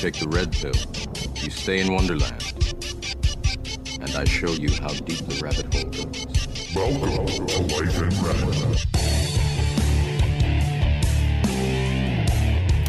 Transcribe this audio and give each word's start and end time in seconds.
take 0.00 0.18
the 0.18 0.28
red 0.28 0.50
pill, 0.50 0.72
you 1.44 1.50
stay 1.50 1.78
in 1.80 1.92
Wonderland. 1.92 2.42
And 4.00 4.16
I 4.16 4.24
show 4.24 4.48
you 4.52 4.70
how 4.80 4.88
deep 4.88 5.18
the 5.26 5.38
rabbit 5.44 5.74
hole 5.74 5.90
goes. 5.90 6.74
Welcome 6.74 7.26
to 7.46 7.60
Life 7.76 8.00
in 8.00 8.08
Red. 8.24 8.78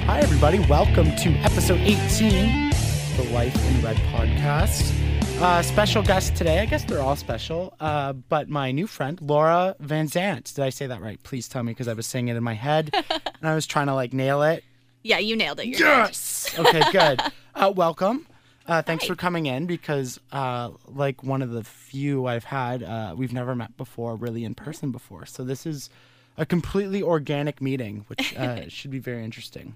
Hi, 0.06 0.20
everybody. 0.22 0.60
Welcome 0.60 1.14
to 1.18 1.32
episode 1.44 1.82
18 1.82 2.70
of 2.70 3.18
the 3.18 3.30
Life 3.34 3.58
in 3.68 3.82
Red 3.84 3.98
podcast. 4.14 4.98
Uh, 5.42 5.62
special 5.64 6.04
guest 6.04 6.38
today. 6.38 6.60
I 6.60 6.66
guess 6.66 6.86
they're 6.86 7.02
all 7.02 7.18
special, 7.18 7.74
uh, 7.82 8.14
but 8.14 8.48
my 8.48 8.72
new 8.72 8.88
friend, 8.88 9.20
Laura 9.22 9.76
Van 9.82 10.08
Zant. 10.08 10.54
Did 10.56 10.64
I 10.64 10.70
say 10.70 10.88
that 10.88 11.02
right? 11.02 11.22
Please 11.24 11.50
tell 11.50 11.62
me 11.62 11.74
because 11.74 11.90
I 11.90 11.94
was 11.94 12.06
saying 12.06 12.30
it 12.30 12.38
in 12.38 12.44
my 12.44 12.54
head 12.54 12.90
and 13.10 13.50
I 13.50 13.54
was 13.54 13.66
trying 13.66 13.88
to 13.88 13.96
like 13.96 14.14
nail 14.14 14.44
it. 14.44 14.64
Yeah, 15.04 15.18
you 15.18 15.36
nailed 15.36 15.60
it. 15.60 15.68
You're 15.68 15.80
Yes. 15.88 16.54
Okay, 16.58 16.82
good. 16.92 17.22
Uh, 17.54 17.70
welcome. 17.70 18.26
Uh, 18.66 18.82
thanks 18.82 19.06
for 19.06 19.14
coming 19.14 19.46
in 19.46 19.66
because, 19.66 20.22
uh, 20.32 20.70
like, 20.88 21.22
one 21.22 21.42
of 21.42 21.52
the 21.52 21.66
few 21.66 22.28
I've 22.28 22.46
had, 22.46 22.82
uh, 22.82 23.14
we've 23.18 23.34
never 23.34 23.54
met 23.56 23.76
before, 23.76 24.16
really 24.16 24.46
in 24.46 24.56
person 24.56 24.90
before. 24.92 25.26
So 25.26 25.44
this 25.44 25.66
is 25.66 25.90
a 26.38 26.46
completely 26.46 27.04
organic 27.04 27.60
meeting, 27.62 28.06
which 28.08 28.34
uh, 28.38 28.62
should 28.70 28.90
be 28.90 29.00
very 29.00 29.26
interesting. 29.26 29.76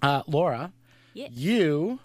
Uh, 0.00 0.22
Laura, 0.28 0.72
Yeah. 1.12 1.26
you 1.32 1.98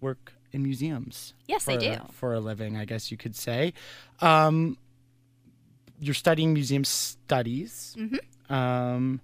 work 0.00 0.34
in 0.52 0.62
museums. 0.62 1.34
Yes, 1.48 1.66
I 1.66 1.74
for- 1.74 1.80
do. 1.80 1.96
For 2.12 2.34
a 2.34 2.40
living, 2.40 2.76
I 2.76 2.84
guess 2.84 3.10
you 3.10 3.16
could 3.16 3.34
say. 3.34 3.72
Um, 4.20 4.78
you're 5.98 6.14
studying 6.14 6.52
museum 6.54 6.84
studies. 6.84 7.96
Mm-hmm. 7.98 8.54
Um, 8.54 9.20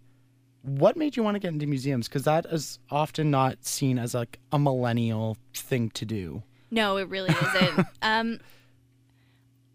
what 0.62 0.96
made 0.96 1.16
you 1.16 1.22
want 1.22 1.34
to 1.36 1.38
get 1.38 1.52
into 1.52 1.66
museums? 1.66 2.08
Because 2.08 2.24
that 2.24 2.46
is 2.46 2.78
often 2.90 3.30
not 3.30 3.64
seen 3.64 3.98
as 3.98 4.14
like 4.14 4.38
a 4.52 4.58
millennial 4.58 5.36
thing 5.54 5.90
to 5.90 6.04
do. 6.04 6.42
No, 6.70 6.96
it 6.96 7.08
really 7.08 7.30
isn't. 7.30 7.86
um, 8.02 8.40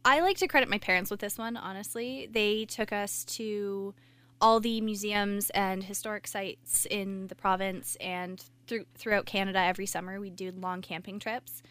I 0.05 0.19
like 0.19 0.37
to 0.37 0.47
credit 0.47 0.69
my 0.69 0.77
parents 0.77 1.09
with 1.09 1.19
this 1.19 1.37
one, 1.37 1.57
honestly. 1.57 2.27
They 2.31 2.65
took 2.65 2.91
us 2.91 3.23
to 3.25 3.93
all 4.41 4.59
the 4.59 4.81
museums 4.81 5.49
and 5.51 5.83
historic 5.83 6.27
sites 6.27 6.85
in 6.91 7.27
the 7.27 7.35
province 7.35 7.95
and 8.01 8.43
through, 8.67 8.85
throughout 8.95 9.25
Canada 9.25 9.59
every 9.59 9.85
summer. 9.85 10.19
We 10.19 10.29
do 10.29 10.51
long 10.51 10.81
camping 10.81 11.19
trips. 11.19 11.63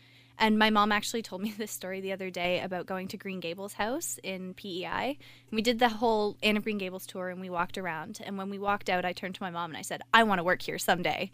And 0.42 0.58
my 0.58 0.70
mom 0.70 0.90
actually 0.90 1.22
told 1.22 1.40
me 1.40 1.52
this 1.56 1.70
story 1.70 2.00
the 2.00 2.12
other 2.12 2.28
day 2.28 2.60
about 2.60 2.84
going 2.84 3.06
to 3.08 3.16
Green 3.16 3.38
Gables 3.38 3.74
house 3.74 4.18
in 4.24 4.54
PEI. 4.54 5.16
And 5.50 5.56
we 5.56 5.62
did 5.62 5.78
the 5.78 5.88
whole 5.88 6.36
Anne 6.42 6.56
of 6.56 6.64
Green 6.64 6.78
Gables 6.78 7.06
tour 7.06 7.28
and 7.30 7.40
we 7.40 7.48
walked 7.48 7.78
around. 7.78 8.20
And 8.22 8.36
when 8.36 8.50
we 8.50 8.58
walked 8.58 8.90
out, 8.90 9.04
I 9.04 9.12
turned 9.12 9.36
to 9.36 9.42
my 9.42 9.50
mom 9.50 9.70
and 9.70 9.78
I 9.78 9.82
said, 9.82 10.02
I 10.12 10.24
want 10.24 10.40
to 10.40 10.44
work 10.44 10.60
here 10.60 10.78
someday. 10.78 11.30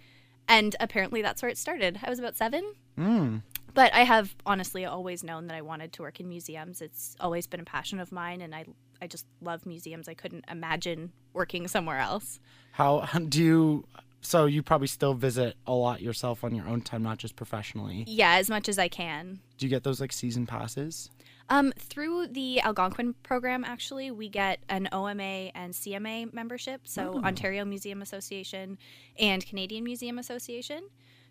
And 0.47 0.77
apparently 0.79 1.23
that's 1.23 1.43
where 1.43 1.51
it 1.51 1.57
started. 1.57 1.99
I 2.03 2.11
was 2.11 2.19
about 2.19 2.37
seven. 2.37 2.75
Mm. 2.99 3.43
But 3.73 3.95
I 3.95 4.01
have 4.01 4.35
honestly 4.45 4.85
always 4.85 5.25
known 5.25 5.47
that 5.47 5.57
I 5.57 5.63
wanted 5.63 5.93
to 5.95 6.03
work 6.03 6.21
in 6.21 6.29
museums. 6.29 6.83
It's 6.83 7.17
always 7.19 7.47
been 7.47 7.61
a 7.61 7.65
passion 7.65 8.01
of 8.01 8.11
mine, 8.11 8.41
and 8.41 8.55
I 8.55 8.65
I 9.01 9.07
just 9.07 9.27
love 9.41 9.67
museums. 9.67 10.09
I 10.09 10.15
couldn't 10.15 10.47
imagine 10.51 11.13
working 11.33 11.69
somewhere 11.69 11.99
else. 11.99 12.41
How 12.73 13.01
do 13.29 13.45
you? 13.45 13.85
So 14.21 14.47
you 14.47 14.63
probably 14.63 14.89
still 14.89 15.15
visit 15.15 15.57
a 15.67 15.73
lot 15.73 16.03
yourself 16.03 16.45
on 16.45 16.55
your 16.55 16.67
own 16.67 16.81
time, 16.81 17.03
not 17.03 17.19
just 17.19 17.37
professionally. 17.37 18.05
Yeah, 18.07 18.35
as 18.35 18.51
much 18.51 18.69
as 18.69 18.79
I 18.79 18.89
can. 18.89 19.41
Do 19.59 19.67
you 19.67 19.71
get 19.71 19.85
those 19.85 20.01
like 20.01 20.13
season 20.13 20.47
passes? 20.47 21.11
Um, 21.51 21.73
through 21.79 22.29
the 22.29 22.61
Algonquin 22.61 23.15
program, 23.23 23.65
actually, 23.65 24.11
we 24.11 24.29
get 24.29 24.61
an 24.69 24.89
OMA 24.93 25.51
and 25.55 25.73
CMA 25.73 26.33
membership, 26.33 26.83
so 26.85 27.23
Ontario 27.25 27.65
Museum 27.65 28.03
Association 28.03 28.77
and 29.19 29.45
Canadian 29.47 29.85
Museum 29.85 30.19
Association. 30.19 30.83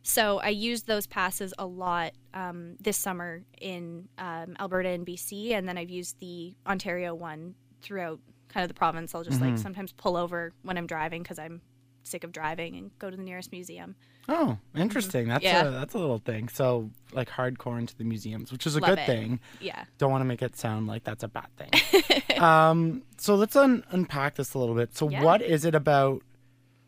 So 0.01 0.39
I 0.39 0.49
used 0.49 0.87
those 0.87 1.05
passes 1.05 1.53
a 1.59 1.65
lot 1.65 2.13
um, 2.33 2.77
this 2.79 2.97
summer 2.97 3.43
in 3.59 4.07
um, 4.17 4.55
Alberta 4.59 4.89
and 4.89 5.05
BC, 5.05 5.51
and 5.51 5.67
then 5.67 5.77
I've 5.77 5.89
used 5.89 6.19
the 6.19 6.55
Ontario 6.65 7.13
one 7.13 7.55
throughout 7.81 8.19
kind 8.47 8.63
of 8.63 8.69
the 8.69 8.73
province. 8.73 9.13
I'll 9.13 9.23
just 9.23 9.41
like 9.41 9.57
sometimes 9.57 9.91
pull 9.91 10.17
over 10.17 10.53
when 10.63 10.77
I'm 10.77 10.87
driving 10.87 11.21
because 11.21 11.37
I'm 11.37 11.61
sick 12.07 12.23
of 12.23 12.31
driving 12.31 12.75
and 12.75 12.91
go 12.99 13.09
to 13.09 13.17
the 13.17 13.23
nearest 13.23 13.51
museum. 13.51 13.95
Oh, 14.29 14.57
interesting. 14.75 15.27
That's 15.27 15.43
Yeah. 15.43 15.67
a 15.67 15.71
that's 15.71 15.93
a 15.93 15.99
little 15.99 16.19
thing. 16.19 16.49
So 16.49 16.89
like 17.13 17.29
hardcore 17.29 17.77
into 17.79 17.95
the 17.95 18.03
museums, 18.03 18.51
which 18.51 18.65
is 18.67 18.75
a 18.75 18.79
Love 18.79 18.89
good 18.91 18.99
it. 18.99 19.05
thing. 19.05 19.39
Yeah. 19.61 19.83
Don't 19.97 20.11
want 20.11 20.21
to 20.21 20.25
make 20.25 20.41
it 20.41 20.55
sound 20.57 20.87
like 20.87 21.03
that's 21.03 21.23
a 21.23 21.27
bad 21.27 21.47
thing. 21.57 22.39
um, 22.41 23.03
so 23.17 23.35
let's 23.35 23.55
un- 23.55 23.83
unpack 23.91 24.35
this 24.35 24.53
a 24.53 24.59
little 24.59 24.75
bit. 24.75 24.95
So 24.97 25.09
Yeah. 25.09 25.23
what 25.23 25.41
is 25.41 25.63
it 25.65 25.75
about? 25.75 26.21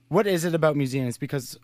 What 0.09 0.25
is 0.27 0.43
it 0.43 0.55
about 0.55 0.75
museums? 0.75 1.17
Because 1.17 1.57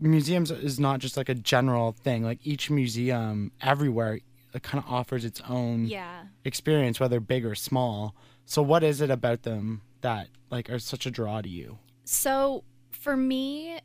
museums 0.00 0.50
is 0.50 0.80
not 0.80 0.98
just 1.00 1.16
like 1.16 1.28
a 1.28 1.34
general 1.34 1.92
thing. 1.92 2.22
Like 2.24 2.40
each 2.42 2.70
museum 2.70 3.52
everywhere, 3.60 4.20
it 4.54 4.62
kind 4.62 4.82
of 4.82 4.90
offers 4.90 5.24
its 5.24 5.40
own 5.48 5.86
Yeah. 5.86 6.24
experience, 6.44 6.98
whether 7.00 7.20
big 7.20 7.44
or 7.46 7.54
small. 7.54 8.14
So 8.44 8.62
what 8.62 8.82
is 8.82 9.00
it 9.00 9.10
about 9.10 9.42
them 9.42 9.82
that 10.00 10.28
like 10.50 10.68
are 10.70 10.78
such 10.78 11.06
a 11.06 11.10
draw 11.10 11.40
to 11.40 11.48
you? 11.48 11.78
So 12.04 12.64
for 13.00 13.16
me, 13.16 13.80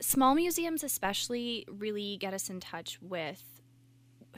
small 0.00 0.34
museums 0.34 0.84
especially 0.84 1.66
really 1.68 2.16
get 2.16 2.32
us 2.32 2.48
in 2.48 2.60
touch 2.60 2.98
with 3.02 3.42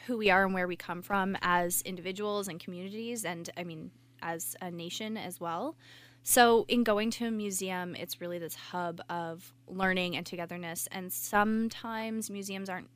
who 0.07 0.17
we 0.17 0.31
are 0.31 0.45
and 0.45 0.55
where 0.55 0.67
we 0.67 0.75
come 0.75 1.03
from 1.03 1.37
as 1.43 1.83
individuals 1.83 2.49
and 2.49 2.59
communities 2.59 3.25
and 3.25 3.51
I 3.57 3.65
mean 3.65 3.91
as 4.23 4.57
a 4.61 4.71
nation 4.71 5.17
as 5.19 5.39
well. 5.39 5.77
So 6.23 6.65
in 6.69 6.83
going 6.83 7.11
to 7.13 7.27
a 7.27 7.31
museum, 7.31 7.95
it's 7.95 8.21
really 8.21 8.39
this 8.39 8.55
hub 8.55 9.03
of 9.11 9.53
learning 9.67 10.17
and 10.17 10.25
togetherness 10.25 10.89
and 10.91 11.13
sometimes 11.13 12.31
museums 12.31 12.71
aren't 12.71 12.91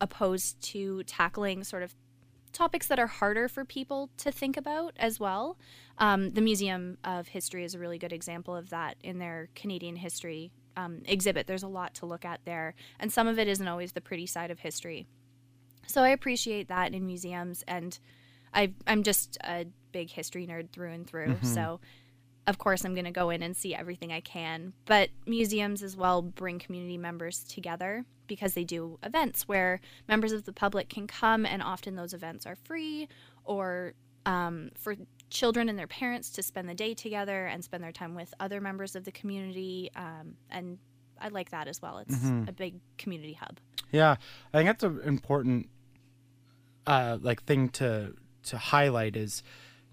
opposed 0.00 0.60
to 0.62 1.04
tackling 1.04 1.62
sort 1.62 1.84
of 1.84 1.94
topics 2.52 2.88
that 2.88 2.98
are 2.98 3.06
harder 3.06 3.48
for 3.48 3.64
people 3.64 4.10
to 4.18 4.32
think 4.32 4.56
about 4.56 4.94
as 4.98 5.20
well. 5.20 5.56
Um, 5.98 6.30
the 6.30 6.40
Museum 6.40 6.98
of 7.04 7.28
History 7.28 7.64
is 7.64 7.74
a 7.74 7.78
really 7.78 7.98
good 7.98 8.12
example 8.12 8.54
of 8.54 8.70
that 8.70 8.96
in 9.02 9.18
their 9.18 9.48
Canadian 9.54 9.96
history 9.96 10.50
um, 10.76 11.02
exhibit. 11.04 11.46
There's 11.46 11.62
a 11.62 11.68
lot 11.68 11.94
to 11.96 12.06
look 12.06 12.24
at 12.24 12.40
there, 12.44 12.74
and 12.98 13.12
some 13.12 13.26
of 13.26 13.38
it 13.38 13.48
isn't 13.48 13.66
always 13.66 13.92
the 13.92 14.00
pretty 14.00 14.26
side 14.26 14.50
of 14.50 14.60
history. 14.60 15.06
So 15.86 16.02
I 16.02 16.10
appreciate 16.10 16.68
that 16.68 16.94
in 16.94 17.06
museums, 17.06 17.64
and 17.66 17.98
I, 18.54 18.72
I'm 18.86 19.02
just 19.02 19.38
a 19.44 19.66
big 19.92 20.10
history 20.10 20.46
nerd 20.46 20.70
through 20.70 20.92
and 20.92 21.06
through. 21.06 21.36
So, 21.42 21.80
of 22.46 22.58
course, 22.58 22.84
I'm 22.84 22.94
going 22.94 23.04
to 23.04 23.10
go 23.10 23.30
in 23.30 23.42
and 23.42 23.56
see 23.56 23.74
everything 23.74 24.12
I 24.12 24.20
can. 24.20 24.72
But 24.86 25.10
museums 25.26 25.82
as 25.82 25.96
well 25.96 26.22
bring 26.22 26.58
community 26.58 26.98
members 26.98 27.44
together 27.44 28.04
because 28.26 28.54
they 28.54 28.64
do 28.64 28.98
events 29.02 29.46
where 29.46 29.80
members 30.08 30.32
of 30.32 30.44
the 30.44 30.52
public 30.52 30.88
can 30.88 31.06
come, 31.06 31.44
and 31.44 31.62
often 31.62 31.94
those 31.94 32.14
events 32.14 32.46
are 32.46 32.56
free 32.56 33.08
or 33.44 33.94
um, 34.24 34.70
for 34.78 34.96
children 35.32 35.68
and 35.68 35.78
their 35.78 35.86
parents 35.86 36.30
to 36.30 36.42
spend 36.42 36.68
the 36.68 36.74
day 36.74 36.94
together 36.94 37.46
and 37.46 37.64
spend 37.64 37.82
their 37.82 37.92
time 37.92 38.14
with 38.14 38.32
other 38.38 38.60
members 38.60 38.94
of 38.94 39.04
the 39.04 39.12
community. 39.12 39.90
Um, 39.96 40.34
and 40.50 40.78
I 41.20 41.28
like 41.28 41.50
that 41.50 41.68
as 41.68 41.80
well. 41.80 41.98
It's 41.98 42.24
a 42.48 42.52
big 42.52 42.80
community 42.98 43.32
hub. 43.32 43.58
Yeah, 43.90 44.16
I 44.52 44.58
think 44.58 44.68
that's 44.68 44.84
an 44.84 45.00
important 45.04 45.68
uh, 46.86 47.18
like 47.20 47.42
thing 47.44 47.68
to 47.70 48.14
to 48.44 48.58
highlight 48.58 49.16
is 49.16 49.42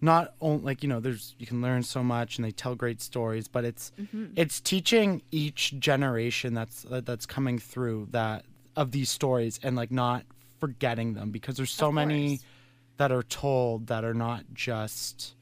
not 0.01 0.33
only 0.41 0.63
like 0.63 0.83
you 0.83 0.89
know 0.89 0.99
there's 0.99 1.35
you 1.37 1.45
can 1.45 1.61
learn 1.61 1.83
so 1.83 2.03
much 2.03 2.37
and 2.37 2.45
they 2.45 2.51
tell 2.51 2.75
great 2.75 3.01
stories, 3.01 3.47
but 3.47 3.63
it's 3.65 3.91
it's 4.35 4.59
teaching 4.59 5.21
each 5.31 5.79
generation 5.79 6.53
that's 6.53 6.85
uh, 6.89 7.01
that's 7.03 7.25
coming 7.25 7.59
through 7.59 8.07
that 8.11 8.45
of 8.75 8.91
these 8.91 9.09
stories 9.09 9.59
and 9.63 9.75
like 9.75 9.91
not 9.91 10.23
forgetting 10.59 11.13
them 11.13 11.31
because 11.31 11.57
there's 11.57 11.71
so 11.71 11.91
many. 11.91 12.39
That 12.99 13.11
are 13.11 13.23
told 13.23 13.87
that 13.87 14.03
are 14.03 14.13
not 14.13 14.43
just 14.53 15.33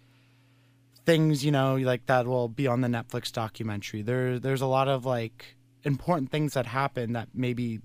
things 1.06 1.44
you 1.46 1.52
know 1.52 1.76
like 1.78 2.06
that 2.06 2.26
will 2.28 2.48
be 2.48 2.68
on 2.68 2.82
the 2.82 2.88
Netflix 2.88 3.32
documentary. 3.32 4.02
There 4.02 4.40
there's 4.40 4.62
a 4.62 4.66
lot 4.68 4.88
of 4.88 5.06
like 5.06 5.56
important 5.84 6.32
things 6.32 6.54
that 6.54 6.66
happen 6.66 7.14
that 7.14 7.30
maybe 7.34 7.80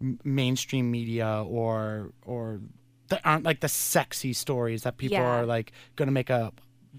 m- 0.00 0.18
mainstream 0.24 0.90
media 0.90 1.44
or 1.46 2.10
or 2.26 2.60
that 3.08 3.20
aren't 3.24 3.44
like 3.44 3.60
the 3.60 3.68
sexy 3.68 4.32
stories 4.32 4.82
that 4.82 4.96
people 4.96 5.18
Yeah. 5.18 5.40
are 5.40 5.46
like 5.46 5.72
going 5.96 6.06
to 6.08 6.12
make 6.12 6.30
a 6.30 6.52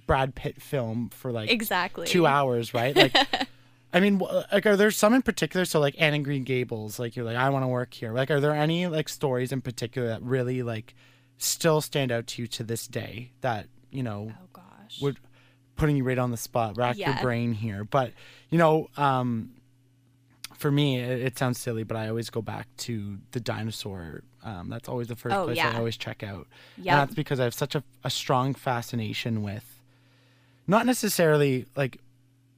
Brad 0.07 0.35
Pitt 0.35 0.61
film 0.61 1.09
for 1.09 1.31
like 1.31 1.49
Exactly. 1.49 2.07
two 2.07 2.25
hours, 2.25 2.73
right? 2.73 2.95
Like, 2.95 3.15
I 3.93 3.99
mean, 3.99 4.19
like, 4.51 4.65
are 4.65 4.77
there 4.77 4.91
some 4.91 5.13
in 5.13 5.21
particular? 5.21 5.65
So, 5.65 5.81
like 5.81 5.95
Anne 5.99 6.13
and 6.13 6.23
Green 6.23 6.43
Gables, 6.43 6.97
like 6.99 7.15
you're 7.17 7.25
like, 7.25 7.35
I 7.35 7.49
want 7.49 7.63
to 7.63 7.67
work 7.67 7.93
here. 7.93 8.13
Like, 8.13 8.31
are 8.31 8.39
there 8.39 8.53
any 8.53 8.87
like 8.87 9.09
stories 9.09 9.51
in 9.51 9.59
particular 9.61 10.07
that 10.09 10.21
really 10.21 10.63
like 10.63 10.93
still 11.43 11.81
stand 11.81 12.11
out 12.11 12.27
to 12.27 12.41
you 12.41 12.47
to 12.47 12.63
this 12.63 12.87
day 12.87 13.31
that 13.41 13.67
you 13.91 14.03
know 14.03 14.31
Oh 14.31 14.47
gosh. 14.53 15.01
would 15.01 15.17
putting 15.75 15.97
you 15.97 16.03
right 16.03 16.17
on 16.19 16.31
the 16.31 16.37
spot, 16.37 16.77
rack 16.77 16.97
your 16.97 17.21
brain 17.23 17.53
here. 17.53 17.83
But 17.83 18.11
you 18.49 18.57
know, 18.57 18.89
um, 18.97 19.51
for 20.55 20.69
me, 20.71 20.99
it, 20.99 21.21
it 21.21 21.37
sounds 21.39 21.57
silly, 21.57 21.83
but 21.83 21.97
I 21.97 22.07
always 22.09 22.29
go 22.29 22.41
back 22.41 22.67
to 22.79 23.17
the 23.31 23.39
dinosaur. 23.39 24.21
Um, 24.43 24.69
that's 24.69 24.87
always 24.89 25.07
the 25.07 25.15
first 25.15 25.35
Oh, 25.35 25.45
place 25.45 25.57
I 25.73 25.77
always 25.77 25.97
check 25.97 26.21
out. 26.23 26.47
Yeah. 26.77 26.97
That's 26.97 27.15
because 27.15 27.39
I 27.39 27.45
have 27.45 27.53
such 27.53 27.73
a, 27.75 27.83
a 28.03 28.09
strong 28.09 28.53
fascination 28.53 29.41
with, 29.43 29.81
not 30.67 30.85
necessarily 30.85 31.65
like 31.75 31.99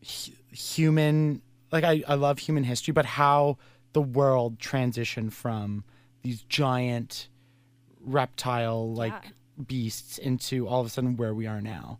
hu- 0.01 0.33
human, 0.51 1.41
like 1.71 1.83
I, 1.83 2.03
I 2.07 2.15
love 2.15 2.39
human 2.39 2.63
history, 2.65 2.91
but 2.91 3.05
how 3.05 3.57
the 3.93 4.01
world 4.01 4.59
transitioned 4.59 5.31
from 5.33 5.83
these 6.23 6.41
giant 6.43 7.27
reptile 8.03 8.93
like 8.93 9.13
Yeah. 9.13 9.31
beasts 9.67 10.17
into 10.17 10.67
all 10.67 10.81
of 10.81 10.87
a 10.87 10.89
sudden 10.89 11.15
where 11.17 11.33
we 11.33 11.47
are 11.47 11.61
now. 11.61 11.99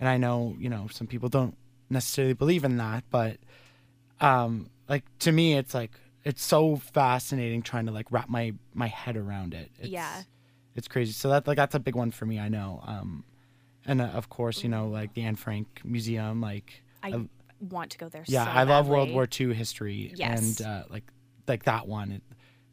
And 0.00 0.08
I 0.08 0.16
know, 0.16 0.56
you 0.58 0.68
know, 0.68 0.88
some 0.90 1.06
people 1.06 1.28
don't 1.28 1.56
necessarily 1.90 2.34
believe 2.34 2.64
in 2.64 2.76
that, 2.78 3.04
but 3.10 3.36
um 4.20 4.70
like 4.88 5.04
to 5.20 5.32
me 5.32 5.54
it's 5.54 5.74
like 5.74 5.92
it's 6.24 6.42
so 6.44 6.76
fascinating 6.76 7.62
trying 7.62 7.86
to 7.86 7.92
like 7.92 8.06
wrap 8.10 8.28
my 8.28 8.54
my 8.74 8.86
head 8.86 9.16
around 9.16 9.54
it. 9.54 9.70
It's, 9.78 9.88
Yeah. 9.88 10.22
It's 10.74 10.88
crazy. 10.88 11.12
So 11.12 11.28
that 11.30 11.46
like 11.46 11.56
that's 11.56 11.74
a 11.74 11.80
big 11.80 11.94
one 11.96 12.10
for 12.10 12.24
me, 12.26 12.38
I 12.38 12.48
know. 12.48 12.82
Um 12.86 13.24
and 13.84 14.00
uh, 14.00 14.04
of 14.06 14.28
course, 14.28 14.62
you 14.62 14.68
know, 14.68 14.88
like 14.88 15.14
the 15.14 15.22
Anne 15.22 15.36
Frank 15.36 15.80
Museum 15.84 16.40
like 16.40 16.82
I 17.02 17.26
want 17.60 17.90
to 17.92 17.98
go 17.98 18.08
there. 18.08 18.24
yeah, 18.28 18.44
so 18.44 18.50
I 18.52 18.62
love 18.62 18.88
World. 18.88 19.10
War 19.10 19.26
II 19.40 19.52
history 19.54 20.12
Yes. 20.16 20.60
and 20.60 20.66
uh, 20.66 20.82
like 20.88 21.04
like 21.48 21.64
that 21.64 21.88
one, 21.88 22.12
it, 22.12 22.22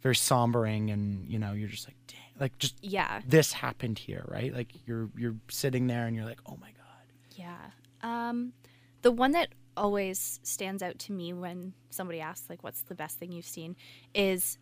very 0.02 0.14
sombering, 0.16 0.94
and 0.94 1.28
you 1.28 1.40
know 1.40 1.54
you're 1.54 1.68
just 1.68 1.88
like, 1.88 1.98
dang, 2.08 2.19
like 2.39 2.57
just 2.57 2.75
Yeah, 2.81 3.21
this 3.25 3.53
happened 3.53 4.00
here, 4.00 4.25
right? 4.27 4.53
Like 4.53 4.74
you're 4.86 5.09
you're 5.18 5.36
sitting 5.50 5.88
there 5.88 6.06
and 6.06 6.15
you're 6.15 6.25
like, 6.25 6.39
oh 6.45 6.57
my 6.59 6.71
god. 6.71 7.13
yeah. 7.36 7.71
Um, 8.01 8.53
the 9.01 9.12
one 9.12 9.31
that 9.33 9.50
always 9.75 10.39
stands 10.44 10.81
out 10.83 11.00
to 11.00 11.13
me 11.13 11.33
when 11.33 11.74
somebody 11.89 12.21
asks 12.21 12.50
like, 12.50 12.63
"What's 12.63 12.81
the 12.83 12.95
best 12.95 13.18
thing 13.19 13.31
you've 13.31 13.45
seen?" 13.45 13.75
is 14.13 14.57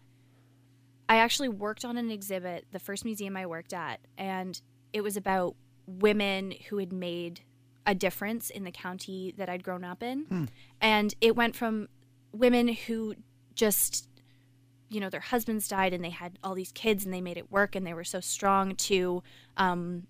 I 1.09 1.17
actually 1.17 1.49
worked 1.49 1.85
on 1.85 1.97
an 1.97 2.11
exhibit, 2.11 2.65
the 2.71 2.79
first 2.79 3.05
museum 3.05 3.37
I 3.37 3.45
worked 3.45 3.73
at, 3.73 3.99
and 4.17 4.59
it 4.93 5.01
was 5.01 5.15
about 5.17 5.55
women 5.85 6.53
who 6.69 6.77
had 6.79 6.91
made 6.91 7.41
a 7.85 7.95
difference 7.95 8.49
in 8.49 8.65
the 8.65 8.71
county 8.71 9.33
that 9.37 9.47
I'd 9.47 9.63
grown 9.63 9.85
up 9.85 10.03
in. 10.03 10.25
And 10.81 11.13
it 11.21 11.35
went 11.35 11.55
from 11.55 11.87
women 12.33 12.67
who 12.67 13.15
just, 13.55 14.09
you 14.89 14.99
know, 14.99 15.09
their 15.09 15.19
husbands 15.19 15.67
died 15.67 15.93
and 15.93 16.03
they 16.03 16.09
had 16.09 16.39
all 16.43 16.55
these 16.55 16.71
kids 16.71 17.05
and 17.05 17.13
they 17.13 17.21
made 17.21 17.37
it 17.37 17.51
work 17.51 17.75
and 17.75 17.85
they 17.85 17.93
were 17.93 18.03
so 18.03 18.19
strong 18.19 18.75
to 18.75 19.21
um, 19.57 20.07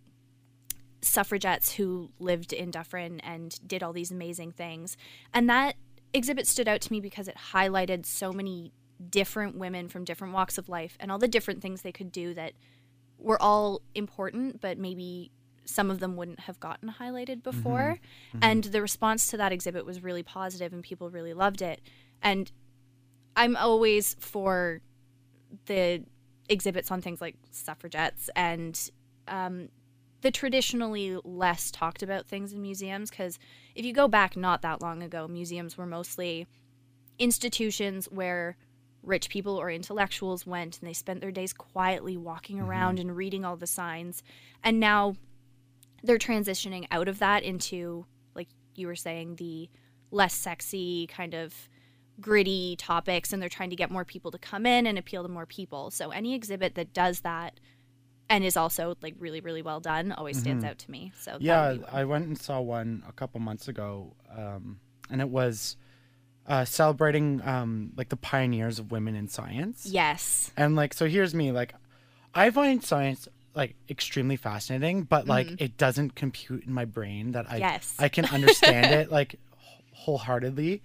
suffragettes 1.01 1.73
who 1.73 2.11
lived 2.19 2.53
in 2.53 2.71
Dufferin 2.71 3.19
and 3.21 3.59
did 3.67 3.81
all 3.81 3.93
these 3.93 4.11
amazing 4.11 4.51
things. 4.51 4.97
And 5.33 5.49
that 5.49 5.75
exhibit 6.13 6.47
stood 6.47 6.67
out 6.67 6.81
to 6.81 6.91
me 6.91 6.99
because 6.99 7.27
it 7.27 7.35
highlighted 7.53 8.05
so 8.05 8.31
many 8.31 8.71
different 9.09 9.57
women 9.57 9.89
from 9.89 10.03
different 10.03 10.33
walks 10.33 10.57
of 10.57 10.69
life 10.69 10.97
and 10.99 11.11
all 11.11 11.19
the 11.19 11.27
different 11.27 11.61
things 11.61 11.81
they 11.81 11.91
could 11.91 12.11
do 12.11 12.33
that 12.33 12.53
were 13.19 13.41
all 13.41 13.81
important, 13.95 14.61
but 14.61 14.77
maybe 14.77 15.31
some 15.65 15.91
of 15.91 15.99
them 15.99 16.15
wouldn't 16.15 16.41
have 16.41 16.59
gotten 16.59 16.95
highlighted 16.99 17.43
before. 17.43 17.99
And 18.41 18.63
the 18.63 18.81
response 18.81 19.27
to 19.27 19.37
that 19.37 19.51
exhibit 19.51 19.85
was 19.85 20.01
really 20.01 20.23
positive 20.23 20.71
and 20.71 20.83
people 20.83 21.09
really 21.09 21.33
loved 21.33 21.61
it. 21.61 21.81
And 22.21 22.51
I'm 23.37 23.55
always 23.55 24.15
for 24.19 24.81
the 25.67 26.03
exhibits 26.49 26.91
on 26.91 27.01
things 27.01 27.21
like 27.21 27.35
suffragettes 27.51 28.29
and 28.35 28.89
um, 29.27 29.69
the 30.21 30.31
traditionally 30.31 31.17
less 31.23 31.69
talked 31.69 32.01
about 32.01 32.25
things 32.25 32.51
in 32.51 32.61
museums 32.61 33.11
because 33.11 33.37
if 33.75 33.85
you 33.85 33.93
go 33.93 34.07
back 34.07 34.35
not 34.35 34.63
that 34.63 34.81
long 34.81 35.03
ago, 35.03 35.27
museums 35.27 35.77
were 35.77 35.85
mostly 35.85 36.47
institutions 37.19 38.07
where 38.11 38.57
rich 39.03 39.29
people 39.29 39.55
or 39.55 39.69
intellectuals 39.69 40.45
went 40.45 40.79
and 40.79 40.89
they 40.89 40.93
spent 40.93 41.21
their 41.21 41.31
days 41.31 41.53
quietly 41.53 42.17
walking 42.17 42.59
around 42.59 42.99
and 42.99 43.15
reading 43.15 43.45
all 43.45 43.55
the 43.55 43.67
signs. 43.67 44.23
And 44.63 44.79
now 44.79 45.15
they're 46.01 46.17
transitioning 46.17 46.87
out 46.89 47.07
of 47.07 47.19
that 47.19 47.43
into, 47.43 48.05
like 48.33 48.49
you 48.73 48.87
were 48.87 48.95
saying, 48.95 49.35
the 49.35 49.69
less 50.09 50.33
sexy 50.33 51.05
kind 51.07 51.35
of 51.35 51.69
gritty 52.19 52.75
topics 52.77 53.31
and 53.31 53.41
they're 53.41 53.49
trying 53.49 53.69
to 53.69 53.75
get 53.75 53.91
more 53.91 54.05
people 54.05 54.31
to 54.31 54.37
come 54.37 54.65
in 54.65 54.87
and 54.87 54.97
appeal 54.97 55.23
to 55.23 55.29
more 55.29 55.45
people. 55.45 55.91
So 55.91 56.09
any 56.11 56.33
exhibit 56.33 56.75
that 56.75 56.93
does 56.93 57.19
that 57.21 57.59
and 58.29 58.43
is 58.43 58.57
also 58.57 58.95
like 59.01 59.15
really 59.19 59.39
really 59.39 59.61
well 59.61 59.79
done 59.79 60.11
always 60.11 60.37
stands 60.39 60.63
out 60.63 60.77
to 60.79 60.91
me. 60.91 61.11
So 61.19 61.37
Yeah. 61.39 61.77
I 61.91 62.03
went 62.05 62.27
and 62.27 62.37
saw 62.37 62.59
one 62.59 63.03
a 63.07 63.13
couple 63.13 63.39
months 63.39 63.67
ago, 63.67 64.15
um, 64.35 64.79
and 65.09 65.21
it 65.21 65.29
was 65.29 65.77
uh, 66.47 66.65
celebrating 66.65 67.41
um, 67.45 67.91
like 67.95 68.09
the 68.09 68.17
pioneers 68.17 68.79
of 68.79 68.91
women 68.91 69.15
in 69.15 69.27
science. 69.27 69.85
yes. 69.85 70.51
And 70.57 70.75
like, 70.75 70.93
so 70.93 71.05
here's 71.07 71.33
me. 71.33 71.51
Like, 71.51 71.73
I 72.33 72.49
find 72.51 72.83
science 72.83 73.27
like 73.53 73.75
extremely 73.89 74.35
fascinating, 74.35 75.03
but 75.03 75.27
like 75.27 75.59
it 75.59 75.77
doesn't 75.77 76.15
compute 76.15 76.63
in 76.65 76.73
my 76.73 76.85
brain 76.85 77.31
that 77.31 77.45
I 77.49 77.53
Mm-hmm. 77.55 77.61
Yes. 77.61 77.95
I 77.97 78.09
can 78.09 78.25
understand 78.25 78.93
it 78.93 79.11
like 79.19 79.39
wholeheartedly. 79.93 80.81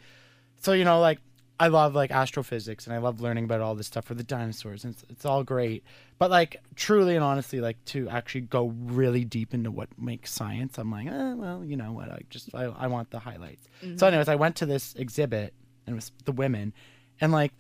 So 0.63 0.73
you 0.73 0.85
know, 0.85 1.01
like 1.01 1.19
I 1.61 1.69
love 1.69 1.95
like 1.95 2.11
astrophysics 2.11 2.87
and 2.87 2.95
I 2.95 2.99
love 2.99 3.21
learning 3.21 3.45
about 3.45 3.61
all 3.61 3.75
this 3.75 3.87
stuff 3.87 4.05
for 4.05 4.15
the 4.15 4.25
dinosaurs. 4.25 4.85
And 4.85 4.95
it's, 4.95 5.05
it's 5.11 5.25
all 5.25 5.45
great, 5.45 5.85
but 6.19 6.31
like 6.31 6.57
truly 6.75 7.15
and 7.15 7.25
honestly, 7.25 7.61
like 7.61 7.85
to 7.87 8.09
actually 8.09 8.43
go 8.43 8.67
really 8.85 9.25
deep 9.25 9.55
into 9.55 9.71
what 9.71 9.89
makes 9.99 10.33
science, 10.33 10.79
I'm 10.79 10.91
like, 10.91 11.07
eh, 11.07 11.35
well, 11.35 11.65
you 11.65 11.77
know 11.77 11.93
what? 11.93 12.11
I 12.11 12.21
just 12.31 12.55
I, 12.55 12.65
I 12.65 12.87
want 12.87 13.11
the 13.11 13.19
highlights. 13.21 13.69
So, 13.97 14.07
anyways, 14.07 14.29
I 14.29 14.37
went 14.37 14.57
to 14.57 14.67
this 14.67 14.95
exhibit 14.95 15.53
and 15.87 15.95
it 15.95 15.97
was 15.97 16.11
the 16.25 16.33
women, 16.33 16.73
and 17.21 17.33
like 17.33 17.53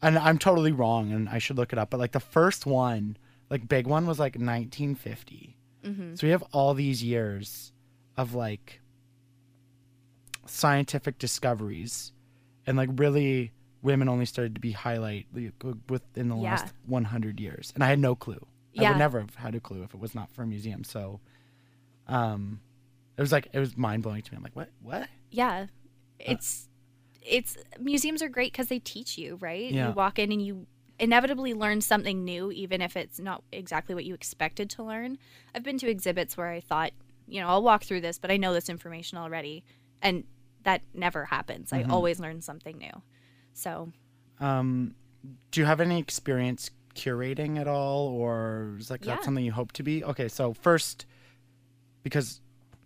and 0.00 0.16
I'm 0.16 0.38
totally 0.38 0.70
wrong, 0.72 1.12
and 1.12 1.28
I 1.28 1.38
should 1.38 1.56
look 1.56 1.72
it 1.72 1.78
up. 1.78 1.90
But 1.90 1.98
like 2.00 2.12
the 2.12 2.20
first 2.20 2.66
one, 2.66 3.16
like 3.50 3.68
big 3.68 3.86
one, 3.88 4.06
was 4.06 4.18
like 4.20 4.34
1950. 4.34 5.56
So 6.16 6.26
we 6.26 6.30
have 6.30 6.44
all 6.52 6.74
these 6.74 7.02
years 7.02 7.72
of 8.16 8.34
like 8.34 8.80
scientific 10.46 11.18
discoveries, 11.18 12.12
and 12.68 12.76
like 12.76 12.90
really, 12.96 13.52
women 13.82 14.08
only 14.08 14.26
started 14.26 14.54
to 14.54 14.60
be 14.60 14.72
highlight 14.72 15.26
like, 15.34 15.52
within 15.88 16.28
the 16.28 16.36
Yeah. 16.36 16.50
last 16.50 16.74
100 16.86 17.40
years, 17.40 17.72
and 17.74 17.82
I 17.84 17.88
had 17.88 17.98
no 17.98 18.14
clue. 18.14 18.44
yeah. 18.72 18.88
I 18.88 18.92
would 18.92 18.98
never 18.98 19.20
have 19.20 19.34
had 19.34 19.54
a 19.54 19.60
clue 19.60 19.82
if 19.82 19.92
it 19.94 20.00
was 20.00 20.14
not 20.14 20.30
for 20.30 20.42
a 20.42 20.46
museum. 20.46 20.84
So, 20.84 21.20
um, 22.06 22.60
it 23.16 23.20
was 23.20 23.32
like 23.32 23.48
it 23.52 23.58
was 23.58 23.76
mind 23.76 24.02
blowing 24.02 24.22
to 24.22 24.32
me. 24.32 24.36
I'm 24.36 24.42
like, 24.42 24.54
what? 24.56 24.68
What? 24.82 25.08
Yeah. 25.30 25.66
It's 26.20 26.68
it's 27.22 27.56
museums 27.80 28.22
are 28.22 28.28
great 28.28 28.52
cuz 28.54 28.66
they 28.68 28.78
teach 28.78 29.18
you, 29.18 29.36
right? 29.36 29.70
Yeah. 29.70 29.88
You 29.88 29.94
walk 29.94 30.18
in 30.18 30.30
and 30.32 30.40
you 30.44 30.66
inevitably 31.00 31.54
learn 31.54 31.80
something 31.80 32.24
new 32.24 32.50
even 32.52 32.80
if 32.80 32.96
it's 32.96 33.18
not 33.20 33.42
exactly 33.52 33.94
what 33.94 34.04
you 34.04 34.14
expected 34.14 34.70
to 34.70 34.82
learn. 34.82 35.18
I've 35.54 35.62
been 35.62 35.78
to 35.78 35.88
exhibits 35.88 36.36
where 36.36 36.48
I 36.48 36.60
thought, 36.60 36.92
you 37.26 37.40
know, 37.40 37.48
I'll 37.48 37.62
walk 37.62 37.84
through 37.84 38.00
this, 38.00 38.18
but 38.18 38.30
I 38.30 38.36
know 38.36 38.52
this 38.54 38.68
information 38.68 39.18
already 39.18 39.64
and 40.02 40.24
that 40.68 40.82
never 40.92 41.24
happens. 41.24 41.70
Mm-hmm. 41.70 41.90
I 41.90 41.94
always 41.94 42.20
learn 42.20 42.42
something 42.42 42.76
new. 42.76 42.90
So, 43.54 43.90
Um, 44.38 44.94
do 45.50 45.60
you 45.60 45.66
have 45.66 45.80
any 45.80 45.98
experience 45.98 46.70
curating 46.94 47.58
at 47.58 47.66
all, 47.66 48.08
or 48.08 48.76
is 48.78 48.90
like 48.90 49.04
Yeah. 49.04 49.14
that 49.16 49.24
something 49.24 49.44
you 49.44 49.52
hope 49.52 49.72
to 49.72 49.82
be? 49.82 50.04
Okay, 50.04 50.28
so 50.28 50.52
first, 50.52 51.06
because 52.02 52.40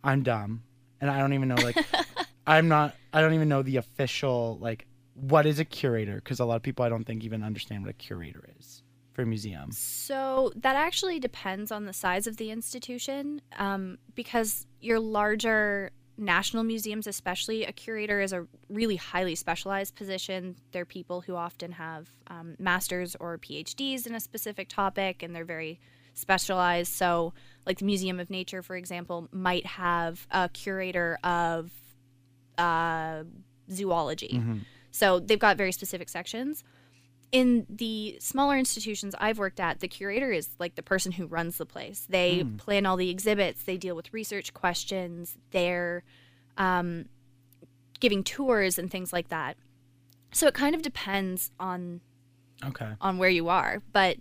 I'm 0.04 0.22
dumb 0.22 0.62
and 1.00 1.10
I 1.10 1.18
don't 1.18 1.32
even 1.32 1.48
know 1.48 1.56
like 1.56 1.76
I'm 2.46 2.68
not 2.68 2.94
I 3.12 3.20
don't 3.20 3.34
even 3.34 3.48
know 3.48 3.62
the 3.62 3.76
official 3.78 4.58
like 4.60 4.86
what 5.14 5.44
is 5.46 5.58
a 5.58 5.64
curator 5.64 6.16
because 6.16 6.40
a 6.40 6.44
lot 6.44 6.56
of 6.56 6.62
people 6.62 6.84
I 6.84 6.88
don't 6.88 7.04
think 7.04 7.24
even 7.24 7.42
understand 7.42 7.82
what 7.82 7.90
a 7.90 7.94
curator 7.94 8.44
is 8.58 8.82
for 9.12 9.22
a 9.22 9.26
museum. 9.26 9.70
So 9.72 10.52
that 10.56 10.74
actually 10.76 11.18
depends 11.20 11.70
on 11.70 11.84
the 11.84 11.92
size 11.92 12.26
of 12.26 12.38
the 12.38 12.50
institution, 12.50 13.42
um, 13.58 13.98
because 14.14 14.66
your 14.80 14.98
larger 15.00 15.90
national 16.16 16.62
museums, 16.62 17.06
especially, 17.06 17.64
a 17.64 17.72
curator 17.72 18.20
is 18.20 18.32
a 18.32 18.46
really 18.68 18.96
highly 18.96 19.34
specialized 19.34 19.94
position. 19.94 20.56
They're 20.72 20.84
people 20.84 21.22
who 21.22 21.36
often 21.36 21.72
have 21.72 22.10
um, 22.28 22.56
masters 22.58 23.16
or 23.18 23.38
PhDs 23.38 24.06
in 24.06 24.14
a 24.14 24.20
specific 24.20 24.68
topic, 24.68 25.22
and 25.22 25.34
they're 25.34 25.44
very 25.44 25.80
specialized. 26.14 26.92
So, 26.92 27.32
like 27.66 27.78
the 27.78 27.84
Museum 27.84 28.20
of 28.20 28.30
Nature, 28.30 28.62
for 28.62 28.76
example, 28.76 29.28
might 29.32 29.66
have 29.66 30.26
a 30.30 30.48
curator 30.48 31.18
of 31.24 31.70
uh, 32.58 33.24
zoology. 33.70 34.40
So 34.90 35.18
they've 35.18 35.38
got 35.38 35.56
very 35.56 35.72
specific 35.72 36.08
sections 36.08 36.64
in 37.32 37.66
the 37.68 38.18
smaller 38.20 38.58
institutions 38.58 39.14
I've 39.18 39.38
worked 39.38 39.58
at, 39.58 39.80
the 39.80 39.88
curator 39.88 40.30
is 40.30 40.50
like 40.58 40.74
the 40.74 40.82
person 40.82 41.12
who 41.12 41.26
runs 41.26 41.56
the 41.56 41.64
place. 41.66 42.06
They 42.08 42.44
plan 42.58 42.84
all 42.84 42.96
the 42.98 43.08
exhibits, 43.08 43.62
they 43.64 43.78
deal 43.78 43.96
with 43.96 44.12
research 44.12 44.52
questions, 44.52 45.38
they're 45.50 46.04
um, 46.58 47.06
giving 48.00 48.22
tours 48.22 48.78
and 48.78 48.90
things 48.90 49.12
like 49.12 49.28
that. 49.28 49.56
So 50.32 50.46
it 50.46 50.54
kind 50.54 50.74
of 50.74 50.82
depends 50.82 51.50
on 51.58 52.00
Okay. 52.64 52.92
on 53.00 53.18
where 53.18 53.28
you 53.30 53.48
are, 53.48 53.82
but 53.92 54.18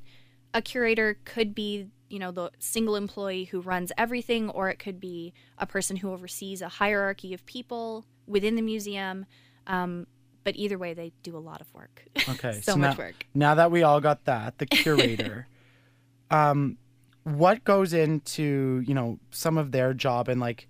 a 0.53 0.61
curator 0.63 1.19
could 1.25 1.53
be 1.53 1.87
you 2.09 2.17
know 2.19 2.31
the 2.31 2.51
single 2.59 2.95
employee 2.95 3.45
who 3.45 3.61
runs 3.61 3.91
everything 3.97 4.49
or 4.49 4.69
it 4.69 4.79
could 4.79 4.99
be 4.99 5.33
a 5.57 5.65
person 5.65 5.97
who 5.97 6.11
oversees 6.11 6.61
a 6.61 6.67
hierarchy 6.67 7.33
of 7.33 7.45
people 7.45 8.05
within 8.27 8.55
the 8.55 8.61
museum 8.61 9.25
um, 9.67 10.07
but 10.43 10.55
either 10.55 10.77
way 10.77 10.93
they 10.93 11.11
do 11.23 11.37
a 11.37 11.39
lot 11.39 11.61
of 11.61 11.73
work 11.73 12.05
Okay. 12.29 12.59
so 12.61 12.75
much 12.75 12.97
now, 12.97 13.03
work 13.03 13.25
Now 13.33 13.55
that 13.55 13.71
we 13.71 13.83
all 13.83 14.01
got 14.01 14.25
that, 14.25 14.57
the 14.57 14.65
curator, 14.65 15.47
um, 16.31 16.77
what 17.23 17.63
goes 17.63 17.93
into 17.93 18.83
you 18.85 18.93
know 18.93 19.19
some 19.29 19.57
of 19.57 19.71
their 19.71 19.93
job 19.93 20.27
and 20.27 20.41
like 20.41 20.67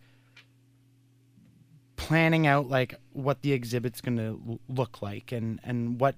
planning 1.95 2.47
out 2.47 2.67
like 2.67 2.95
what 3.13 3.41
the 3.41 3.53
exhibit's 3.53 4.01
going 4.01 4.17
to 4.17 4.59
look 4.67 5.01
like 5.01 5.31
and 5.31 5.59
and 5.63 5.99
what 5.99 6.15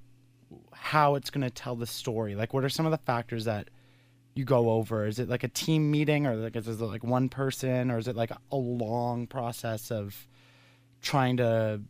how 0.72 1.15
it's 1.15 1.29
going 1.29 1.41
to 1.41 1.50
tell 1.50 1.75
the 1.75 1.88
story? 1.88 2.36
Like, 2.36 2.53
what 2.53 2.63
are 2.63 2.69
some 2.69 2.86
of 2.86 2.91
the 2.91 2.98
factors 2.98 3.45
that 3.45 3.69
you 4.36 4.45
go 4.45 4.72
over? 4.72 5.05
Is 5.05 5.17
it 5.19 5.29
like 5.29 5.43
a 5.43 5.48
team 5.48 5.89
meeting, 5.89 6.27
or 6.27 6.36
like 6.36 6.55
is 6.55 6.67
it 6.67 6.79
like 6.81 7.03
one 7.03 7.29
person, 7.29 7.89
or 7.89 7.98
is 7.98 8.07
it 8.07 8.15
like 8.15 8.31
a 8.51 8.55
long 8.55 9.27
process 9.27 9.91
of 9.91 10.27
trying 11.01 11.38
to 11.38 11.81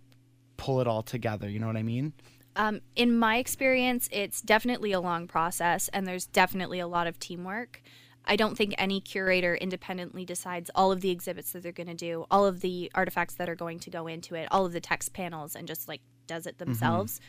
pull 0.64 0.80
it 0.80 0.88
all 0.88 1.04
together? 1.04 1.50
You 1.50 1.60
know 1.60 1.68
what 1.68 1.76
I 1.76 1.84
mean? 1.84 2.14
Um, 2.56 2.80
in 2.96 3.18
my 3.18 3.38
experience, 3.38 4.08
it's 4.12 4.42
definitely 4.42 4.94
a 4.94 5.02
long 5.02 5.28
process, 5.28 5.90
and 5.90 6.08
there's 6.08 6.26
definitely 6.26 6.80
a 6.80 6.88
lot 6.88 7.06
of 7.06 7.20
teamwork. 7.20 7.82
I 8.26 8.38
don't 8.38 8.56
think 8.56 8.74
any 8.78 9.02
curator 9.02 9.56
independently 9.56 10.24
decides 10.24 10.72
all 10.74 10.94
of 10.94 11.02
the 11.02 11.10
exhibits 11.10 11.52
that 11.52 11.64
they're 11.64 11.74
going 11.74 11.88
to 11.88 11.94
do, 11.94 12.26
all 12.32 12.46
of 12.46 12.62
the 12.62 12.90
artifacts 12.96 13.34
that 13.36 13.50
are 13.50 13.56
going 13.56 13.80
to 13.80 13.90
go 13.90 14.08
into 14.08 14.36
it, 14.36 14.48
all 14.52 14.66
of 14.66 14.72
the 14.72 14.80
text 14.80 15.12
panels, 15.12 15.56
and 15.56 15.68
just 15.68 15.90
like 15.90 16.00
does 16.28 16.48
it 16.48 16.60
themselves. 16.60 17.20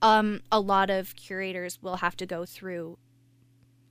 Um, 0.00 0.42
a 0.52 0.60
lot 0.60 0.90
of 0.90 1.16
curators 1.16 1.82
will 1.82 1.96
have 1.96 2.16
to 2.18 2.26
go 2.26 2.44
through 2.44 2.98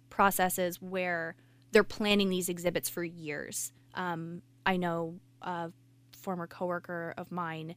processes 0.10 0.82
where 0.82 1.36
they're 1.74 1.84
planning 1.84 2.29
these 2.29 2.48
exhibits 2.48 2.88
for 2.88 3.03
years. 3.03 3.74
Um, 3.94 4.41
I 4.65 4.77
know 4.77 5.20
a 5.41 5.72
former 6.13 6.48
coworker 6.48 7.13
of 7.17 7.29
mine 7.29 7.75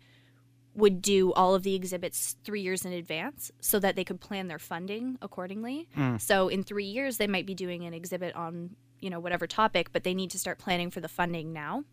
would 0.74 1.02
do 1.02 1.32
all 1.32 1.54
of 1.54 1.62
the 1.64 1.74
exhibits 1.74 2.36
three 2.44 2.60
years 2.60 2.84
in 2.84 2.92
advance 2.92 3.50
so 3.60 3.78
that 3.80 3.96
they 3.96 4.04
could 4.04 4.20
plan 4.20 4.46
their 4.48 4.58
funding 4.58 5.18
accordingly. 5.20 5.88
So 6.18 6.48
in 6.48 6.62
three 6.62 6.84
years, 6.84 7.16
they 7.16 7.26
might 7.26 7.46
be 7.46 7.54
doing 7.54 7.84
an 7.84 7.92
exhibit 7.94 8.34
on 8.36 8.76
you 9.00 9.10
know 9.10 9.18
whatever 9.18 9.46
topic, 9.46 9.92
but 9.92 10.04
they 10.04 10.14
need 10.14 10.30
to 10.30 10.38
start 10.38 10.58
planning 10.58 10.90
for 10.90 11.00
the 11.00 11.08
funding 11.08 11.52
now. 11.52 11.84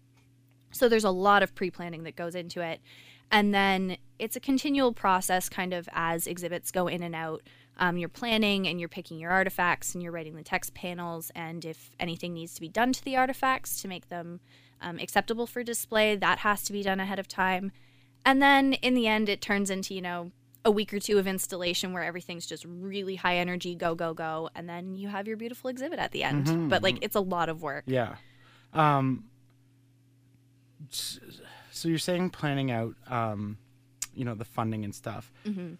So 0.71 0.89
there's 0.89 1.05
a 1.05 1.11
lot 1.11 1.43
of 1.43 1.55
pre-planning 1.55 2.03
that 2.03 2.15
goes 2.17 2.35
into 2.35 2.61
it, 2.61 2.81
and 3.31 3.53
then 3.53 3.97
it's 4.19 4.35
a 4.35 4.39
continual 4.41 4.93
process, 4.93 5.47
kind 5.49 5.73
of 5.73 5.87
as 5.93 6.27
exhibits 6.27 6.71
go 6.71 6.87
in 6.87 7.01
and 7.01 7.15
out. 7.15 7.41
Um, 7.79 7.97
you're 7.97 8.09
planning 8.09 8.67
and 8.67 8.79
you're 8.79 8.89
picking 8.89 9.19
your 9.19 9.31
artifacts 9.31 9.93
and 9.93 10.03
you're 10.03 10.11
writing 10.11 10.35
the 10.35 10.43
text 10.43 10.73
panels, 10.73 11.31
and 11.35 11.63
if 11.63 11.91
anything 11.99 12.33
needs 12.33 12.53
to 12.55 12.61
be 12.61 12.69
done 12.69 12.91
to 12.93 13.03
the 13.03 13.15
artifacts 13.15 13.81
to 13.81 13.87
make 13.87 14.09
them 14.09 14.39
um, 14.81 14.99
acceptable 14.99 15.47
for 15.47 15.63
display, 15.63 16.15
that 16.15 16.39
has 16.39 16.63
to 16.63 16.73
be 16.73 16.83
done 16.83 16.99
ahead 16.99 17.19
of 17.19 17.27
time. 17.27 17.71
And 18.27 18.41
then 18.41 18.73
in 18.73 18.93
the 18.93 19.07
end, 19.07 19.29
it 19.29 19.39
turns 19.39 19.69
into, 19.69 19.95
you 19.95 20.01
know, 20.01 20.33
a 20.65 20.69
week 20.69 20.93
or 20.93 20.99
two 20.99 21.17
of 21.17 21.27
installation 21.27 21.93
where 21.93 22.03
everything's 22.03 22.45
just 22.45 22.65
really 22.67 23.15
high 23.15 23.37
energy, 23.37 23.73
go, 23.73 23.95
go, 23.95 24.13
go. 24.13 24.49
And 24.53 24.67
then 24.67 24.95
you 24.95 25.07
have 25.07 25.29
your 25.29 25.37
beautiful 25.37 25.69
exhibit 25.69 25.97
at 25.97 26.11
the 26.11 26.23
end. 26.23 26.69
But 26.69 26.83
like, 26.83 26.97
it's 27.01 27.15
a 27.15 27.21
lot 27.21 27.47
of 27.47 27.61
work. 27.61 27.85
Yeah. 27.87 28.17
Um, 28.73 29.23
so 30.89 31.87
you're 31.87 31.97
saying 31.97 32.31
planning 32.31 32.69
out, 32.69 32.95
um, 33.07 33.59
you 34.13 34.25
know, 34.25 34.35
the 34.35 34.43
funding 34.43 34.83
and 34.83 34.93
stuff. 34.93 35.31
Mm-hmm. 35.45 35.75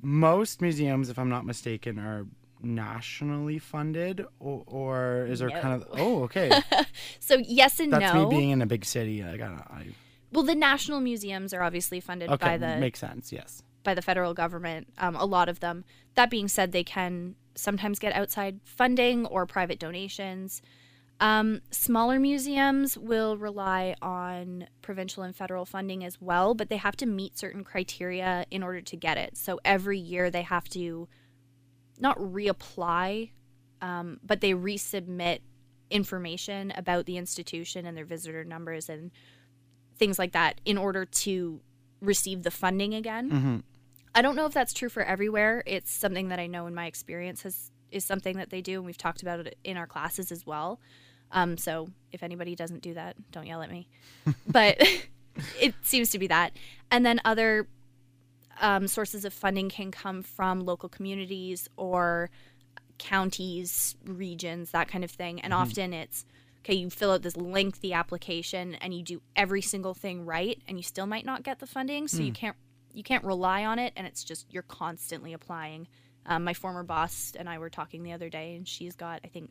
Most 0.00 0.62
museums, 0.62 1.10
if 1.10 1.18
I'm 1.18 1.28
not 1.28 1.44
mistaken, 1.44 1.98
are 1.98 2.26
nationally 2.62 3.58
funded, 3.58 4.24
or, 4.38 4.62
or 4.66 5.26
is 5.26 5.40
there 5.40 5.50
kind 5.50 5.74
of? 5.74 5.86
Oh, 5.92 6.22
okay. 6.22 6.50
So, 7.20 7.36
yes 7.46 7.78
and 7.78 7.92
That's 7.92 8.14
no. 8.14 8.22
That's 8.22 8.32
me 8.32 8.38
being 8.38 8.50
in 8.50 8.62
a 8.62 8.66
big 8.66 8.86
city. 8.86 9.22
I 9.22 9.36
got. 9.36 9.50
I 9.70 9.88
well, 10.32 10.44
the 10.44 10.54
national 10.54 11.00
museums 11.00 11.52
are 11.52 11.62
obviously 11.62 12.00
funded 12.00 12.30
okay. 12.30 12.46
by 12.46 12.58
the 12.58 12.76
makes 12.76 13.00
sense. 13.00 13.32
Yes. 13.32 13.62
by 13.82 13.94
the 13.94 14.02
federal 14.02 14.34
government. 14.34 14.88
Um, 14.98 15.16
a 15.16 15.24
lot 15.24 15.48
of 15.48 15.60
them. 15.60 15.84
That 16.14 16.30
being 16.30 16.48
said, 16.48 16.72
they 16.72 16.84
can 16.84 17.34
sometimes 17.54 17.98
get 17.98 18.14
outside 18.14 18.60
funding 18.64 19.26
or 19.26 19.46
private 19.46 19.78
donations. 19.78 20.62
Um, 21.20 21.60
smaller 21.70 22.18
museums 22.18 22.96
will 22.96 23.36
rely 23.36 23.94
on 24.00 24.66
provincial 24.80 25.22
and 25.22 25.36
federal 25.36 25.66
funding 25.66 26.02
as 26.02 26.20
well, 26.20 26.54
but 26.54 26.70
they 26.70 26.78
have 26.78 26.96
to 26.96 27.06
meet 27.06 27.36
certain 27.36 27.62
criteria 27.62 28.46
in 28.50 28.62
order 28.62 28.80
to 28.80 28.96
get 28.96 29.18
it. 29.18 29.36
So 29.36 29.60
every 29.62 29.98
year 29.98 30.30
they 30.30 30.42
have 30.42 30.66
to 30.70 31.08
not 31.98 32.18
reapply, 32.18 33.32
um, 33.82 34.18
but 34.22 34.40
they 34.40 34.52
resubmit 34.52 35.40
information 35.90 36.72
about 36.74 37.04
the 37.04 37.18
institution 37.18 37.84
and 37.84 37.96
their 37.96 38.06
visitor 38.06 38.44
numbers 38.44 38.88
and 38.88 39.10
things 40.00 40.18
like 40.18 40.32
that 40.32 40.60
in 40.64 40.78
order 40.78 41.04
to 41.04 41.60
receive 42.00 42.42
the 42.42 42.50
funding 42.50 42.94
again. 42.94 43.30
Mm-hmm. 43.30 43.56
I 44.14 44.22
don't 44.22 44.34
know 44.34 44.46
if 44.46 44.54
that's 44.54 44.72
true 44.72 44.88
for 44.88 45.02
everywhere. 45.04 45.62
It's 45.66 45.92
something 45.92 46.30
that 46.30 46.40
I 46.40 46.48
know 46.48 46.66
in 46.66 46.74
my 46.74 46.86
experience 46.86 47.42
has 47.42 47.70
is 47.92 48.04
something 48.04 48.36
that 48.36 48.50
they 48.50 48.62
do, 48.62 48.76
and 48.76 48.86
we've 48.86 48.96
talked 48.96 49.20
about 49.20 49.40
it 49.40 49.58
in 49.64 49.76
our 49.76 49.86
classes 49.86 50.30
as 50.32 50.46
well. 50.46 50.80
Um, 51.32 51.58
so 51.58 51.88
if 52.12 52.22
anybody 52.22 52.54
doesn't 52.54 52.82
do 52.82 52.94
that, 52.94 53.16
don't 53.32 53.46
yell 53.46 53.62
at 53.62 53.70
me. 53.70 53.88
but 54.46 54.80
it 55.60 55.74
seems 55.82 56.10
to 56.10 56.18
be 56.18 56.28
that, 56.28 56.52
and 56.90 57.04
then 57.04 57.20
other 57.24 57.68
um, 58.60 58.88
sources 58.88 59.24
of 59.24 59.32
funding 59.32 59.68
can 59.68 59.90
come 59.90 60.22
from 60.22 60.60
local 60.60 60.88
communities 60.88 61.68
or 61.76 62.30
counties, 62.98 63.96
regions, 64.04 64.70
that 64.70 64.88
kind 64.88 65.04
of 65.04 65.10
thing. 65.10 65.40
And 65.40 65.52
often 65.52 65.92
it's 65.92 66.26
okay, 66.64 66.74
you 66.74 66.90
fill 66.90 67.12
out 67.12 67.22
this 67.22 67.36
lengthy 67.36 67.92
application 67.92 68.74
and 68.76 68.92
you 68.94 69.02
do 69.02 69.22
every 69.36 69.62
single 69.62 69.94
thing 69.94 70.24
right, 70.26 70.60
and 70.68 70.76
you 70.76 70.82
still 70.82 71.06
might 71.06 71.24
not 71.24 71.42
get 71.42 71.58
the 71.58 71.66
funding. 71.66 72.08
So 72.08 72.22
you 72.22 72.32
can't 72.32 72.56
you 72.92 73.02
can't 73.02 73.24
rely 73.24 73.64
on 73.64 73.78
it, 73.78 73.92
and 73.96 74.06
it's 74.06 74.24
just 74.24 74.46
you're 74.52 74.62
constantly 74.64 75.32
applying. 75.32 75.88
Um, 76.26 76.44
my 76.44 76.54
former 76.54 76.82
boss 76.82 77.32
and 77.38 77.48
I 77.48 77.58
were 77.58 77.70
talking 77.70 78.02
the 78.02 78.12
other 78.12 78.28
day, 78.28 78.56
and 78.56 78.66
she's 78.68 78.94
got 78.96 79.20
I 79.24 79.28
think 79.28 79.50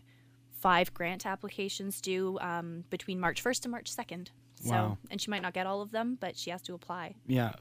five 0.60 0.94
grant 0.94 1.26
applications 1.26 2.02
due 2.02 2.38
um, 2.40 2.84
between 2.90 3.20
March 3.20 3.44
1st 3.44 3.64
and 3.64 3.72
March 3.72 3.96
2nd. 3.96 4.28
So, 4.62 4.72
Wow. 4.72 4.98
and 5.10 5.22
she 5.22 5.32
might 5.32 5.42
not 5.42 5.54
get 5.54 5.66
all 5.66 5.82
of 5.82 5.92
them, 5.92 6.18
but 6.20 6.38
she 6.38 6.50
has 6.50 6.62
to 6.64 6.74
apply. 6.74 7.16
Yeah. 7.28 7.54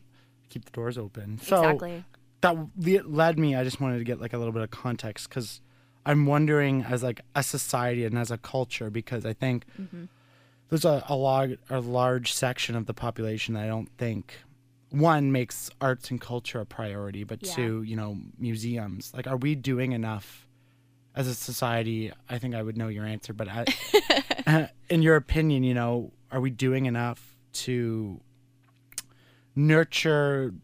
Keep 0.48 0.64
the 0.64 0.72
doors 0.72 0.98
open. 0.98 1.38
So 1.38 1.62
exactly. 1.62 2.04
that 2.40 3.08
led 3.08 3.38
me. 3.38 3.54
I 3.54 3.62
just 3.62 3.80
wanted 3.80 3.98
to 3.98 4.04
get 4.04 4.20
like 4.20 4.32
a 4.32 4.38
little 4.38 4.52
bit 4.52 4.62
of 4.62 4.70
context 4.72 5.28
because 5.28 5.60
I'm 6.08 6.24
wondering 6.24 6.84
as 6.84 7.02
like 7.02 7.20
a 7.34 7.42
society 7.42 8.04
and 8.06 8.16
as 8.18 8.30
a 8.30 8.38
culture 8.38 8.88
because 8.88 9.26
I 9.26 9.34
think 9.34 9.66
mm-hmm. 9.78 10.04
there's 10.70 10.86
a, 10.86 11.04
a 11.06 11.14
log 11.14 11.56
a 11.68 11.80
large 11.80 12.32
section 12.32 12.74
of 12.74 12.86
the 12.86 12.94
population 12.94 13.52
that 13.54 13.64
I 13.64 13.66
don't 13.66 13.90
think 13.98 14.34
one 14.88 15.30
makes 15.32 15.68
arts 15.82 16.10
and 16.10 16.18
culture 16.18 16.60
a 16.60 16.64
priority, 16.66 17.24
but 17.24 17.44
Yeah. 17.46 17.52
two, 17.52 17.82
you 17.82 17.94
know, 17.94 18.16
museums. 18.38 19.12
Like, 19.14 19.26
are 19.26 19.36
we 19.36 19.54
doing 19.54 19.92
enough 19.92 20.48
as 21.14 21.28
a 21.28 21.34
society? 21.34 22.10
I 22.26 22.38
think 22.38 22.54
I 22.54 22.62
would 22.62 22.78
know 22.78 22.88
your 22.88 23.04
answer, 23.04 23.34
but 23.34 23.48
I, 23.50 24.70
in 24.88 25.02
your 25.02 25.16
opinion, 25.16 25.62
you 25.62 25.74
know, 25.74 26.12
are 26.32 26.40
we 26.40 26.48
doing 26.48 26.86
enough 26.86 27.36
to 27.64 28.18
nurture 29.54 30.54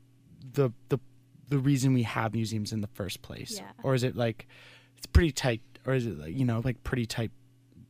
the 0.52 0.70
the 0.88 0.98
the 1.48 1.58
reason 1.58 1.92
we 1.92 2.04
have 2.04 2.32
museums 2.32 2.72
in 2.72 2.80
the 2.80 2.86
first 2.86 3.20
place 3.20 3.58
Yeah. 3.58 3.70
or 3.82 3.94
is 3.94 4.02
it 4.04 4.16
like 4.16 4.48
it's 5.04 5.12
pretty 5.12 5.32
tight 5.32 5.60
or 5.86 5.92
is 5.92 6.06
it 6.06 6.18
like 6.18 6.34
you 6.34 6.46
know 6.46 6.62
like 6.64 6.82
pretty 6.82 7.04
tight 7.04 7.30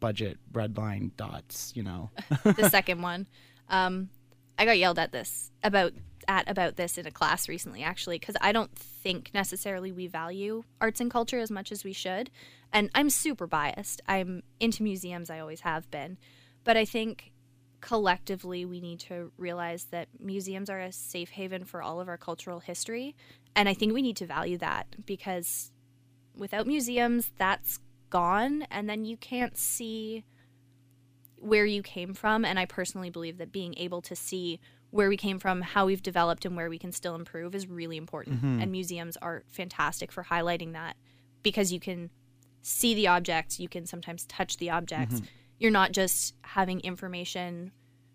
budget 0.01 0.37
red 0.53 0.77
line 0.77 1.13
dots 1.17 1.73
you 1.77 1.83
know 1.83 2.11
the 2.45 2.69
second 2.69 3.01
one. 3.01 3.27
Um, 3.69 4.11
I 4.59 4.65
got 4.65 4.79
yelled 4.79 4.99
at 4.99 5.13
this 5.13 5.51
about 5.63 5.93
at 6.29 6.49
about 6.49 6.77
this 6.77 6.99
in 6.99 7.07
a 7.07 7.11
class 7.11 7.49
recently, 7.49 7.83
actually, 7.83 8.19
because 8.19 8.37
I 8.41 8.53
don't 8.53 8.75
think 8.77 9.31
necessarily 9.33 9.93
we 9.93 10.07
value 10.07 10.65
arts 10.81 11.01
and 11.01 11.11
culture 11.11 11.39
as 11.39 11.51
much 11.51 11.73
as 11.73 11.85
we 11.85 11.93
should. 11.93 12.31
And 12.73 12.91
I'm 12.95 13.11
super 13.11 13.47
biased. 13.47 14.03
I'm 14.09 14.43
into 14.61 14.83
museums. 14.83 15.31
I 15.31 15.39
always 15.39 15.61
have 15.61 15.91
been, 15.91 16.19
but 16.65 16.77
I 16.77 16.85
think 16.85 17.33
collectively 17.81 18.65
we 18.65 18.81
need 18.81 19.01
to 19.01 19.31
realize 19.37 19.85
that 19.91 20.09
museums 20.19 20.71
are 20.71 20.81
a 20.81 20.93
safe 20.93 21.31
haven 21.31 21.65
for 21.65 21.83
all 21.83 22.01
of 22.01 22.09
our 22.09 22.17
cultural 22.17 22.61
history, 22.61 23.15
and 23.57 23.69
I 23.69 23.75
think 23.75 23.95
we 23.95 24.03
need 24.03 24.17
to 24.19 24.27
value 24.27 24.59
that 24.59 24.87
because 25.07 25.73
without 26.37 26.67
museums, 26.67 27.33
that's 27.39 27.79
gone, 28.11 28.63
and 28.71 28.89
then 28.89 29.05
you 29.05 29.17
can't 29.17 29.57
see 29.57 30.25
where 31.37 31.67
you 31.67 31.83
came 31.83 32.15
from. 32.15 32.45
And 32.45 32.59
i 32.59 32.65
personally 32.65 33.11
believe 33.11 33.39
that 33.39 33.53
being 33.53 33.75
able 33.77 34.01
to 34.03 34.17
see 34.17 34.61
where 34.91 35.09
we 35.09 35.17
came 35.17 35.41
from 35.41 35.61
how 35.61 35.87
we've 35.87 36.03
developed 36.03 36.45
and 36.45 36.57
where 36.57 36.71
we 36.71 36.79
can 36.79 36.93
still 36.93 37.17
improve 37.17 37.55
is 37.55 37.67
really 37.67 37.97
important. 37.97 38.41
And 38.63 38.71
museums 38.71 39.17
are 39.17 39.43
fantastic 39.49 40.13
for 40.13 40.23
highlighting 40.23 40.73
that 40.73 40.97
because 41.43 41.73
you 41.73 41.81
can 41.81 42.11
see 42.63 42.95
the 42.95 43.09
objects 43.09 43.59
you 43.61 43.69
can 43.69 43.87
sometimes 43.87 44.25
touch 44.27 44.57
the 44.59 44.71
objects. 44.71 45.21
You're 45.59 45.73
not 45.73 45.93
just 45.93 46.35
having 46.43 46.81
information 46.81 47.73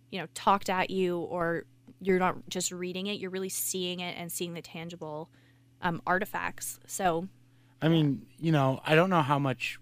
you 0.10 0.20
know 0.20 0.28
talked 0.34 0.70
at 0.70 0.90
you 0.90 1.20
or 1.20 1.66
you're 2.00 2.18
not 2.18 2.38
just 2.50 2.72
reading 2.72 3.08
it 3.08 3.20
you're 3.20 3.30
really 3.30 3.50
seeing 3.50 4.00
it 4.00 4.16
and 4.18 4.32
seeing 4.32 4.54
the 4.54 4.62
tangible 4.62 5.30
um, 5.82 6.02
artifacts. 6.08 6.80
So 6.88 7.28
i 7.81 7.88
mean 7.88 8.25
you 8.39 8.51
know 8.51 8.81
i 8.86 8.95
don't 8.95 9.09
know 9.09 9.21
how 9.21 9.39
much 9.39 9.79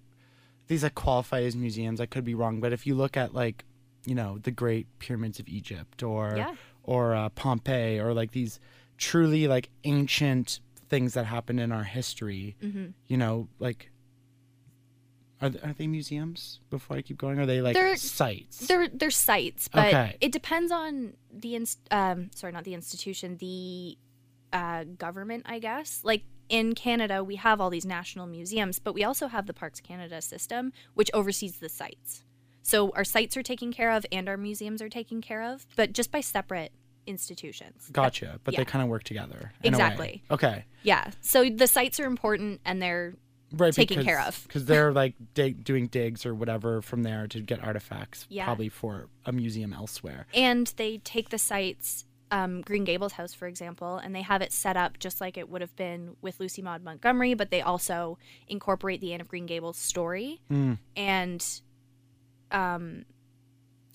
these 0.68 0.84
like 0.84 0.96
qualify 0.96 1.42
as 1.42 1.56
museums 1.56 2.00
i 2.02 2.06
could 2.06 2.24
be 2.24 2.36
wrong 2.36 2.60
but 2.60 2.72
if 2.74 2.86
you 2.88 2.94
look 2.96 3.16
at 3.18 3.34
like 3.34 3.64
you 4.06 4.16
know 4.16 4.38
the 4.40 4.52
great 4.52 4.88
pyramids 5.00 5.40
of 5.40 5.48
egypt 5.48 6.04
or 6.04 6.36
Yeah. 6.38 6.56
or 6.84 7.16
uh, 7.16 7.30
pompeii 7.30 8.00
or 8.00 8.14
like 8.14 8.32
these 8.32 8.60
truly 8.98 9.48
like 9.48 9.70
ancient 9.84 10.60
things 10.90 11.14
that 11.16 11.26
happened 11.26 11.60
in 11.60 11.72
our 11.72 11.84
history 11.84 12.56
Mm-hmm. 12.64 12.88
you 13.08 13.18
know 13.18 13.48
like 13.60 13.92
are, 15.40 15.50
th- 15.52 15.64
are 15.64 15.74
they 15.74 15.86
museums 15.88 16.60
before 16.70 16.98
i 16.98 17.02
keep 17.02 17.18
going 17.18 17.38
are 17.40 17.46
they 17.46 17.62
like 17.62 17.76
They're- 17.76 17.96
sites 17.96 18.66
They're 18.68 18.88
they're 18.88 19.12
sites, 19.12 19.68
but 19.68 19.88
Okay. 19.88 20.18
it 20.20 20.32
depends 20.32 20.72
on 20.72 21.14
the 21.32 21.56
inst- 21.56 21.88
um 21.92 22.30
sorry, 22.34 22.54
not 22.54 22.64
the 22.64 22.74
institution, 22.74 23.38
the 23.38 23.98
uh 24.52 24.86
government, 24.98 25.44
I 25.46 25.60
guess. 25.60 26.02
Like 26.04 26.24
in 26.50 26.76
Canada, 26.76 27.24
we 27.24 27.36
have 27.36 27.60
all 27.62 27.70
these 27.70 27.86
national 27.86 28.28
museums, 28.28 28.80
but 28.80 28.94
we 28.94 29.04
also 29.04 29.28
have 29.28 29.48
the 29.48 29.54
Parks 29.54 29.80
Canada 29.80 30.22
system, 30.22 30.72
which 30.94 31.10
oversees 31.14 31.58
the 31.58 31.70
sites. 31.70 32.24
So 32.62 32.92
our 32.92 33.04
sites 33.06 33.38
are 33.38 33.44
taken 33.44 33.72
care 33.72 33.92
of 33.92 34.06
and 34.12 34.28
our 34.28 34.38
museums 34.38 34.82
are 34.82 34.90
taken 34.90 35.22
care 35.22 35.42
of, 35.44 35.66
but 35.76 35.94
just 35.94 36.12
by 36.12 36.22
separate 36.22 36.74
institutions. 37.06 37.90
Gotcha. 37.92 38.40
But 38.44 38.54
yeah. 38.54 38.60
they 38.62 38.66
kind 38.66 38.84
of 38.84 38.90
work 38.90 39.04
together. 39.04 39.54
in 39.64 39.74
a 39.74 39.78
way. 39.78 39.84
Exactly. 39.84 40.24
Okay. 40.30 40.66
Yeah. 40.84 41.12
So 41.22 41.50
the 41.50 41.68
sites 41.68 42.00
are 42.00 42.06
important 42.06 42.62
and 42.66 42.82
they're 42.82 43.14
Right. 43.54 43.72
Taken 43.72 44.04
care 44.04 44.20
of. 44.20 44.44
Because 44.46 44.66
they're 44.66 44.92
like 44.92 45.16
dig- 45.34 45.64
doing 45.64 45.88
digs 45.88 46.26
or 46.26 46.36
whatever 46.36 46.82
from 46.82 47.04
there 47.04 47.28
to 47.28 47.40
get 47.40 47.64
artifacts, 47.64 48.26
Yeah. 48.30 48.44
probably 48.44 48.68
for 48.68 49.08
a 49.26 49.32
museum 49.32 49.72
elsewhere. 49.72 50.28
and 50.34 50.68
they 50.76 50.98
take 50.98 51.30
the 51.30 51.38
sites 51.38 52.04
um, 52.32 52.62
green 52.62 52.84
gables 52.84 53.14
house 53.14 53.34
for 53.34 53.48
example 53.48 53.98
and 53.98 54.14
they 54.14 54.22
have 54.22 54.42
it 54.42 54.52
set 54.52 54.76
up 54.76 55.00
just 55.00 55.22
like 55.22 55.38
it 55.38 55.50
would 55.50 55.62
have 55.62 55.76
been 55.76 56.16
with 56.22 56.40
lucy 56.40 56.62
maud 56.62 56.84
montgomery 56.84 57.34
but 57.34 57.52
they 57.52 57.62
also 57.62 58.18
incorporate 58.48 59.00
the 59.00 59.14
anne 59.14 59.22
of 59.22 59.28
green 59.28 59.46
gables 59.46 59.78
story. 59.78 60.42
And 60.96 61.46
um, 62.52 63.06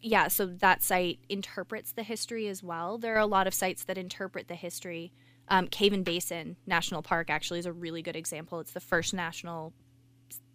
yeah 0.00 0.28
so 0.28 0.46
that 0.46 0.82
site 0.82 1.18
interprets 1.28 1.92
the 1.92 2.02
history 2.02 2.48
as 2.48 2.62
well. 2.62 2.98
There 2.98 3.14
are 3.14 3.20
a 3.20 3.26
lot 3.26 3.46
of 3.46 3.54
sites 3.54 3.84
that 3.84 3.98
interpret 3.98 4.48
the 4.48 4.54
history. 4.54 5.12
Um, 5.48 5.66
cave 5.66 5.92
and 5.92 6.04
basin 6.04 6.56
national 6.66 7.02
park 7.02 7.28
actually 7.28 7.58
is 7.58 7.66
a 7.66 7.72
really 7.72 8.00
good 8.00 8.16
example. 8.16 8.60
It's 8.60 8.72
the 8.72 8.80
first 8.80 9.12
national 9.12 9.74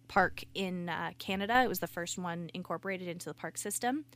park 0.08 0.42
in 0.54 0.88
uh, 0.88 1.12
Canada. 1.18 1.62
It 1.62 1.68
was 1.68 1.78
the 1.78 1.86
first 1.86 2.18
one 2.18 2.50
incorporated 2.54 3.06
into 3.06 3.26
the 3.26 3.34
park 3.34 3.58
system. 3.58 4.06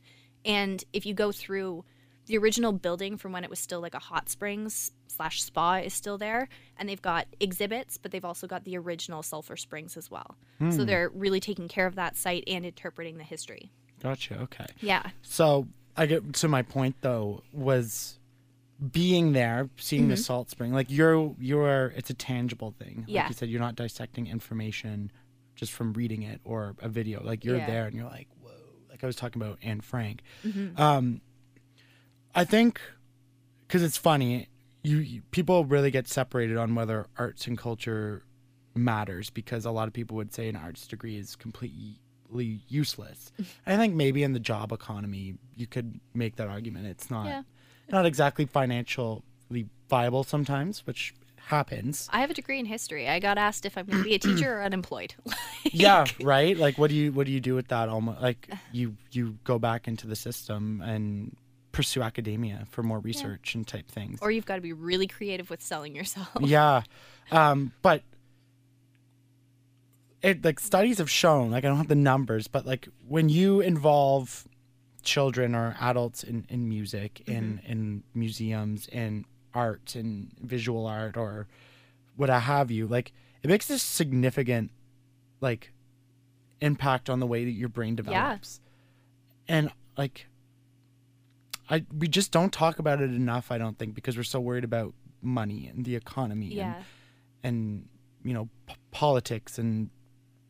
And 0.43 0.83
if 0.91 1.05
you 1.05 1.13
go 1.13 1.31
through 1.31 1.85
the 2.25 2.37
original 2.37 2.71
building 2.71 3.17
from 3.17 3.31
when 3.31 3.43
it 3.43 3.49
was 3.49 3.59
still 3.59 3.81
like 3.81 3.93
a 3.93 3.99
hot 3.99 4.29
springs 4.29 4.91
slash 5.07 5.41
spa 5.43 5.75
is 5.75 5.93
still 5.93 6.17
there, 6.17 6.47
and 6.77 6.87
they've 6.89 7.01
got 7.01 7.27
exhibits, 7.39 7.97
but 7.97 8.11
they've 8.11 8.25
also 8.25 8.47
got 8.47 8.63
the 8.63 8.77
original 8.77 9.21
sulfur 9.23 9.55
springs 9.57 9.97
as 9.97 10.09
well. 10.09 10.37
So 10.71 10.85
they're 10.85 11.09
really 11.09 11.39
taking 11.41 11.67
care 11.67 11.85
of 11.85 11.95
that 11.95 12.15
site 12.15 12.43
and 12.47 12.65
interpreting 12.65 13.17
the 13.17 13.23
history. 13.25 13.69
Gotcha. 14.01 14.39
Okay. 14.43 14.65
Yeah. 14.81 15.03
So 15.21 15.67
I 15.97 16.05
get 16.05 16.33
to 16.35 16.47
my 16.47 16.61
point 16.61 16.95
though 17.01 17.43
was 17.51 18.17
being 18.91 19.33
there, 19.33 19.69
seeing 19.77 20.03
Mm-hmm. 20.03 20.09
the 20.11 20.17
salt 20.17 20.49
spring. 20.49 20.73
Like 20.73 20.87
you're 20.89 21.35
you're 21.39 21.93
it's 21.95 22.09
a 22.09 22.13
tangible 22.13 22.73
thing. 22.79 22.99
Like 22.99 23.05
Yeah. 23.07 23.27
you 23.27 23.33
said, 23.33 23.49
you're 23.49 23.59
not 23.61 23.75
dissecting 23.75 24.27
information 24.27 25.11
just 25.55 25.71
from 25.71 25.93
reading 25.93 26.23
it 26.23 26.41
or 26.43 26.75
a 26.81 26.89
video. 26.89 27.23
Like 27.23 27.45
you're 27.45 27.57
Yeah. 27.57 27.67
there 27.67 27.85
and 27.85 27.95
you're 27.95 28.09
like, 28.09 28.27
whoa. 28.41 28.51
Like 28.89 29.03
I 29.03 29.07
was 29.07 29.15
talking 29.15 29.41
about 29.41 29.59
Anne 29.61 29.81
Frank. 29.81 30.21
Mm-hmm. 30.45 30.81
Um, 30.81 31.21
I 32.35 32.43
think 32.45 32.79
because 33.67 33.83
it's 33.83 33.97
funny, 33.97 34.47
you, 34.83 34.97
you 34.97 35.21
people 35.31 35.65
really 35.65 35.91
get 35.91 36.07
separated 36.07 36.57
on 36.57 36.75
whether 36.75 37.07
arts 37.17 37.47
and 37.47 37.57
culture 37.57 38.23
matters 38.75 39.29
because 39.29 39.65
a 39.65 39.71
lot 39.71 39.87
of 39.87 39.93
people 39.93 40.17
would 40.17 40.33
say 40.33 40.49
an 40.49 40.55
arts 40.55 40.87
degree 40.87 41.17
is 41.17 41.35
completely 41.35 41.99
useless. 42.67 43.31
I 43.67 43.77
think 43.77 43.93
maybe 43.95 44.23
in 44.23 44.33
the 44.33 44.39
job 44.39 44.71
economy 44.71 45.35
you 45.55 45.67
could 45.67 45.99
make 46.13 46.35
that 46.37 46.47
argument. 46.47 46.87
It's 46.87 47.09
not 47.11 47.27
Yeah. 47.27 47.43
not 47.89 48.05
exactly 48.05 48.45
financially 48.45 49.21
viable 49.89 50.23
sometimes, 50.23 50.85
which 50.87 51.13
happens. 51.37 52.07
I 52.11 52.21
have 52.21 52.31
a 52.31 52.33
degree 52.33 52.59
in 52.59 52.65
history. 52.65 53.07
I 53.09 53.19
got 53.19 53.37
asked 53.37 53.65
if 53.65 53.77
I'm 53.77 53.85
going 53.85 53.99
to 53.99 54.03
be 54.09 54.15
a 54.15 54.19
teacher 54.19 54.57
or 54.59 54.63
unemployed. 54.63 55.13
yeah, 55.71 56.05
right? 56.21 56.57
Like 56.57 56.77
what 56.77 56.89
do 56.89 56.95
you 56.95 57.11
what 57.11 57.25
do 57.27 57.31
you 57.31 57.39
do 57.41 57.53
with 57.53 57.67
that 57.67 57.89
almost 57.89 58.21
like 58.21 58.49
you 58.71 58.95
you 59.11 59.37
go 59.43 59.59
back 59.59 59.87
into 59.87 60.07
the 60.07 60.15
system 60.15 60.81
and 60.81 61.35
pursue 61.73 62.01
academia 62.01 62.65
for 62.69 62.83
more 62.83 62.99
research 62.99 63.53
and 63.55 63.67
type 63.67 63.89
things. 63.89 64.19
or 64.21 64.31
you've 64.31 64.45
got 64.45 64.55
to 64.55 64.61
be 64.61 64.71
really 64.71 65.07
creative 65.07 65.49
with 65.49 65.61
selling 65.61 65.93
yourself. 65.93 66.29
yeah. 66.39 66.83
Um 67.31 67.73
but 67.81 68.03
it 70.21 70.45
like 70.45 70.59
studies 70.59 70.99
have 70.99 71.11
shown 71.11 71.51
like 71.51 71.65
i 71.65 71.67
don't 71.67 71.75
have 71.75 71.89
the 71.89 71.95
numbers 71.95 72.47
but 72.47 72.65
like 72.65 72.87
when 73.05 73.27
you 73.27 73.59
involve 73.59 74.47
children 75.01 75.53
or 75.53 75.75
adults 75.81 76.23
in 76.23 76.45
in 76.47 76.69
music 76.69 77.21
in 77.27 77.59
in 77.67 78.01
museums 78.13 78.87
in 78.87 79.25
art 79.53 79.95
and 79.95 80.31
visual 80.41 80.85
art 80.87 81.17
or 81.17 81.45
what 82.15 82.29
have 82.29 82.71
you 82.71 82.87
like 82.87 83.11
it 83.41 83.49
makes 83.49 83.69
a 83.69 83.77
significant 83.77 84.71
like 85.41 85.73
impact 86.63 87.09
on 87.09 87.19
the 87.19 87.27
way 87.27 87.43
that 87.43 87.51
your 87.51 87.69
brain 87.69 87.95
develops. 87.95 88.61
And 89.47 89.69
like 89.97 90.27
i 91.73 91.83
we 92.01 92.07
just 92.07 92.31
don't 92.31 92.53
talk 92.53 92.75
about 92.79 92.97
it 93.01 93.11
enough 93.23 93.51
i 93.51 93.57
don't 93.57 93.77
think 93.79 93.91
because 93.99 94.15
we're 94.17 94.23
so 94.35 94.39
worried 94.39 94.63
about 94.71 94.93
money 95.21 95.67
and 95.67 95.85
the 95.85 95.95
economy 95.95 96.47
Yeah. 96.53 96.75
and, 97.43 97.55
and 97.55 97.89
you 98.27 98.33
know 98.33 98.45
p- 98.67 98.75
politics 98.91 99.57
and 99.57 99.89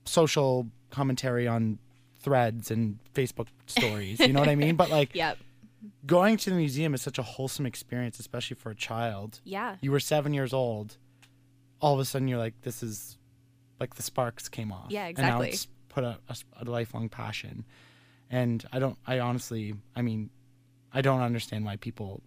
social 0.05 0.67
commentary 0.89 1.47
on 1.47 1.79
threads 2.19 2.71
and 2.71 2.99
facebook 3.13 3.47
stories 3.67 4.19
you 4.19 4.33
know 4.33 4.39
what 4.39 4.49
i 4.49 4.55
mean 4.55 4.75
but 4.75 4.89
like 4.89 5.13
Yep. 5.23 5.37
going 6.05 6.37
to 6.37 6.49
the 6.49 6.55
museum 6.55 6.93
is 6.93 7.01
such 7.01 7.17
a 7.19 7.23
wholesome 7.23 7.65
experience 7.65 8.19
especially 8.19 8.55
for 8.55 8.69
a 8.69 8.75
child 8.75 9.39
Yeah. 9.43 9.75
you 9.81 9.91
were 9.91 9.99
seven 9.99 10.33
years 10.33 10.53
old 10.53 10.97
all 11.81 11.93
of 11.93 11.99
a 11.99 12.05
sudden 12.05 12.27
you're 12.27 12.37
like 12.39 12.53
this 12.61 12.81
is 12.83 13.17
like 13.79 13.95
the 13.95 14.03
sparks 14.03 14.47
came 14.49 14.71
off 14.71 14.87
Yeah, 14.89 15.07
exactly. 15.07 15.31
and 15.31 15.39
now 15.39 15.41
it's 15.53 15.67
put 15.89 16.03
a, 16.03 16.17
a, 16.29 16.35
a 16.61 16.65
lifelong 16.65 17.09
passion 17.09 17.65
and 18.29 18.65
i 18.71 18.79
don't 18.79 18.97
i 19.05 19.19
honestly 19.19 19.73
i 19.95 20.01
mean 20.01 20.29
i 20.93 21.01
don't 21.01 21.21
understand 21.21 21.65
why 21.65 21.75
people 21.75 22.21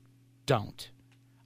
don't 0.47 0.91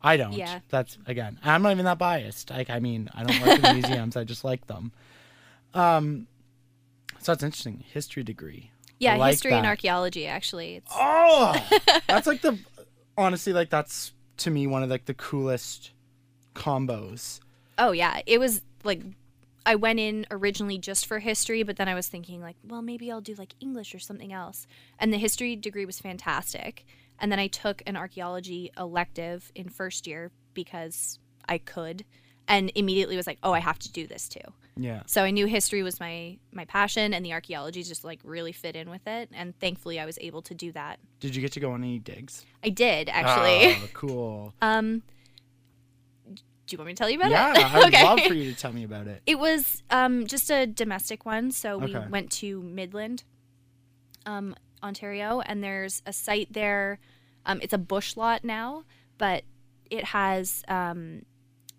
i 0.03 0.17
don't 0.17 0.33
Yeah. 0.33 0.61
that's 0.69 0.99
again 1.07 1.39
i'm 1.45 1.63
not 1.63 1.73
even 1.73 1.85
that 1.85 1.99
biased 1.99 2.51
like 2.51 2.71
i 2.71 2.79
mean 2.81 3.09
i 3.15 3.23
don't 3.23 3.41
work 3.41 3.59
in 3.59 3.75
museums 3.75 4.17
i 4.17 4.25
just 4.25 4.45
like 4.45 4.67
them 4.67 4.93
um 5.75 6.27
so 7.21 7.33
that's 7.33 7.43
interesting 7.43 7.85
history 7.93 8.23
degree 8.23 8.71
Yeah, 8.99 9.17
like 9.17 9.33
history 9.33 9.53
and 9.53 9.67
archaeology 9.67 10.27
actually. 10.27 10.77
It's 10.77 10.93
Oh, 10.95 11.69
that's 12.09 12.27
like 12.27 12.41
the 12.41 12.59
honestly 13.17 13.53
like 13.53 13.69
that's 13.71 14.13
to 14.39 14.51
me 14.51 14.67
one 14.67 14.83
of 14.83 14.89
like 14.89 15.05
the 15.05 15.15
coolest 15.15 15.91
combos. 16.55 17.41
Oh 17.79 17.93
yeah, 17.93 18.21
it 18.27 18.39
was 18.39 18.63
like 18.85 19.03
I 19.67 19.75
went 19.75 20.01
in 20.01 20.27
originally 20.31 20.79
just 20.79 21.05
for 21.07 21.19
history, 21.19 21.63
but 21.63 21.77
then 21.77 21.89
I 21.89 21.95
was 21.95 22.09
thinking 22.09 22.41
like, 22.41 22.57
well, 22.67 22.81
maybe 22.83 23.13
I'll 23.13 23.21
do 23.21 23.35
like 23.35 23.55
English 23.61 23.95
or 23.95 23.99
something 23.99 24.33
else. 24.33 24.67
And 24.99 25.13
the 25.13 25.19
history 25.19 25.57
degree 25.57 25.85
was 25.85 26.01
fantastic. 26.01 26.87
And 27.21 27.31
then 27.31 27.39
I 27.39 27.47
took 27.47 27.83
an 27.87 27.97
archaeology 27.97 28.71
elective 28.79 29.53
in 29.55 29.69
first 29.69 30.07
year 30.07 30.31
because 30.55 31.19
I 31.49 31.59
could 31.59 32.05
and 32.49 32.73
immediately 32.75 33.17
was 33.17 33.27
like, 33.27 33.39
"Oh, 33.43 33.53
I 33.53 33.61
have 33.61 33.79
to 33.81 33.93
do 33.93 34.07
this 34.07 34.29
too." 34.29 34.41
Yeah. 34.77 35.03
So 35.07 35.23
I 35.23 35.31
knew 35.31 35.47
history 35.47 35.83
was 35.83 36.01
my 36.01 36.39
my 36.53 36.65
passion 36.65 37.13
and 37.15 37.25
the 37.25 37.33
archaeology 37.33 37.83
just 37.83 38.03
like 38.05 38.21
really 38.25 38.53
fit 38.53 38.77
in 38.77 38.89
with 38.89 39.07
it 39.07 39.29
and 39.33 39.59
thankfully 39.61 40.01
I 40.01 40.07
was 40.07 40.19
able 40.21 40.43
to 40.43 40.55
do 40.55 40.73
that. 40.73 40.99
Did 41.21 41.37
you 41.37 41.43
get 41.43 41.53
to 41.53 41.61
go 41.61 41.73
on 41.73 41.83
any 41.83 41.99
digs? 41.99 42.47
I 42.65 42.71
did 42.71 43.09
actually. 43.09 43.75
Oh, 43.75 43.89
cool. 43.93 44.55
Um 44.63 45.03
do 46.71 46.75
you 46.75 46.79
want 46.79 46.87
me 46.87 46.93
to 46.95 46.99
tell 46.99 47.11
you 47.11 47.19
about 47.19 47.33
yeah, 47.33 47.51
it? 47.51 47.59
Yeah, 47.59 47.71
I 47.73 47.79
would 47.81 47.93
love 48.19 48.21
for 48.21 48.35
you 48.35 48.45
to 48.45 48.55
tell 48.55 48.73
me 48.73 48.85
about 48.85 49.09
it. 49.09 49.23
It 49.27 49.41
was 49.41 49.83
um, 49.91 50.29
just 50.29 50.51
a 50.51 50.69
domestic 50.69 51.27
one. 51.27 51.51
So 51.51 51.77
we 51.77 51.97
Okay. 51.97 52.07
went 52.09 52.31
to 52.33 52.63
Midland, 52.63 53.25
um, 54.25 54.55
Ontario, 54.83 55.40
and 55.40 55.62
there's 55.62 56.03
a 56.07 56.12
site 56.12 56.53
there. 56.53 56.99
Um, 57.47 57.61
it's 57.62 57.73
a 57.73 57.79
bush 57.79 58.16
lot 58.16 58.45
now, 58.45 58.85
but 59.19 59.45
it 59.90 60.05
has 60.05 60.62
um, 60.69 61.23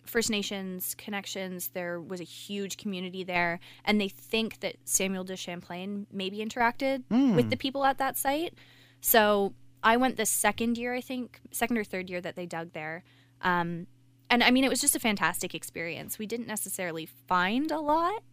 First 0.06 0.30
Nations 0.30 0.96
connections. 0.96 1.70
There 1.70 2.00
was 2.00 2.20
a 2.20 2.26
huge 2.26 2.78
community 2.78 3.24
there, 3.24 3.60
and 3.86 4.00
they 4.00 4.10
think 4.10 4.60
that 4.60 4.76
Samuel 4.86 5.24
de 5.24 5.36
Champlain 5.36 6.08
maybe 6.12 6.40
interacted 6.40 7.04
with 7.36 7.50
the 7.50 7.58
people 7.58 7.86
at 7.86 7.98
that 7.98 8.18
site. 8.18 8.54
So 9.00 9.54
I 9.84 9.98
went 9.98 10.18
the 10.18 10.26
second 10.26 10.78
year, 10.78 10.94
I 10.94 11.02
think, 11.02 11.40
second 11.52 11.78
or 11.78 11.84
third 11.84 12.10
year 12.10 12.22
that 12.22 12.36
they 12.36 12.46
dug 12.46 12.74
there. 12.74 13.04
Um, 13.42 13.88
and 14.30 14.44
I 14.44 14.52
mean, 14.52 14.64
it 14.64 14.70
was 14.70 14.82
just 14.82 14.96
a 14.96 15.00
fantastic 15.00 15.54
experience. 15.56 16.20
We 16.20 16.26
didn't 16.26 16.48
necessarily 16.48 17.06
find 17.06 17.72
a 17.72 17.80
lot, 17.80 18.24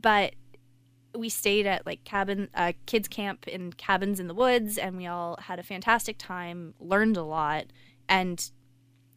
but 0.00 0.34
we 1.16 1.28
stayed 1.28 1.66
at 1.66 1.86
like 1.86 2.04
cabin, 2.04 2.48
uh, 2.54 2.72
kids 2.86 3.08
camp 3.08 3.46
in 3.48 3.72
cabins 3.72 4.18
in 4.20 4.26
the 4.26 4.34
woods, 4.34 4.78
and 4.78 4.96
we 4.96 5.06
all 5.06 5.36
had 5.40 5.58
a 5.58 5.62
fantastic 5.62 6.16
time, 6.18 6.74
learned 6.80 7.16
a 7.16 7.22
lot, 7.22 7.66
and 8.08 8.50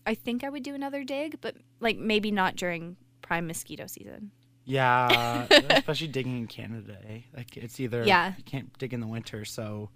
I 0.05 0.13
think 0.15 0.43
I 0.43 0.49
would 0.49 0.63
do 0.63 0.73
another 0.75 1.03
dig, 1.03 1.39
but 1.41 1.55
like 1.79 1.97
maybe 1.97 2.31
not 2.31 2.55
during 2.55 2.97
prime 3.21 3.47
mosquito 3.47 3.87
season. 3.87 4.31
Yeah, 4.63 5.47
especially 5.69 6.07
digging 6.07 6.37
in 6.37 6.47
Canada. 6.47 6.97
Eh? 7.07 7.19
Like 7.35 7.55
it's 7.57 7.79
either 7.79 8.03
Yeah. 8.03 8.33
you 8.37 8.43
can't 8.43 8.77
dig 8.77 8.93
in 8.93 8.99
the 8.99 9.07
winter, 9.07 9.43
so 9.45 9.89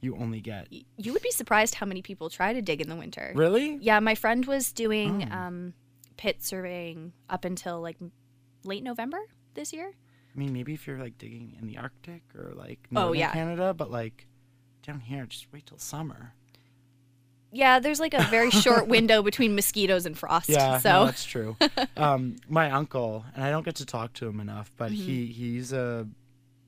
you 0.00 0.16
only 0.16 0.40
get 0.40 0.68
You 0.70 1.12
would 1.12 1.22
be 1.22 1.30
surprised 1.30 1.74
how 1.76 1.86
many 1.86 2.02
people 2.02 2.28
try 2.28 2.52
to 2.52 2.60
dig 2.60 2.80
in 2.80 2.88
the 2.88 2.96
winter. 2.96 3.32
really. 3.34 3.78
Yeah, 3.80 3.98
my 4.00 4.14
friend 4.14 4.44
was 4.46 4.72
doing 4.72 5.28
Oh. 5.30 5.34
um, 5.34 5.74
pit 6.16 6.42
surveying 6.44 7.12
up 7.30 7.44
until 7.44 7.80
like 7.80 7.96
late 8.64 8.82
November 8.82 9.18
this 9.54 9.72
year. 9.72 9.92
I 10.36 10.38
mean, 10.38 10.52
maybe 10.52 10.74
if 10.74 10.86
you're 10.86 10.98
like 10.98 11.16
digging 11.16 11.56
in 11.58 11.66
the 11.66 11.78
Arctic 11.78 12.22
or 12.36 12.52
like 12.54 12.78
Oh, 12.92 13.00
northern 13.06 13.18
yeah. 13.18 13.32
Canada, 13.32 13.72
but 13.74 13.90
like 13.90 14.26
down 14.86 15.00
here, 15.00 15.24
just 15.26 15.46
wait 15.52 15.64
till 15.66 15.78
summer. 15.78 16.34
Yeah, 17.52 17.78
there's 17.78 18.00
like 18.00 18.12
a 18.12 18.22
very 18.24 18.50
short 18.50 18.86
window 18.96 19.22
between 19.22 19.54
mosquitoes 19.54 20.04
and 20.04 20.18
frost. 20.18 20.48
Yeah, 20.50 20.78
so 20.78 20.90
no, 20.90 21.04
that's 21.06 21.24
true. 21.24 21.56
um, 21.96 22.36
my 22.48 22.70
uncle, 22.70 23.24
and 23.34 23.42
I 23.42 23.50
don't 23.50 23.64
get 23.64 23.76
to 23.76 23.86
talk 23.86 24.12
to 24.14 24.26
him 24.28 24.40
enough, 24.40 24.70
but 24.76 24.92
Mm-hmm. 24.92 25.02
he 25.02 25.26
he's 25.26 25.72
a 25.72 26.06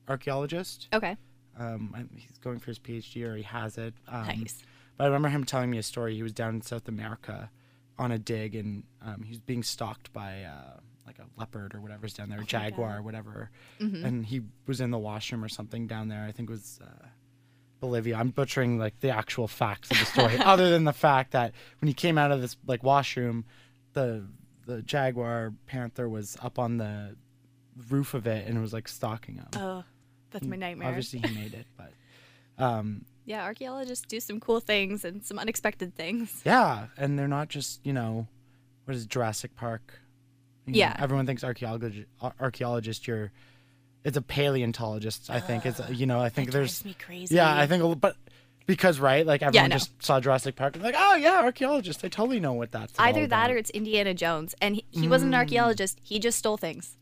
archaeologist. 0.07 0.87
okay, 0.93 1.15
Um, 1.59 1.93
he's 2.15 2.37
going 2.39 2.59
for 2.59 2.67
his 2.67 2.79
PhD 2.79 3.23
or 3.25 3.35
he 3.35 3.43
has 3.43 3.77
it. 3.77 3.93
Um, 4.07 4.25
nice. 4.27 4.63
But 4.97 5.03
I 5.03 5.07
remember 5.07 5.29
him 5.29 5.43
telling 5.43 5.69
me 5.69 5.77
a 5.77 5.83
story. 5.83 6.15
He 6.15 6.23
was 6.23 6.33
down 6.33 6.55
in 6.55 6.61
South 6.61 6.87
America 6.87 7.51
on 7.97 8.11
a 8.11 8.17
dig, 8.17 8.55
and 8.55 8.83
um, 9.05 9.21
he 9.23 9.29
was 9.29 9.39
being 9.39 9.61
stalked 9.63 10.11
by 10.11 10.43
uh, 10.43 10.79
like 11.09 11.17
a 11.19 11.39
leopard 11.39 11.73
or 11.73 11.81
whatever's 11.81 12.13
down 12.13 12.29
there, 12.29 12.39
a 12.39 12.45
jaguar 12.45 12.97
or 12.97 13.01
whatever. 13.01 13.49
And 13.79 14.23
he 14.23 14.41
was 14.67 14.79
in 14.79 14.91
the 14.91 14.99
washroom 14.99 15.43
or 15.43 15.49
something 15.49 15.87
down 15.87 16.07
there. 16.07 16.23
I 16.23 16.31
think 16.31 16.49
it 16.49 16.51
was 16.51 16.79
uh, 16.83 17.07
Bolivia. 17.79 18.15
I'm 18.15 18.29
butchering 18.29 18.77
like 18.77 18.99
the 18.99 19.09
actual 19.09 19.47
facts 19.47 19.89
of 19.89 19.97
the 19.99 20.05
story, 20.05 20.37
other 20.53 20.69
than 20.69 20.83
the 20.83 20.93
fact 20.93 21.31
that 21.31 21.53
when 21.81 21.87
he 21.87 21.93
came 21.95 22.17
out 22.19 22.31
of 22.31 22.41
this 22.41 22.55
like 22.67 22.83
washroom, 22.83 23.45
the 23.93 24.27
the 24.67 24.83
jaguar 24.83 25.51
panther 25.65 26.07
was 26.07 26.37
up 26.43 26.59
on 26.59 26.77
the 26.77 27.15
roof 27.89 28.13
of 28.13 28.27
it 28.27 28.47
and 28.47 28.55
it 28.55 28.61
was 28.61 28.71
like 28.73 28.87
stalking 28.87 29.35
him. 29.35 29.47
Oh, 29.55 29.83
that's 30.29 30.45
my 30.45 30.55
nightmare. 30.57 30.89
Obviously, 30.89 31.19
he 31.19 31.33
made 31.33 31.53
it, 31.53 31.65
but. 31.75 31.91
Um, 32.59 33.05
Yeah, 33.23 33.45
archaeologists 33.45 34.05
do 34.05 34.19
some 34.19 34.41
cool 34.41 34.59
things 34.59 35.05
and 35.05 35.23
some 35.23 35.39
unexpected 35.39 35.95
things. 35.95 36.41
Yeah, 36.45 36.87
and 36.97 37.17
they're 37.17 37.25
not 37.29 37.47
just 37.47 37.79
you 37.85 37.93
know, 37.93 38.27
what 38.83 38.97
is 38.97 39.05
Jurassic 39.05 39.55
Park? 39.55 40.01
You 40.73 40.81
know, 40.81 40.87
Yeah. 40.87 40.95
everyone 40.99 41.25
thinks 41.25 41.43
archaeologist. 41.43 42.07
Archaeologist, 42.39 43.07
you're, 43.07 43.31
it's 44.03 44.17
a 44.17 44.21
paleontologist. 44.21 45.29
I 45.29 45.39
think 45.39 45.65
it's 45.65 45.81
you 45.89 46.05
know 46.05 46.19
I 46.21 46.29
think 46.29 46.51
there's 46.51 46.83
me 46.85 46.95
crazy. 46.97 47.35
yeah 47.35 47.53
I 47.53 47.67
think 47.67 47.99
but 47.99 48.15
because 48.65 48.99
right 48.99 49.25
like 49.25 49.41
everyone 49.41 49.69
no. 49.69 49.75
just 49.75 49.91
saw 50.01 50.19
Jurassic 50.21 50.55
Park 50.55 50.75
and 50.75 50.83
like 50.83 50.95
oh 50.97 51.15
yeah 51.15 51.41
archaeologist 51.43 52.03
I 52.05 52.07
totally 52.07 52.39
know 52.39 52.53
what 52.53 52.71
that's 52.71 52.93
Either 52.97 53.27
that 53.27 53.51
or 53.51 53.57
it's 53.57 53.69
Indiana 53.71 54.13
Jones, 54.13 54.55
and 54.61 54.75
he, 54.75 54.85
he 54.91 55.07
wasn't 55.09 55.33
an 55.33 55.39
archaeologist. 55.39 55.99
He 56.01 56.17
just 56.19 56.37
stole 56.39 56.55
things. 56.57 56.95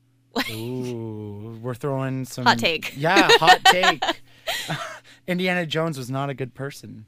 Ooh, 0.52 1.58
we're 1.62 1.76
throwing 1.76 2.26
some 2.26 2.46
Hot 2.46 2.58
take. 2.60 2.94
Yeah, 2.96 3.28
hot 3.40 3.64
take. 3.66 4.04
Indiana 5.28 5.66
Jones 5.66 5.98
was 5.98 6.10
not 6.10 6.30
a 6.30 6.34
good 6.34 6.54
person. 6.54 7.06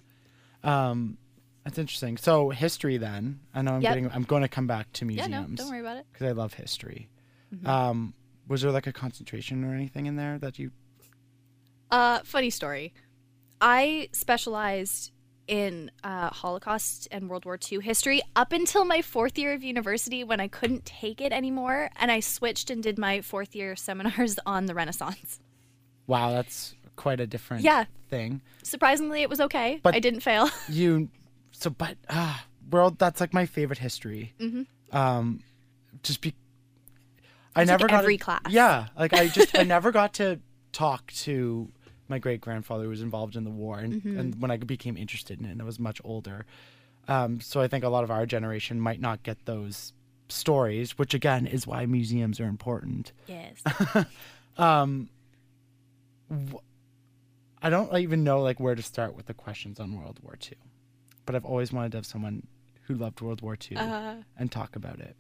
Um, 0.63 1.17
that's 1.63 1.78
interesting. 1.78 2.17
So 2.17 2.50
history, 2.50 2.98
then. 2.98 3.39
I 3.54 3.62
know 3.62 3.74
I'm 3.74 3.82
Yep. 3.82 3.89
getting. 3.91 4.12
I'm 4.12 4.24
going 4.24 4.41
to 4.43 4.48
come 4.48 4.67
back 4.67 4.91
to 4.93 5.06
Yeah, 5.06 5.28
museums. 5.28 5.50
no, 5.52 5.56
don't 5.56 5.69
worry 5.69 5.80
about 5.82 5.98
it. 5.98 6.06
because 6.12 6.28
I 6.28 6.32
love 6.32 6.54
history. 6.56 7.10
Mm-hmm. 7.54 7.67
Um, 7.67 8.13
was 8.48 8.62
there 8.62 8.72
like 8.72 8.88
a 8.88 8.93
concentration 8.93 9.63
or 9.63 9.74
anything 9.74 10.06
in 10.06 10.15
there 10.15 10.38
that 10.39 10.58
you? 10.60 10.72
Uh, 11.91 12.19
funny 12.24 12.50
story. 12.50 12.93
I 13.62 14.10
specialized 14.13 15.12
in 15.48 15.89
uh, 16.04 16.30
Holocaust 16.30 17.08
and 17.12 17.28
World 17.30 17.43
War 17.45 17.58
II 17.72 17.80
history 17.82 18.22
up 18.36 18.52
until 18.52 18.86
my 18.86 19.02
fourth 19.02 19.38
year 19.38 19.54
of 19.54 19.63
university 19.63 20.24
when 20.24 20.39
I 20.39 20.48
couldn't 20.48 20.86
take 20.86 21.19
it 21.22 21.32
anymore, 21.32 21.89
and 21.95 22.12
I 22.12 22.19
switched 22.19 22.69
and 22.69 22.84
did 22.84 23.00
my 23.00 23.22
fourth 23.22 23.56
year 23.56 23.76
seminars 23.88 24.38
on 24.45 24.67
the 24.67 24.76
Renaissance. 24.76 25.39
Wow, 26.08 26.32
that's 26.32 26.76
quite 26.95 27.19
a 27.19 27.26
different 27.28 27.63
Yeah. 27.63 27.86
thing. 28.10 28.41
Surprisingly, 28.63 29.22
it 29.24 29.30
was 29.30 29.41
okay. 29.41 29.80
But- 29.82 29.95
I 29.95 30.00
didn't 30.00 30.22
fail. 30.22 30.50
You, 30.69 31.10
so 31.60 31.69
but 31.69 31.98
ah, 32.10 32.45
world. 32.72 32.98
That's 33.00 33.19
like 33.22 33.34
my 33.34 33.45
favorite 33.45 33.80
history. 33.80 34.34
Mm-hmm. 34.39 34.95
Um, 34.98 35.41
just 36.04 36.22
be. 36.22 36.34
I 37.56 37.62
It's 37.63 37.67
never 37.69 37.84
like 37.84 37.91
got 37.91 38.00
every 38.04 38.17
to- 38.17 38.24
class. 38.24 38.41
Yeah, 38.50 38.88
like 38.98 39.13
I 39.13 39.28
just 39.28 39.58
I 39.58 39.63
never 39.76 39.91
got 39.91 40.13
to 40.15 40.39
talk 40.72 41.12
to 41.13 41.72
my 42.08 42.17
great 42.19 42.41
grandfather 42.41 42.84
who 42.86 42.89
was 42.89 43.02
involved 43.02 43.36
in 43.36 43.43
the 43.43 43.50
war, 43.52 43.78
and, 43.80 43.93
Mm-hmm. 43.93 44.19
and 44.19 44.41
when 44.41 44.50
I 44.52 44.58
became 44.58 44.98
interested 44.98 45.39
in 45.39 45.45
it, 45.45 45.52
and 45.52 45.62
I 45.62 45.65
was 45.65 45.80
much 45.80 46.02
older. 46.04 46.45
Um, 47.08 47.39
so 47.41 47.60
I 47.62 47.67
think 47.67 47.84
a 47.84 47.89
lot 47.89 48.04
of 48.04 48.12
our 48.12 48.26
generation 48.26 48.80
might 48.80 49.00
not 49.02 49.24
get 49.24 49.45
those 49.45 49.93
stories, 50.30 50.98
which 50.98 51.13
again 51.15 51.48
is 51.48 51.65
why 51.67 51.86
museums 51.88 52.39
are 52.39 52.45
important. 52.48 53.12
Yes. 53.28 53.62
um, 54.58 55.10
I 57.62 57.69
don't 57.69 57.95
even 57.98 58.24
know 58.24 58.41
like 58.41 58.60
where 58.60 58.76
to 58.76 58.82
start 58.84 59.15
with 59.15 59.26
the 59.26 59.34
questions 59.34 59.80
on 59.80 59.95
World 60.00 60.19
War 60.24 60.38
II, 60.41 60.58
but 61.30 61.36
I've 61.36 61.46
always 61.46 61.72
wanted 61.72 61.92
to 61.92 62.00
have 62.00 62.08
someone 62.08 62.48
who 62.88 62.96
loved 62.96 63.22
World 63.22 63.42
War 63.44 63.56
II 63.70 63.78
Uh, 63.78 64.15
and 64.39 64.52
talk 64.52 64.76
about 64.76 65.00
it. 65.00 65.15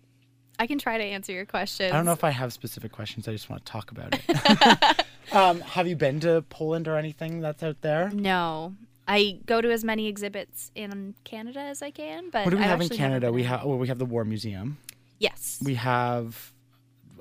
I 0.57 0.65
can 0.65 0.79
try 0.79 0.97
to 0.97 1.03
answer 1.03 1.31
your 1.31 1.45
questions. 1.45 1.91
I 1.93 1.97
don't 1.97 2.05
know 2.05 2.13
if 2.13 2.23
I 2.23 2.31
have 2.31 2.51
specific 2.51 2.91
questions. 2.91 3.27
I 3.27 3.31
just 3.31 3.47
want 3.47 3.63
to 3.63 3.71
talk 3.71 3.91
about 3.91 4.17
it. 4.17 5.05
um, 5.31 5.61
have 5.61 5.87
you 5.87 5.95
been 5.95 6.19
to 6.21 6.43
Poland 6.49 6.87
or 6.87 6.97
anything 6.97 7.41
that's 7.41 7.61
out 7.61 7.81
there? 7.81 8.09
No. 8.09 8.73
I 9.07 9.39
go 9.45 9.61
to 9.61 9.71
as 9.71 9.83
many 9.83 10.07
exhibits 10.07 10.71
in 10.73 11.13
Canada 11.25 11.59
as 11.59 11.83
I 11.83 11.91
can, 11.91 12.31
but 12.31 12.45
What 12.45 12.51
do 12.51 12.57
we 12.57 12.63
I've 12.63 12.81
in 12.81 12.89
Canada? 12.89 13.31
We 13.31 13.43
have 13.43 13.63
well, 13.63 13.77
we 13.77 13.87
have 13.87 13.99
the 13.99 14.05
War 14.05 14.25
Museum. 14.25 14.79
yes. 15.19 15.59
We 15.63 15.75
have, 15.75 16.53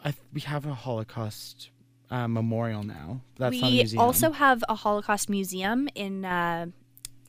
I, 0.03 0.15
we 0.33 0.41
have 0.41 0.65
a 0.65 0.73
Holocaust 0.73 1.69
uh, 2.11 2.27
memorial 2.27 2.85
now. 2.85 3.21
That's 3.37 3.61
not 3.61 3.67
a 3.67 3.71
we 3.71 3.77
museum. 3.81 4.01
also 4.01 4.31
have 4.31 4.65
a 4.67 4.75
Holocaust 4.77 5.29
museum 5.29 5.91
in 5.95 6.25
uh, 6.25 6.69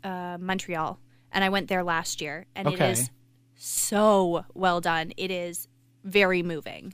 uh, 0.05 0.37
Montreal, 0.39 0.99
and 1.31 1.43
I 1.43 1.49
went 1.49 1.67
there 1.67 1.83
last 1.83 2.21
year, 2.21 2.45
and 2.55 2.67
Okay. 2.67 2.89
it 2.89 2.91
is 2.91 3.09
so 3.55 4.45
well 4.53 4.81
done. 4.81 5.11
It 5.17 5.31
is 5.31 5.67
very 6.03 6.41
moving. 6.43 6.93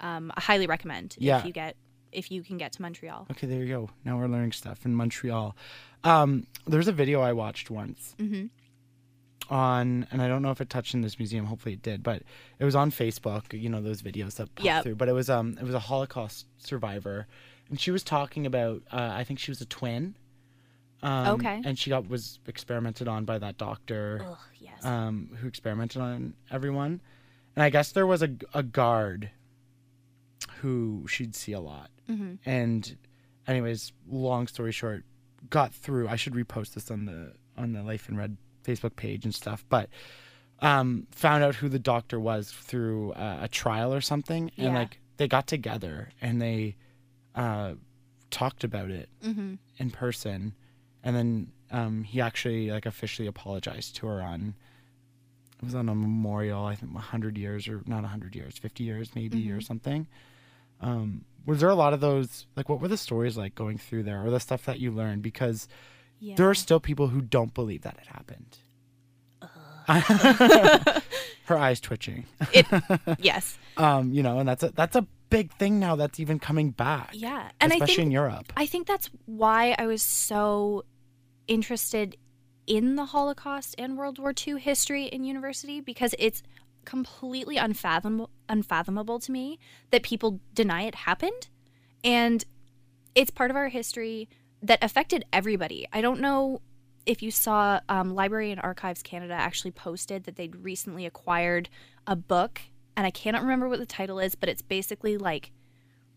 Um, 0.00 0.32
I 0.36 0.40
highly 0.40 0.66
recommend 0.66 1.16
Yeah. 1.18 1.38
if 1.40 1.44
you 1.46 1.52
get 1.52 1.76
if 2.12 2.30
you 2.30 2.42
can 2.42 2.56
get 2.56 2.72
to 2.72 2.80
Montreal. 2.82 3.26
Okay, 3.32 3.46
there 3.46 3.62
you 3.62 3.68
go. 3.68 3.90
Now 4.04 4.16
we're 4.18 4.28
learning 4.28 4.52
stuff 4.52 4.86
in 4.86 4.94
Montreal. 4.94 5.54
Um, 6.02 6.46
there's 6.66 6.88
a 6.88 6.92
video 6.92 7.20
I 7.20 7.32
watched 7.34 7.68
once 7.70 8.14
Mm-hmm. 8.18 8.46
on, 9.52 10.06
and 10.10 10.22
I 10.22 10.28
don't 10.28 10.40
know 10.42 10.50
if 10.50 10.60
it 10.60 10.70
touched 10.70 10.94
in 10.94 11.02
this 11.02 11.18
museum. 11.18 11.44
Hopefully 11.46 11.74
it 11.74 11.82
did, 11.82 12.02
but 12.02 12.22
it 12.58 12.64
was 12.64 12.74
on 12.74 12.90
Facebook. 12.90 13.52
You 13.60 13.68
know 13.68 13.82
those 13.82 14.02
videos 14.02 14.36
that 14.36 14.54
pop 14.54 14.64
Yep. 14.64 14.82
through. 14.84 14.94
But 14.96 15.08
it 15.08 15.12
was 15.12 15.28
um, 15.28 15.56
it 15.60 15.64
was 15.64 15.74
a 15.74 15.78
Holocaust 15.80 16.46
survivor, 16.58 17.26
and 17.68 17.78
she 17.80 17.90
was 17.90 18.02
talking 18.02 18.46
about. 18.46 18.82
Uh, 18.90 19.10
I 19.12 19.24
think 19.24 19.38
she 19.38 19.50
was 19.50 19.60
a 19.60 19.66
twin. 19.66 20.16
Um, 21.06 21.34
Okay. 21.36 21.62
And 21.64 21.78
she 21.78 21.90
got 21.90 22.08
was 22.08 22.40
experimented 22.46 23.06
on 23.08 23.24
by 23.24 23.38
that 23.38 23.56
doctor. 23.58 24.22
Ugh, 24.24 24.36
yes. 24.58 24.84
um, 24.84 25.30
who 25.40 25.46
experimented 25.46 26.02
on 26.02 26.34
everyone. 26.50 27.00
And 27.54 27.62
I 27.62 27.70
guess 27.70 27.92
there 27.92 28.06
was 28.06 28.22
a, 28.22 28.30
a 28.52 28.62
guard 28.62 29.30
who 30.60 31.06
she'd 31.08 31.34
see 31.34 31.52
a 31.52 31.60
lot. 31.60 31.90
Mm-hmm. 32.10 32.34
And, 32.44 32.96
anyways, 33.46 33.92
long 34.08 34.46
story 34.46 34.72
short, 34.72 35.04
got 35.50 35.72
through. 35.72 36.08
I 36.08 36.16
should 36.16 36.34
repost 36.34 36.74
this 36.74 36.90
on 36.90 37.06
the 37.06 37.32
on 37.56 37.72
the 37.72 37.82
Life 37.82 38.08
in 38.08 38.16
Red 38.16 38.36
Facebook 38.64 38.96
page 38.96 39.24
and 39.24 39.34
stuff. 39.34 39.64
But 39.68 39.88
um, 40.60 41.06
found 41.10 41.42
out 41.44 41.54
who 41.54 41.68
the 41.68 41.78
doctor 41.78 42.18
was 42.20 42.50
through 42.50 43.12
uh, 43.12 43.38
a 43.42 43.48
trial 43.48 43.94
or 43.94 44.00
something, 44.00 44.50
and 44.56 44.72
Yeah. 44.72 44.78
like 44.78 44.98
they 45.16 45.28
got 45.28 45.46
together 45.46 46.10
and 46.20 46.40
they 46.42 46.76
uh, 47.34 47.74
talked 48.30 48.64
about 48.64 48.90
it 48.90 49.08
mm-hmm. 49.24 49.54
in 49.78 49.90
person, 49.90 50.54
and 51.06 51.16
then 51.16 51.52
um, 51.70 52.02
he 52.04 52.20
actually 52.20 52.70
like 52.70 52.84
officially 52.84 53.26
apologized 53.28 53.96
to 53.96 54.06
her 54.08 54.20
on. 54.20 54.54
It 55.58 55.64
was 55.64 55.74
on 55.74 55.88
a 55.88 55.94
memorial, 55.94 56.66
I 56.66 56.74
think, 56.74 56.94
hundred 56.98 57.38
years 57.38 57.66
or 57.66 57.80
not 57.86 58.04
hundred 58.04 58.36
years, 58.36 58.58
fifty 58.58 58.84
years 58.84 59.12
maybe 59.14 59.50
or 59.50 59.62
something. 59.62 60.06
Um, 60.82 61.24
was 61.46 61.60
there 61.60 61.70
a 61.70 61.74
lot 61.74 61.94
of 61.94 62.00
those? 62.00 62.46
Like, 62.56 62.68
what 62.68 62.80
were 62.82 62.88
the 62.88 62.98
stories 62.98 63.38
like 63.38 63.54
going 63.54 63.78
through 63.78 64.02
there, 64.02 64.22
or 64.22 64.30
the 64.30 64.40
stuff 64.40 64.66
that 64.66 64.80
you 64.80 64.90
learned? 64.90 65.22
Because 65.22 65.66
Yeah. 66.20 66.34
there 66.36 66.50
are 66.50 66.54
still 66.54 66.78
people 66.80 67.08
who 67.08 67.22
don't 67.22 67.54
believe 67.54 67.82
that 67.82 67.96
it 68.02 68.06
happened. 68.08 68.58
her 71.46 71.56
eyes 71.56 71.80
twitching. 71.80 72.26
it, 72.52 72.66
yes. 73.20 73.58
Um, 73.76 74.12
you 74.12 74.22
know, 74.22 74.38
and 74.40 74.48
that's 74.48 74.62
a 74.62 74.70
that's 74.70 74.96
a 74.96 75.06
big 75.30 75.52
thing 75.54 75.78
now. 75.80 75.96
That's 75.96 76.18
even 76.20 76.38
coming 76.38 76.70
back. 76.70 77.10
Yeah. 77.12 77.48
And 77.60 77.72
I 77.72 77.76
especially 77.76 77.94
think 77.96 78.06
in 78.06 78.10
Europe. 78.12 78.52
I 78.56 78.66
think 78.66 78.86
that's 78.86 79.10
why 79.26 79.74
I 79.78 79.86
was 79.86 80.02
so 80.02 80.84
interested 81.48 82.16
in 82.66 82.96
the 82.96 83.06
Holocaust 83.06 83.74
and 83.78 83.96
World 83.96 84.18
War 84.18 84.34
II 84.46 84.58
history 84.58 85.04
in 85.04 85.24
university 85.24 85.80
because 85.80 86.14
it's 86.18 86.42
completely 86.84 87.56
unfathomable 87.56 88.30
unfathomable 88.48 89.18
to 89.18 89.32
me 89.32 89.58
that 89.90 90.04
people 90.04 90.40
deny 90.54 90.82
it 90.82 90.94
happened 90.94 91.48
and 92.04 92.44
it's 93.16 93.30
part 93.30 93.50
of 93.50 93.56
our 93.56 93.68
history 93.68 94.28
that 94.62 94.82
affected 94.82 95.24
everybody. 95.32 95.88
I 95.92 96.00
don't 96.00 96.20
know 96.20 96.60
if 97.04 97.22
you 97.22 97.30
saw 97.30 97.80
um, 97.88 98.14
Library 98.14 98.52
and 98.52 98.60
Archives 98.60 99.02
Canada 99.02 99.34
actually 99.34 99.72
posted 99.72 100.24
that 100.24 100.36
they'd 100.36 100.56
recently 100.56 101.06
acquired 101.06 101.68
a 102.06 102.14
book 102.14 102.60
and 102.96 103.06
I 103.06 103.10
cannot 103.10 103.42
remember 103.42 103.68
what 103.68 103.78
the 103.78 103.86
title 103.86 104.18
is, 104.18 104.34
but 104.34 104.48
it's 104.48 104.62
basically 104.62 105.18
like 105.18 105.50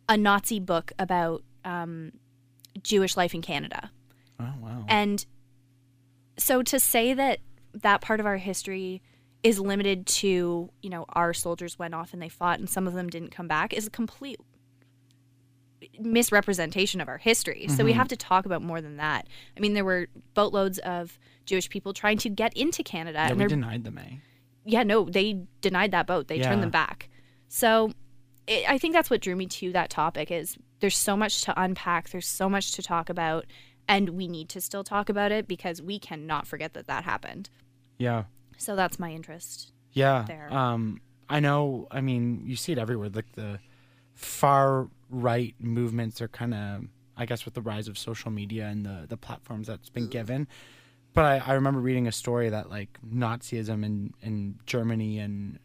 a 0.08 0.16
Nazi 0.16 0.60
book 0.60 0.92
about 0.98 1.44
um, 1.66 2.14
Jewish 2.82 3.18
life 3.18 3.34
in 3.34 3.42
Canada. 3.42 3.92
Oh 4.40 4.54
wow. 4.62 4.86
And 4.88 5.26
so 6.38 6.62
to 6.64 6.80
say 6.80 7.14
that 7.14 7.40
that 7.74 8.02
part 8.02 8.20
of 8.20 8.26
our 8.26 8.38
history 8.38 9.02
is 9.44 9.60
limited 9.60 10.06
to, 10.06 10.70
you 10.82 10.90
know, 10.90 11.06
our 11.10 11.34
soldiers 11.34 11.78
went 11.80 11.94
off 11.94 12.14
and 12.14 12.22
they 12.22 12.30
fought 12.30 12.60
and 12.60 12.70
some 12.70 12.88
of 12.88 12.94
them 12.94 13.10
didn't 13.10 13.32
come 13.32 13.48
back 13.48 13.74
is 13.74 13.88
a 13.88 13.90
complete 13.90 14.40
misrepresentation 16.00 17.00
of 17.02 17.08
our 17.08 17.18
history. 17.18 17.68
So 17.68 17.76
Mm-hmm. 17.78 17.86
we 17.86 17.94
have 17.94 18.08
to 18.10 18.18
talk 18.18 18.46
about 18.46 18.62
more 18.62 18.82
than 18.82 18.98
that. 18.98 19.28
I 19.56 19.60
mean, 19.60 19.74
there 19.74 19.86
were 19.86 20.08
boatloads 20.34 20.78
of 20.80 21.18
Jewish 21.46 21.70
people 21.70 21.94
trying 21.94 22.18
to 22.20 22.30
get 22.30 22.54
into 22.54 22.84
Canada, 22.84 23.20
Yeah, 23.20 23.30
and 23.30 23.38
we 23.40 23.46
denied 23.48 23.84
them, 23.84 23.98
eh? 23.98 24.16
yeah, 24.66 24.84
no, 24.84 25.06
they 25.06 25.44
denied 25.62 25.92
that 25.92 26.06
boat. 26.08 26.28
They 26.28 26.38
Yeah. 26.38 26.50
turned 26.50 26.64
them 26.64 26.70
back. 26.70 27.10
So 27.48 27.92
it, 28.48 28.70
I 28.70 28.78
think 28.78 28.94
that's 28.94 29.10
what 29.10 29.22
drew 29.22 29.36
me 29.36 29.46
to 29.48 29.72
that 29.74 29.90
topic 29.90 30.32
is 30.32 30.58
there's 30.80 30.98
so 30.98 31.16
much 31.16 31.42
to 31.44 31.62
unpack. 31.62 32.10
There's 32.10 32.28
so 32.28 32.50
much 32.50 32.74
to 32.74 32.82
talk 32.84 33.10
about, 33.10 33.46
and 33.90 34.12
we 34.12 34.28
need 34.28 34.48
to 34.50 34.62
still 34.62 34.84
talk 34.84 35.10
about 35.10 35.32
it 35.32 35.48
because 35.48 35.82
we 35.82 35.98
cannot 35.98 36.46
forget 36.46 36.76
that 36.76 36.86
that 36.86 37.04
happened. 37.04 37.50
Yeah. 37.98 38.26
So 38.58 38.76
that's 38.76 39.00
my 39.00 39.12
interest. 39.12 39.74
Yeah. 39.92 40.26
there. 40.28 40.54
Um, 40.54 41.02
I 41.28 41.40
know. 41.40 41.88
I 41.90 42.00
mean, 42.00 42.44
you 42.46 42.56
see 42.56 42.72
it 42.72 42.78
everywhere. 42.78 43.10
Like 43.10 43.34
the 43.34 43.60
far 44.14 44.88
right 45.10 45.56
movements 45.60 46.22
are 46.22 46.28
kind 46.28 46.54
of, 46.54 46.84
I 47.18 47.26
guess, 47.26 47.46
with 47.46 47.56
the 47.56 47.62
rise 47.62 47.88
of 47.88 47.98
social 47.98 48.30
media 48.30 48.68
and 48.68 48.86
the 48.86 49.06
the 49.10 49.18
platforms 49.18 49.68
that's 49.68 49.90
been 49.90 50.08
given. 50.08 50.48
But 51.14 51.26
I, 51.26 51.38
I 51.48 51.54
remember 51.54 51.80
reading 51.80 52.08
a 52.08 52.12
story 52.12 52.50
that 52.50 52.70
like 52.70 53.00
Nazism 53.04 53.84
in 53.84 54.14
in 54.22 54.60
Germany 54.68 55.18
and 55.18 55.58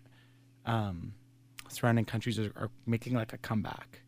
um, 0.65 1.13
surrounding 1.69 2.07
countries 2.07 2.39
are, 2.39 2.53
are 2.57 2.71
making 2.87 3.15
like 3.15 3.35
a 3.35 3.39
comeback. 3.39 4.01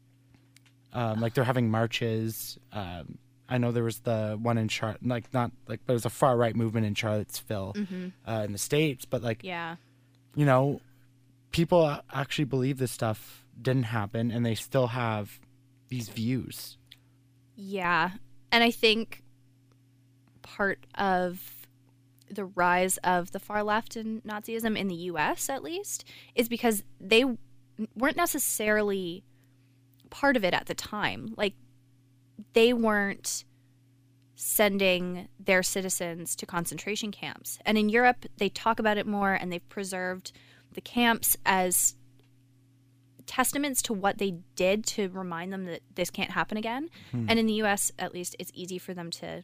Um, 0.94 1.20
like 1.20 1.34
they're 1.34 1.44
having 1.44 1.70
marches. 1.70 2.58
Um, 2.72 3.18
I 3.48 3.58
know 3.58 3.70
there 3.72 3.84
was 3.84 4.00
the 4.00 4.36
one 4.40 4.58
in 4.58 4.68
Char, 4.68 4.96
like 5.02 5.32
not 5.32 5.52
like, 5.68 5.80
but 5.86 5.92
it 5.92 5.94
was 5.94 6.04
a 6.04 6.10
far 6.10 6.36
right 6.36 6.54
movement 6.56 6.86
in 6.86 6.94
Charlottesville 6.94 7.74
uh, 8.26 8.42
in 8.44 8.52
the 8.52 8.58
states. 8.58 9.04
But 9.04 9.22
like 9.22 9.44
Yeah. 9.44 9.76
you 10.34 10.44
know, 10.44 10.80
people 11.52 11.98
actually 12.12 12.44
believe 12.46 12.78
this 12.78 12.90
stuff 12.92 13.44
didn't 13.60 13.84
happen 13.84 14.30
and 14.30 14.44
they 14.44 14.54
still 14.54 14.88
have 14.88 15.38
these 15.88 16.08
views. 16.08 16.76
Yeah. 17.54 18.10
And 18.52 18.64
I 18.64 18.70
think 18.70 19.22
part 20.42 20.84
of 20.96 21.66
the 22.28 22.44
rise 22.44 22.96
of 22.98 23.30
the 23.30 23.38
far 23.38 23.62
left 23.62 23.94
and 23.96 24.22
Nazism 24.24 24.76
in 24.76 24.88
the 24.88 24.94
US, 25.12 25.48
at 25.48 25.62
least, 25.62 26.04
is 26.34 26.48
because 26.48 26.82
they 27.00 27.24
weren't 27.96 28.16
necessarily 28.16 29.22
part 30.10 30.36
of 30.36 30.44
it 30.44 30.52
at 30.54 30.66
the 30.66 30.74
time. 30.74 31.34
Like, 31.36 31.54
they 32.52 32.72
weren't 32.72 33.44
sending 34.34 35.28
their 35.40 35.62
citizens 35.62 36.36
to 36.36 36.46
concentration 36.46 37.10
camps. 37.10 37.58
And 37.64 37.78
in 37.78 37.88
Europe, 37.88 38.26
they 38.36 38.48
talk 38.48 38.78
about 38.78 38.98
it 38.98 39.06
more 39.06 39.32
and 39.32 39.50
they've 39.50 39.68
preserved 39.68 40.32
the 40.72 40.80
camps 40.80 41.36
as 41.46 41.94
testaments 43.26 43.82
to 43.82 43.92
what 43.92 44.18
they 44.18 44.36
did 44.54 44.84
to 44.86 45.08
remind 45.08 45.52
them 45.52 45.64
that 45.64 45.80
this 45.94 46.10
can't 46.10 46.30
happen 46.30 46.56
again. 46.56 46.88
Hmm. 47.10 47.26
And 47.28 47.38
in 47.38 47.46
the 47.46 47.54
US, 47.62 47.90
at 47.98 48.14
least, 48.14 48.36
it's 48.38 48.52
easy 48.54 48.78
for 48.78 48.94
them 48.94 49.10
to 49.12 49.42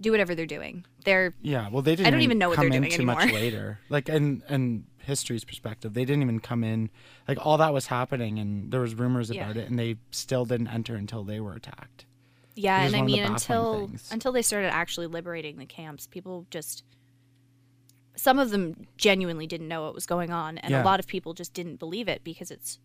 do 0.00 0.10
whatever 0.10 0.34
they're 0.34 0.46
doing. 0.46 0.84
They're 1.04 1.34
Yeah, 1.42 1.68
well, 1.70 1.82
they 1.82 1.96
didn't. 1.96 2.06
I 2.06 2.10
don't 2.10 2.22
even 2.22 2.38
know 2.38 2.48
what 2.48 2.56
come 2.56 2.68
they're 2.68 2.76
in 2.76 2.82
doing 2.82 2.94
too 2.94 3.06
much 3.06 3.22
anymore. 3.22 3.40
later. 3.40 3.78
Like 3.88 4.08
and 4.08 4.42
in 4.48 4.84
history's 5.00 5.44
perspective, 5.44 5.94
they 5.94 6.04
didn't 6.04 6.22
even 6.22 6.40
come 6.40 6.62
in. 6.64 6.90
Like 7.26 7.38
all 7.44 7.58
that 7.58 7.72
was 7.72 7.86
happening, 7.86 8.38
and 8.38 8.70
there 8.70 8.80
was 8.80 8.94
rumors 8.94 9.30
Yeah. 9.30 9.44
about 9.44 9.56
it, 9.56 9.68
and 9.70 9.78
they 9.78 9.96
still 10.10 10.44
didn't 10.44 10.68
enter 10.68 10.94
until 10.96 11.24
they 11.24 11.40
were 11.40 11.54
attacked. 11.54 12.04
yeah, 12.54 12.82
and 12.82 12.94
I 12.94 12.98
one 12.98 13.06
of 13.06 13.12
the 13.12 13.22
mean 13.22 13.32
until 13.32 13.86
things. 13.86 14.08
until 14.10 14.32
they 14.32 14.42
started 14.42 14.72
actually 14.72 15.06
liberating 15.06 15.58
the 15.58 15.66
camps, 15.66 16.06
people 16.08 16.46
just 16.50 16.82
some 18.16 18.40
of 18.40 18.50
them 18.50 18.88
genuinely 18.96 19.46
didn't 19.46 19.68
know 19.68 19.82
what 19.84 19.94
was 19.94 20.04
going 20.06 20.30
on, 20.32 20.58
and 20.58 20.72
Yeah. 20.72 20.82
a 20.82 20.84
lot 20.84 20.98
of 20.98 21.06
people 21.06 21.34
just 21.34 21.54
didn't 21.54 21.76
believe 21.76 22.08
it 22.08 22.24
because 22.24 22.50
it's 22.50 22.80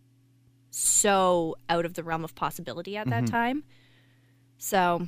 so 0.69 1.55
out 1.69 1.85
of 1.85 1.95
the 1.95 2.03
realm 2.03 2.23
of 2.23 2.35
possibility 2.35 2.95
at 2.97 3.07
Mm-hmm. 3.07 3.25
that 3.25 3.31
time. 3.31 3.63
So, 4.59 5.07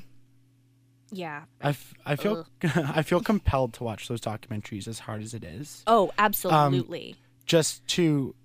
yeah. 1.12 1.44
I, 1.62 1.70
f- 1.70 1.94
I 2.06 2.15
feel 2.15 2.46
I 2.76 3.02
feel 3.04 3.22
compelled 3.22 3.74
to 3.76 3.84
watch 3.84 4.08
those 4.08 4.22
documentaries 4.22 4.88
as 4.88 5.00
hard 5.00 5.22
as 5.22 5.34
it 5.34 5.44
is. 5.44 5.84
Oh, 5.88 6.08
Um, 6.08 6.12
absolutely. 6.18 7.15
just 7.46 7.86
to 7.89 8.36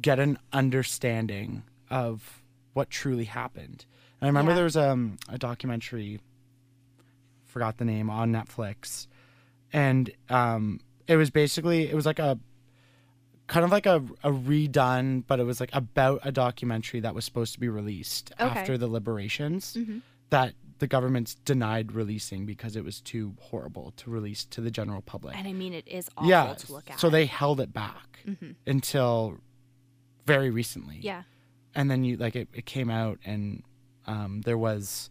get 0.00 0.18
an 0.18 0.38
understanding 0.52 1.62
of 1.90 2.42
what 2.72 2.90
truly 2.90 3.24
happened. 3.24 3.84
And 4.20 4.26
I 4.26 4.28
remember 4.28 4.50
Yeah. 4.52 4.56
there 4.56 4.64
was 4.64 4.76
um, 4.76 5.16
a 5.28 5.38
documentary, 5.38 6.20
forgot 7.46 7.78
the 7.78 7.84
name, 7.84 8.10
on 8.10 8.32
Netflix, 8.32 9.06
and 9.72 10.10
um, 10.28 10.80
it 11.06 11.16
was 11.16 11.30
basically 11.30 11.88
it 11.88 11.94
was 11.94 12.06
like 12.06 12.18
a 12.18 12.38
kind 13.46 13.64
of 13.64 13.70
like 13.70 13.86
a, 13.86 13.96
a 14.22 14.30
redone, 14.30 15.22
but 15.26 15.38
it 15.38 15.44
was 15.44 15.60
like 15.60 15.70
about 15.74 16.20
a 16.24 16.32
documentary 16.32 17.00
that 17.00 17.14
was 17.14 17.24
supposed 17.24 17.52
to 17.52 17.60
be 17.60 17.68
released 17.68 18.32
Okay. 18.40 18.44
after 18.58 18.78
the 18.78 18.86
liberations 18.86 19.74
Mhm. 19.78 20.00
that 20.30 20.54
the 20.84 20.88
governments 20.96 21.34
denied 21.46 21.92
releasing 21.92 22.44
because 22.44 22.76
it 22.76 22.84
was 22.84 23.00
too 23.00 23.34
horrible 23.40 23.86
to 23.96 24.10
release 24.10 24.44
to 24.44 24.60
the 24.60 24.70
general 24.70 25.00
public 25.00 25.34
and 25.38 25.48
I 25.48 25.52
mean, 25.54 25.72
it 25.72 25.88
is 25.88 26.10
awful 26.18 26.28
yeah 26.28 26.52
to 26.52 26.72
look 26.72 26.90
at. 26.90 27.00
so 27.00 27.08
they 27.08 27.24
held 27.24 27.58
it 27.66 27.72
back 27.72 28.08
Mhm. 28.26 28.54
until 28.66 29.38
very 30.26 30.50
recently 30.50 30.98
yeah. 31.00 31.22
and 31.74 31.90
then 31.90 32.04
you 32.04 32.16
like 32.18 32.36
it, 32.36 32.48
it 32.52 32.66
came 32.66 32.90
out 32.90 33.18
and 33.24 33.62
um, 34.06 34.42
there 34.42 34.58
was 34.58 35.08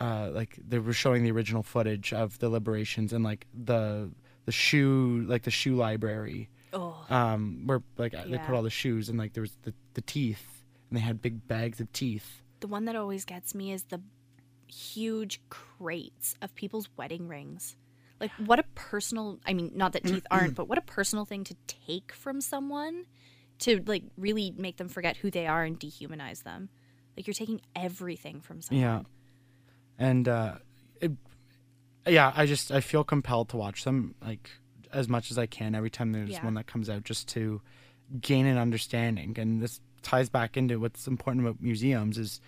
uh, 0.00 0.30
like 0.32 0.56
they 0.66 0.78
were 0.78 0.92
showing 0.94 1.22
the 1.24 1.30
original 1.30 1.62
footage 1.62 2.12
of 2.12 2.38
the 2.38 2.48
liberations 2.48 3.12
and 3.12 3.22
like 3.24 3.46
the 3.52 4.10
the 4.46 4.52
shoe 4.52 5.24
like 5.28 5.42
the 5.42 5.50
shoe 5.50 5.76
library 5.76 6.48
Oh, 6.72 6.96
um, 7.10 7.62
where 7.66 7.82
like 7.96 8.12
they 8.12 8.38
put 8.38 8.54
all 8.54 8.62
the 8.62 8.70
shoes 8.82 9.08
and 9.10 9.18
like 9.18 9.32
there 9.34 9.40
was 9.42 9.56
the, 9.62 9.72
the 9.94 10.02
teeth 10.02 10.62
and 10.88 10.96
they 10.96 11.02
had 11.02 11.20
big 11.22 11.46
bags 11.48 11.80
of 11.80 11.90
teeth 11.92 12.42
the 12.60 12.66
one 12.66 12.84
that 12.86 12.96
always 12.96 13.24
gets 13.24 13.54
me 13.54 13.72
is 13.72 13.84
the 13.84 14.00
huge 14.66 15.40
crates 15.48 16.34
of 16.42 16.54
people's 16.54 16.88
wedding 16.96 17.28
rings. 17.28 17.76
Like, 18.20 18.30
what 18.38 18.58
a 18.58 18.64
personal, 18.74 19.38
I 19.46 19.52
mean, 19.52 19.72
not 19.74 19.92
that 19.92 20.04
teeth 20.04 20.26
aren't, 20.30 20.54
but 20.54 20.68
what 20.68 20.78
a 20.78 20.82
personal 20.82 21.24
thing 21.26 21.44
to 21.44 21.54
take 21.66 22.12
from 22.12 22.40
someone 22.40 23.04
to, 23.60 23.82
like, 23.86 24.04
really 24.16 24.54
make 24.56 24.78
them 24.78 24.88
forget 24.88 25.18
who 25.18 25.30
they 25.30 25.46
are 25.46 25.64
and 25.64 25.78
dehumanize 25.78 26.42
them. 26.42 26.70
Like, 27.16 27.26
you're 27.26 27.34
taking 27.34 27.60
everything 27.74 28.40
from 28.40 28.62
someone. 28.62 28.82
Yeah. 28.82 29.02
And 29.98 30.28
uh 30.28 30.56
it, 31.00 31.12
yeah, 32.06 32.32
I 32.34 32.46
just 32.46 32.70
I 32.70 32.80
feel 32.80 33.04
compelled 33.04 33.48
to 33.50 33.56
watch 33.56 33.84
them 33.84 34.14
like 34.24 34.50
as 34.92 35.08
much 35.08 35.30
as 35.30 35.38
I 35.38 35.46
can 35.46 35.74
every 35.74 35.90
time 35.90 36.12
there's 36.12 36.30
Yeah. 36.30 36.44
one 36.44 36.54
that 36.54 36.66
comes 36.66 36.88
out 36.90 37.04
just 37.04 37.28
to 37.28 37.60
gain 38.20 38.46
an 38.46 38.58
understanding. 38.58 39.38
And 39.38 39.60
this 39.62 39.80
ties 40.02 40.28
back 40.28 40.56
into 40.56 40.78
what's 40.78 41.06
important 41.06 41.46
about 41.46 41.60
museums 41.60 42.18
is 42.18 42.40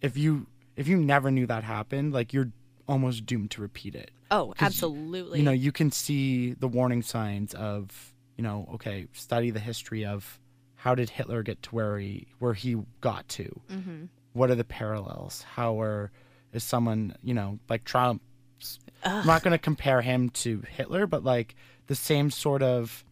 if 0.00 0.16
you 0.16 0.46
if 0.76 0.88
you 0.88 0.96
never 0.96 1.30
knew 1.30 1.46
that 1.46 1.64
happened, 1.64 2.12
like 2.12 2.32
you're 2.32 2.50
almost 2.88 3.26
doomed 3.26 3.50
to 3.52 3.60
repeat 3.60 3.94
it. 3.94 4.10
Oh, 4.30 4.54
absolutely. 4.60 5.38
You 5.38 5.44
know, 5.44 5.52
you 5.52 5.72
can 5.72 5.90
see 5.90 6.52
the 6.52 6.68
warning 6.68 7.02
signs 7.02 7.54
of, 7.54 8.14
you 8.36 8.42
know, 8.42 8.68
okay, 8.74 9.06
study 9.12 9.50
the 9.50 9.60
history 9.60 10.04
of 10.04 10.38
how 10.74 10.94
did 10.94 11.10
Hitler 11.10 11.42
get 11.42 11.62
to 11.62 11.74
where 11.74 11.98
he 11.98 12.28
where 12.38 12.54
he 12.54 12.76
got 13.00 13.28
to? 13.30 13.60
hmm 13.68 14.04
what 14.36 14.50
are 14.50 14.54
the 14.54 14.64
parallels? 14.64 15.42
How 15.54 15.80
are 15.80 16.10
is 16.52 16.62
someone 16.62 17.16
you 17.22 17.34
know 17.34 17.58
like 17.68 17.84
Trump? 17.84 18.22
I'm 19.02 19.26
not 19.26 19.42
going 19.42 19.52
to 19.52 19.58
compare 19.58 20.02
him 20.02 20.30
to 20.30 20.62
Hitler, 20.68 21.06
but 21.06 21.24
like 21.24 21.54
the 21.86 21.94
same 21.94 22.30
sort 22.30 22.62
of 22.62 23.04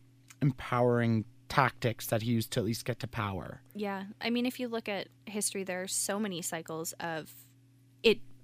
empowering 0.43 1.25
tactics 1.49 2.07
that 2.07 2.23
he 2.23 2.33
used 2.33 2.51
to 2.53 2.61
at 2.61 2.67
least 2.67 2.85
get 2.85 2.99
to 3.01 3.07
power. 3.07 3.61
Yeah. 3.75 4.05
I 4.21 4.31
mean, 4.31 4.45
if 4.47 4.59
you 4.59 4.69
look 4.69 4.89
at 4.89 5.09
history, 5.27 5.63
there 5.63 5.83
are 5.83 5.89
so 5.89 6.19
many 6.19 6.43
cycles 6.43 6.93
of 7.01 7.31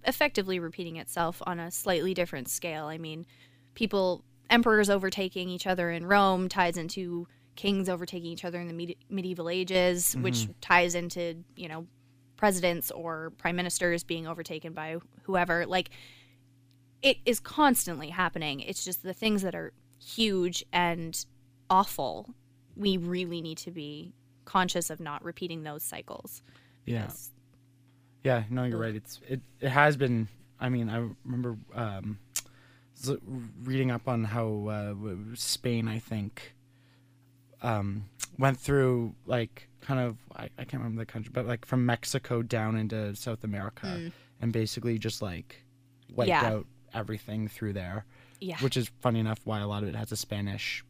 effectively 0.04 0.58
repeating 0.58 0.96
itself 0.96 1.42
on 1.46 1.58
a 1.58 1.70
slightly 1.70 2.14
different 2.14 2.48
scale. 2.48 2.86
I 2.86 2.98
mean, 2.98 3.26
people, 3.74 4.24
emperors 4.48 4.90
overtaking 4.90 5.48
each 5.48 5.66
other 5.66 5.90
in 5.90 6.06
Rome 6.06 6.48
ties 6.48 6.76
into 6.76 7.28
kings 7.56 7.88
overtaking 7.88 8.30
each 8.30 8.44
other 8.44 8.60
in 8.60 8.68
the 8.68 8.74
medi- 8.74 8.98
medieval 9.08 9.48
ages, 9.48 10.06
mm-hmm. 10.06 10.22
which 10.22 10.48
ties 10.60 10.94
into, 10.94 11.44
you 11.56 11.68
know, 11.68 11.86
presidents 12.36 12.90
or 12.90 13.32
prime 13.36 13.56
ministers 13.56 14.02
being 14.02 14.26
overtaken 14.26 14.72
by 14.72 14.96
whoever. 15.24 15.66
Like, 15.66 15.90
it 17.02 17.18
is 17.26 17.40
constantly 17.40 18.08
happening. 18.08 18.60
It's 18.60 18.84
just 18.84 19.02
the 19.02 19.12
things 19.12 19.42
that 19.42 19.54
are 19.54 19.72
huge 20.02 20.64
and 20.72 21.22
awful. 21.68 22.34
We 22.76 22.96
really 22.96 23.40
need 23.40 23.58
to 23.58 23.70
be 23.70 24.14
conscious 24.44 24.90
of 24.90 25.00
not 25.00 25.22
repeating 25.22 25.62
those 25.62 25.82
cycles. 25.82 26.42
Yeah, 26.86 27.02
Because- 27.02 27.30
yeah. 28.24 28.44
No, 28.50 28.64
you're 28.64 28.78
right. 28.78 28.94
It's 28.94 29.20
it. 29.28 29.40
It 29.60 29.68
has 29.70 29.96
been. 29.96 30.28
I 30.58 30.68
mean, 30.68 30.88
I 30.90 31.08
remember 31.24 31.56
um, 31.74 32.18
reading 33.62 33.90
up 33.90 34.06
on 34.08 34.24
how 34.24 34.68
uh, 34.68 35.14
Spain, 35.34 35.88
I 35.88 35.98
think, 35.98 36.54
um, 37.62 38.04
went 38.38 38.58
through 38.58 39.14
like 39.26 39.68
kind 39.80 40.00
of 40.00 40.16
I, 40.36 40.44
I 40.58 40.64
can't 40.64 40.82
remember 40.82 41.00
the 41.02 41.06
country, 41.06 41.30
but 41.32 41.46
like 41.46 41.64
from 41.64 41.86
Mexico 41.86 42.42
down 42.42 42.76
into 42.76 43.14
South 43.16 43.42
America, 43.44 44.10
and 44.40 44.52
basically 44.52 44.98
just 44.98 45.22
like 45.22 45.62
wiped 46.14 46.28
Yeah. 46.28 46.44
out 46.44 46.66
everything 46.92 47.48
through 47.48 47.72
there. 47.72 48.04
Yeah. 48.40 48.58
Which 48.58 48.76
is 48.76 48.90
funny 49.00 49.20
enough 49.20 49.40
why 49.44 49.60
a 49.60 49.66
lot 49.66 49.82
of 49.82 49.88
it 49.90 49.94
has 49.94 50.12
a 50.12 50.16
Spanish 50.16 50.82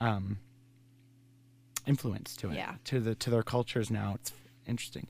um, 0.00 0.38
influence 1.86 2.36
to 2.36 2.50
it. 2.50 2.54
Yeah. 2.56 2.74
To 2.86 3.00
the 3.00 3.14
to 3.16 3.30
their 3.30 3.42
cultures 3.42 3.90
now. 3.90 4.12
It's 4.16 4.32
interesting. 4.66 5.06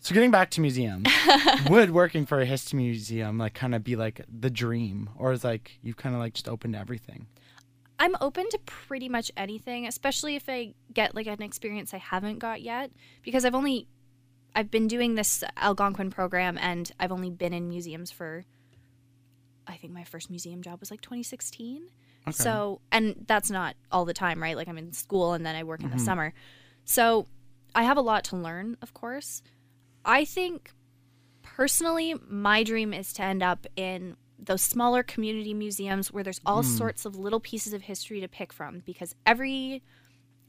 So 0.00 0.14
getting 0.14 0.30
back 0.30 0.50
to 0.52 0.62
museums, 0.62 1.06
would 1.70 1.90
working 1.90 2.24
for 2.24 2.40
a 2.40 2.46
history 2.46 2.78
museum 2.78 3.36
like 3.36 3.52
kind 3.52 3.74
of 3.74 3.84
be 3.84 3.96
like 3.96 4.22
the 4.28 4.50
dream, 4.50 5.10
or 5.16 5.32
is 5.32 5.44
like 5.44 5.78
you've 5.82 5.98
kind 5.98 6.14
of 6.14 6.20
like 6.20 6.32
just 6.32 6.48
open 6.48 6.72
to 6.72 6.78
everything? 6.78 7.26
I'm 7.98 8.16
open 8.22 8.48
to 8.48 8.58
pretty 8.64 9.10
much 9.10 9.30
anything, 9.36 9.86
especially 9.86 10.36
if 10.36 10.48
I 10.48 10.72
get 10.92 11.14
like 11.14 11.26
an 11.26 11.42
experience 11.42 11.92
I 11.92 11.98
haven't 11.98 12.38
got 12.38 12.62
yet 12.62 12.90
because 13.22 13.44
I've 13.44 13.54
only 13.54 13.86
I've 14.56 14.70
been 14.70 14.88
doing 14.88 15.16
this 15.16 15.44
Algonquin 15.58 16.10
program 16.10 16.56
and 16.58 16.90
I've 16.98 17.12
only 17.12 17.30
been 17.30 17.52
in 17.52 17.68
museums 17.68 18.10
for 18.10 18.46
I 19.66 19.76
think 19.76 19.92
my 19.92 20.04
first 20.04 20.30
museum 20.30 20.62
job 20.62 20.80
was 20.80 20.90
like 20.90 21.02
2016. 21.02 21.82
Okay. 22.26 22.32
So, 22.32 22.80
and 22.90 23.24
that's 23.26 23.50
not 23.50 23.76
all 23.92 24.06
the 24.06 24.14
time, 24.14 24.42
right? 24.42 24.56
Like 24.56 24.68
I'm 24.68 24.78
in 24.78 24.92
school 24.92 25.34
and 25.34 25.44
then 25.44 25.54
I 25.54 25.62
work 25.62 25.82
in 25.82 25.90
the 25.90 25.96
mm-hmm. 25.96 26.04
summer. 26.04 26.34
So, 26.84 27.26
I 27.74 27.84
have 27.84 27.96
a 27.96 28.02
lot 28.02 28.24
to 28.24 28.36
learn, 28.36 28.76
of 28.82 28.94
course. 28.94 29.42
I 30.04 30.24
think 30.24 30.72
personally, 31.42 32.14
my 32.28 32.62
dream 32.62 32.92
is 32.92 33.12
to 33.14 33.22
end 33.22 33.42
up 33.42 33.66
in 33.76 34.16
those 34.38 34.62
smaller 34.62 35.02
community 35.02 35.52
museums 35.52 36.10
where 36.12 36.24
there's 36.24 36.40
all 36.46 36.62
sorts 36.62 37.04
of 37.04 37.16
little 37.16 37.40
pieces 37.40 37.72
of 37.72 37.82
history 37.82 38.20
to 38.20 38.28
pick 38.28 38.52
from 38.52 38.80
because 38.86 39.14
every 39.26 39.82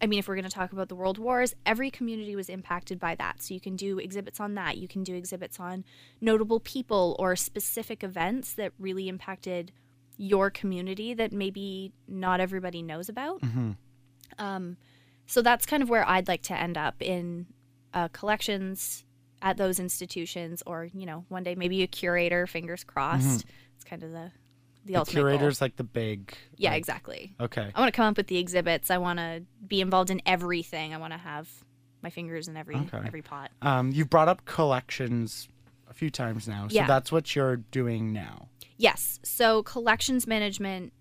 I 0.03 0.07
mean, 0.07 0.17
if 0.17 0.27
we're 0.27 0.35
going 0.35 0.45
to 0.45 0.49
talk 0.49 0.71
about 0.71 0.89
the 0.89 0.95
world 0.95 1.19
wars, 1.19 1.53
every 1.63 1.91
community 1.91 2.35
was 2.35 2.49
impacted 2.49 2.99
by 2.99 3.13
that. 3.15 3.43
So 3.43 3.53
you 3.53 3.59
can 3.59 3.75
do 3.75 3.99
exhibits 3.99 4.39
on 4.39 4.55
that. 4.55 4.77
You 4.77 4.87
can 4.87 5.03
do 5.03 5.13
exhibits 5.13 5.59
on 5.59 5.85
notable 6.19 6.59
people 6.59 7.15
or 7.19 7.35
specific 7.35 8.03
events 8.03 8.53
that 8.53 8.73
really 8.79 9.07
impacted 9.07 9.71
your 10.17 10.49
community 10.49 11.13
that 11.13 11.31
maybe 11.31 11.91
not 12.07 12.39
everybody 12.39 12.81
knows 12.81 13.09
about. 13.09 13.43
Um, 14.39 14.77
so 15.27 15.43
that's 15.43 15.67
kind 15.67 15.83
of 15.83 15.89
where 15.89 16.07
I'd 16.07 16.27
like 16.27 16.41
to 16.43 16.59
end 16.59 16.77
up 16.79 16.95
in 16.99 17.45
uh, 17.93 18.07
collections 18.07 19.05
at 19.41 19.57
those 19.57 19.79
institutions, 19.79 20.61
or 20.65 20.85
you 20.93 21.05
know, 21.05 21.25
one 21.29 21.43
day 21.43 21.55
maybe 21.55 21.81
a 21.83 21.87
curator. 21.87 22.47
Fingers 22.47 22.83
crossed. 22.83 23.45
It's 23.75 23.83
kind 23.83 24.03
of 24.03 24.11
the 24.11 24.31
the, 24.85 24.93
The 24.93 24.95
ultimate 24.97 25.21
goal. 25.21 25.29
curator's 25.29 25.61
like 25.61 25.75
the 25.75 25.83
big. 25.83 26.33
Yeah, 26.57 26.71
like- 26.71 26.79
exactly. 26.79 27.35
Okay. 27.39 27.71
I 27.75 27.79
want 27.79 27.93
to 27.93 27.95
come 27.95 28.05
up 28.07 28.17
with 28.17 28.27
the 28.27 28.37
exhibits. 28.37 28.89
I 28.89 28.97
want 28.97 29.19
to 29.19 29.43
be 29.67 29.79
involved 29.81 30.09
in 30.09 30.21
everything. 30.25 30.93
I 30.93 30.97
want 30.97 31.13
to 31.13 31.19
have 31.19 31.47
my 32.01 32.09
fingers 32.09 32.47
in 32.47 32.57
every 32.57 32.75
Okay. 32.75 32.99
every 33.05 33.21
pot. 33.21 33.51
Um, 33.61 33.91
you've 33.91 34.09
brought 34.09 34.27
up 34.27 34.45
collections 34.45 35.47
a 35.87 35.93
few 35.93 36.09
times 36.09 36.47
now, 36.47 36.67
so 36.67 36.73
Yeah. 36.75 36.87
that's 36.87 37.11
what 37.11 37.35
you're 37.35 37.57
doing 37.57 38.11
now. 38.11 38.47
Yes. 38.77 39.19
So 39.23 39.61
collections 39.63 40.25
management 40.25 40.93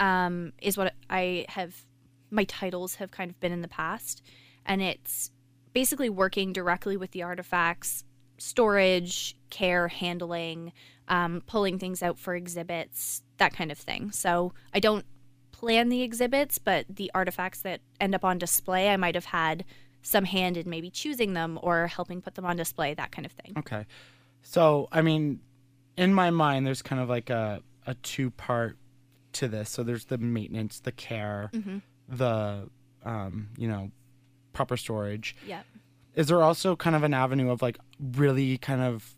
um, 0.00 0.52
is 0.60 0.76
what 0.76 0.94
I 1.08 1.44
have. 1.48 1.84
My 2.30 2.42
titles 2.44 2.96
have 2.96 3.10
kind 3.12 3.30
of 3.30 3.38
been 3.40 3.52
in 3.52 3.60
the 3.62 3.68
past, 3.68 4.22
and 4.66 4.80
it's 4.82 5.30
basically 5.72 6.10
working 6.10 6.52
directly 6.52 6.96
with 6.96 7.10
the 7.12 7.22
artifacts, 7.22 8.04
storage, 8.38 9.36
care, 9.50 9.88
handling, 9.88 10.72
um, 11.08 11.42
pulling 11.46 11.78
things 11.78 12.02
out 12.02 12.18
for 12.18 12.34
exhibits, 12.34 13.22
that 13.38 13.52
kind 13.54 13.70
of 13.72 13.78
thing. 13.78 14.10
So 14.10 14.52
I 14.74 14.80
don't 14.80 15.04
plan 15.52 15.88
the 15.88 16.02
exhibits, 16.02 16.58
but 16.58 16.86
the 16.88 17.10
artifacts 17.14 17.60
that 17.62 17.80
end 18.00 18.14
up 18.14 18.24
on 18.24 18.38
display, 18.38 18.90
I 18.90 18.96
might 18.96 19.14
have 19.14 19.26
had 19.26 19.64
some 20.02 20.24
hand 20.24 20.56
in 20.56 20.68
maybe 20.68 20.90
choosing 20.90 21.32
them 21.34 21.58
or 21.62 21.86
helping 21.86 22.20
put 22.20 22.34
them 22.34 22.44
on 22.44 22.56
display, 22.56 22.94
that 22.94 23.12
kind 23.12 23.24
of 23.24 23.32
thing. 23.32 23.54
Okay. 23.58 23.86
So, 24.42 24.88
I 24.90 25.02
mean, 25.02 25.40
in 25.96 26.12
my 26.12 26.30
mind, 26.30 26.66
there's 26.66 26.82
kind 26.82 27.00
of 27.00 27.08
like 27.08 27.30
a, 27.30 27.62
a 27.86 27.94
two 27.94 28.30
part 28.30 28.76
to 29.34 29.46
this. 29.46 29.70
So 29.70 29.84
there's 29.84 30.06
the 30.06 30.18
maintenance, 30.18 30.80
the 30.80 30.92
care, 30.92 31.50
Mm-hmm. 31.54 31.78
the, 32.08 32.68
um, 33.04 33.48
you 33.56 33.68
know, 33.68 33.90
proper 34.52 34.76
storage. 34.76 35.36
Yeah. 35.46 35.62
Is 36.14 36.28
there 36.28 36.42
also 36.42 36.76
kind 36.76 36.94
of 36.94 37.02
an 37.02 37.14
avenue 37.14 37.50
of 37.50 37.62
like 37.62 37.78
really 37.98 38.58
kind 38.58 38.82
of 38.82 39.14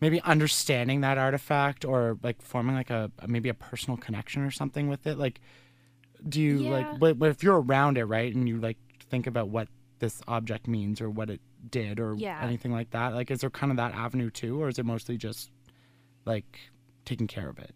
maybe 0.00 0.20
understanding 0.22 1.00
that 1.02 1.18
artifact 1.18 1.84
or 1.84 2.18
like 2.22 2.40
forming 2.40 2.74
like 2.74 2.90
a, 2.90 3.10
maybe 3.26 3.48
a 3.48 3.54
personal 3.54 3.96
connection 3.96 4.42
or 4.42 4.50
something 4.50 4.88
with 4.88 5.06
it? 5.06 5.18
Like, 5.18 5.40
do 6.28 6.40
you 6.40 6.64
Yeah. 6.64 6.70
like, 6.70 7.00
but, 7.00 7.18
but 7.18 7.30
if 7.30 7.42
you're 7.42 7.60
around 7.60 7.98
it, 7.98 8.04
right, 8.04 8.34
and 8.34 8.48
you 8.48 8.58
like 8.58 8.78
think 9.10 9.26
about 9.26 9.48
what 9.48 9.68
this 9.98 10.22
object 10.28 10.66
means 10.68 11.00
or 11.00 11.10
what 11.10 11.28
it 11.30 11.40
did 11.70 12.00
or 12.00 12.14
Yeah. 12.16 12.38
anything 12.42 12.72
like 12.72 12.90
that, 12.90 13.12
like, 13.14 13.30
is 13.30 13.40
there 13.40 13.50
kind 13.50 13.70
of 13.70 13.76
that 13.76 13.92
avenue 13.92 14.30
too, 14.30 14.62
or 14.62 14.68
is 14.68 14.78
it 14.78 14.86
mostly 14.86 15.16
just 15.18 15.50
like 16.24 16.60
taking 17.04 17.26
care 17.26 17.48
of 17.48 17.58
it? 17.58 17.74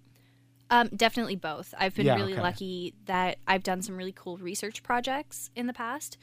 Um, 0.70 0.88
definitely 0.96 1.36
both. 1.36 1.74
I've 1.78 1.94
been 1.94 2.06
Yeah, 2.06 2.16
really 2.16 2.32
okay. 2.32 2.40
lucky 2.42 2.94
that 3.04 3.38
I've 3.46 3.62
done 3.62 3.82
some 3.82 3.96
really 3.96 4.12
cool 4.16 4.38
research 4.38 4.82
projects 4.82 5.50
in 5.54 5.66
the 5.66 5.74
past 5.74 6.16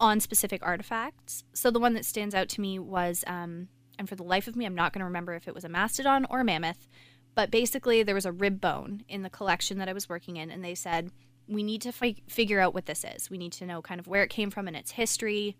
on 0.00 0.20
specific 0.20 0.64
artifacts. 0.64 1.44
So 1.52 1.70
the 1.70 1.80
one 1.80 1.94
that 1.94 2.04
stands 2.04 2.34
out 2.34 2.48
to 2.50 2.60
me 2.60 2.78
was, 2.78 3.24
um, 3.26 3.68
and 3.98 4.08
for 4.08 4.16
the 4.16 4.24
life 4.24 4.48
of 4.48 4.56
me, 4.56 4.64
I'm 4.64 4.74
not 4.74 4.92
going 4.92 5.00
to 5.00 5.06
remember 5.06 5.34
if 5.34 5.46
it 5.46 5.54
was 5.54 5.64
a 5.64 5.68
mastodon 5.68 6.26
or 6.30 6.40
a 6.40 6.44
mammoth, 6.44 6.88
but 7.34 7.50
basically 7.50 8.02
there 8.02 8.14
was 8.14 8.26
a 8.26 8.32
rib 8.32 8.60
bone 8.60 9.04
in 9.08 9.22
the 9.22 9.30
collection 9.30 9.78
that 9.78 9.88
I 9.88 9.92
was 9.92 10.08
working 10.08 10.36
in, 10.36 10.50
and 10.50 10.64
they 10.64 10.74
said 10.74 11.10
we 11.46 11.62
need 11.62 11.82
to 11.82 11.92
fi- 11.92 12.22
figure 12.28 12.60
out 12.60 12.74
what 12.74 12.86
this 12.86 13.04
is. 13.04 13.30
We 13.30 13.38
need 13.38 13.52
to 13.52 13.66
know 13.66 13.82
kind 13.82 14.00
of 14.00 14.06
where 14.06 14.22
it 14.22 14.30
came 14.30 14.50
from 14.50 14.66
and 14.66 14.76
its 14.76 14.92
history. 14.92 15.56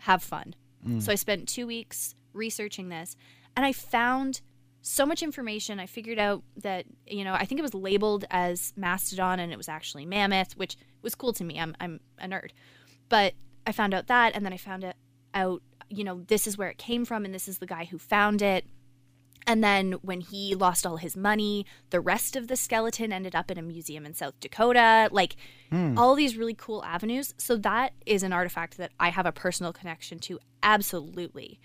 Have 0.00 0.22
fun. 0.22 0.54
So 1.00 1.12
I 1.12 1.16
spent 1.16 1.46
two 1.48 1.66
weeks 1.66 2.14
researching 2.32 2.88
this, 2.88 3.16
and 3.54 3.66
I 3.66 3.72
found 3.72 4.40
so 4.80 5.04
much 5.04 5.22
information. 5.22 5.78
I 5.78 5.84
figured 5.84 6.18
out 6.18 6.42
that 6.56 6.86
you 7.06 7.22
know 7.22 7.34
I 7.34 7.44
think 7.44 7.58
it 7.58 7.62
was 7.62 7.74
labeled 7.74 8.24
as 8.30 8.72
mastodon, 8.76 9.40
and 9.40 9.52
it 9.52 9.58
was 9.58 9.68
actually 9.68 10.06
mammoth, 10.06 10.56
which 10.56 10.78
was 11.02 11.14
cool 11.14 11.34
to 11.34 11.44
me. 11.44 11.60
I'm 11.60 11.76
I'm 11.80 12.00
a 12.18 12.26
nerd, 12.26 12.50
but 13.10 13.34
I 13.66 13.72
found 13.72 13.92
out 13.92 14.06
that, 14.06 14.34
and 14.34 14.46
then 14.46 14.54
I 14.54 14.56
found 14.56 14.84
it 14.84 14.96
out. 15.34 15.62
You 15.90 16.04
know, 16.04 16.22
this 16.28 16.46
is 16.46 16.56
where 16.56 16.70
it 16.70 16.78
came 16.78 17.04
from, 17.04 17.26
and 17.26 17.34
this 17.34 17.48
is 17.48 17.58
the 17.58 17.66
guy 17.66 17.84
who 17.84 17.98
found 17.98 18.40
it. 18.40 18.64
And 19.46 19.64
then 19.64 19.92
when 20.02 20.20
he 20.20 20.54
lost 20.54 20.86
all 20.86 20.96
his 20.96 21.16
money, 21.16 21.66
the 21.90 22.00
rest 22.00 22.36
of 22.36 22.46
the 22.46 22.56
skeleton 22.56 23.12
ended 23.12 23.34
up 23.34 23.50
in 23.50 23.58
a 23.58 23.62
museum 23.62 24.06
in 24.06 24.14
South 24.14 24.38
Dakota. 24.40 25.08
Like 25.10 25.36
hmm. 25.70 25.98
all 25.98 26.14
these 26.14 26.36
really 26.36 26.54
cool 26.54 26.84
avenues. 26.84 27.34
So 27.36 27.56
that 27.56 27.92
is 28.06 28.22
an 28.22 28.32
artifact 28.32 28.76
that 28.76 28.92
I 29.00 29.08
have 29.08 29.26
a 29.26 29.32
personal 29.32 29.72
connection 29.72 30.18
to, 30.20 30.38
absolutely. 30.62 31.58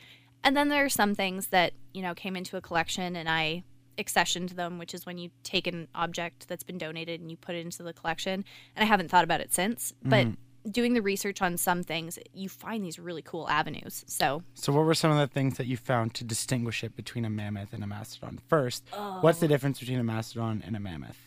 And 0.44 0.56
then 0.56 0.70
there 0.70 0.86
are 0.86 0.90
some 0.90 1.16
things 1.16 1.48
that, 1.48 1.74
you 1.94 2.02
know, 2.02 2.14
came 2.14 2.36
into 2.36 2.58
a 2.58 2.62
collection 2.62 3.16
and 3.16 3.30
I 3.30 3.64
accessioned 3.98 4.56
them, 4.56 4.78
which 4.78 4.94
is 4.94 5.06
when 5.06 5.18
you 5.18 5.30
take 5.44 5.68
an 5.68 5.88
object 5.96 6.48
that's 6.48 6.64
been 6.64 6.78
donated 6.78 7.22
and 7.22 7.30
you 7.30 7.38
put 7.38 7.56
it 7.56 7.66
into 7.66 7.84
the 7.84 7.94
collection. 7.94 8.46
And 8.76 8.84
I 8.84 8.86
haven't 8.86 9.10
thought 9.10 9.24
about 9.24 9.42
it 9.42 9.54
since. 9.54 9.94
But 10.04 10.26
hmm. 10.26 10.34
Doing 10.70 10.94
the 10.94 11.02
research 11.02 11.42
on 11.42 11.58
some 11.58 11.84
things, 11.84 12.18
you 12.34 12.50
find 12.50 12.84
these 12.84 13.00
really 13.00 13.22
cool 13.22 13.48
avenues. 13.50 14.04
So 14.08 14.44
So, 14.54 14.74
what 14.74 14.86
were 14.86 14.96
some 14.96 15.12
of 15.12 15.18
the 15.18 15.28
things 15.28 15.58
that 15.58 15.68
you 15.68 15.78
found 15.78 16.14
to 16.16 16.24
distinguish 16.24 16.84
it 16.84 16.96
between 16.96 17.26
a 17.26 17.30
mammoth 17.30 17.74
and 17.74 17.84
a 17.84 17.88
mastodon? 17.88 18.40
First, 18.48 18.84
what's 19.22 19.40
the 19.40 19.48
difference 19.48 19.80
between 19.80 20.00
a 20.00 20.04
mastodon 20.04 20.64
and 20.66 20.76
a 20.76 20.80
mammoth? 20.80 21.18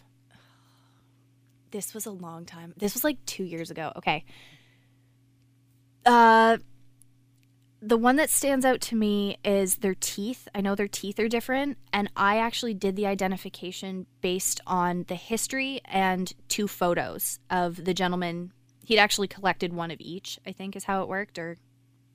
this 1.70 1.94
was 1.94 2.07
a 2.07 2.11
long 2.11 2.44
time. 2.44 2.74
This 2.77 2.94
was 2.94 3.05
like 3.05 3.24
two 3.27 3.44
years 3.44 3.70
ago. 3.70 3.92
Okay. 3.96 4.24
Uh, 6.05 6.59
the 7.81 7.96
one 7.96 8.16
that 8.16 8.31
stands 8.31 8.64
out 8.64 8.81
to 8.83 8.96
me 8.96 9.37
is 9.44 9.77
their 9.77 9.94
teeth. 9.94 10.48
I 10.55 10.61
know 10.61 10.74
their 10.74 10.88
teeth 10.88 11.20
are 11.20 11.29
different, 11.29 11.79
and 11.92 12.11
I 12.16 12.38
actually 12.38 12.74
did 12.74 12.96
the 12.96 13.07
identification 13.07 14.07
based 14.20 14.61
on 14.66 15.05
the 15.09 15.14
history 15.14 15.81
and 15.85 16.33
two 16.48 16.66
photos 16.66 17.38
of 17.51 17.85
the 17.85 17.94
gentleman. 17.94 18.53
He'd 18.88 18.98
actually 18.98 19.29
collected 19.29 19.74
one 19.74 19.90
of 19.90 19.98
each, 20.01 20.38
I 20.46 20.53
think 20.53 20.74
is 20.74 20.85
how 20.85 21.03
it 21.03 21.09
worked, 21.09 21.38
or 21.38 21.59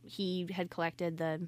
he 0.01 0.47
had 0.51 0.71
collected 0.71 1.19
the, 1.19 1.47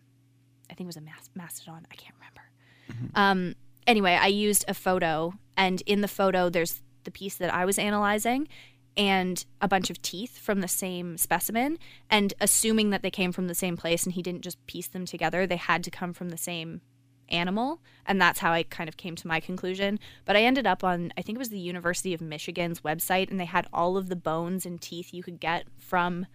I 0.69 0.75
think 0.75 0.81
it 0.81 0.85
was 0.85 0.97
a 0.97 1.01
mas- 1.01 1.31
mastodon. 1.33 1.87
I 1.91 1.95
can't 1.95 2.13
remember. 2.19 3.11
Um, 3.15 3.55
anyway, 3.87 4.19
I 4.21 4.27
used 4.27 4.65
a 4.67 4.75
photo, 4.75 5.33
and 5.57 5.81
in 5.87 6.01
the 6.01 6.07
photo, 6.07 6.49
there's 6.49 6.83
the 7.05 7.09
piece 7.09 7.37
that 7.37 7.51
I 7.51 7.65
was 7.65 7.79
analyzing 7.79 8.47
and 8.95 9.43
a 9.59 9.67
bunch 9.67 9.89
of 9.89 9.99
teeth 10.03 10.37
from 10.37 10.61
the 10.61 10.67
same 10.67 11.17
specimen. 11.17 11.79
And 12.07 12.35
assuming 12.39 12.91
that 12.91 13.01
they 13.01 13.09
came 13.09 13.31
from 13.31 13.47
the 13.47 13.55
same 13.55 13.77
place 13.77 14.03
and 14.03 14.13
he 14.13 14.21
didn't 14.21 14.43
just 14.43 14.63
piece 14.67 14.87
them 14.87 15.07
together, 15.07 15.47
they 15.47 15.55
had 15.55 15.83
to 15.85 15.89
come 15.89 16.13
from 16.13 16.29
the 16.29 16.37
same 16.37 16.81
animal. 17.29 17.79
And 18.05 18.21
that's 18.21 18.39
how 18.39 18.51
I 18.51 18.63
kind 18.63 18.87
of 18.87 18.97
came 18.97 19.15
to 19.15 19.27
my 19.27 19.39
conclusion. 19.39 19.99
But 20.25 20.35
I 20.35 20.43
ended 20.43 20.67
up 20.67 20.83
on, 20.83 21.11
I 21.17 21.21
think 21.21 21.37
it 21.37 21.39
was 21.39 21.49
the 21.49 21.59
University 21.59 22.13
of 22.13 22.21
Michigan's 22.21 22.81
website, 22.81 23.29
and 23.31 23.39
they 23.39 23.45
had 23.45 23.67
all 23.73 23.97
of 23.97 24.09
the 24.09 24.15
bones 24.15 24.65
and 24.65 24.79
teeth 24.79 25.13
you 25.13 25.23
could 25.23 25.39
get 25.39 25.65
from 25.79 26.25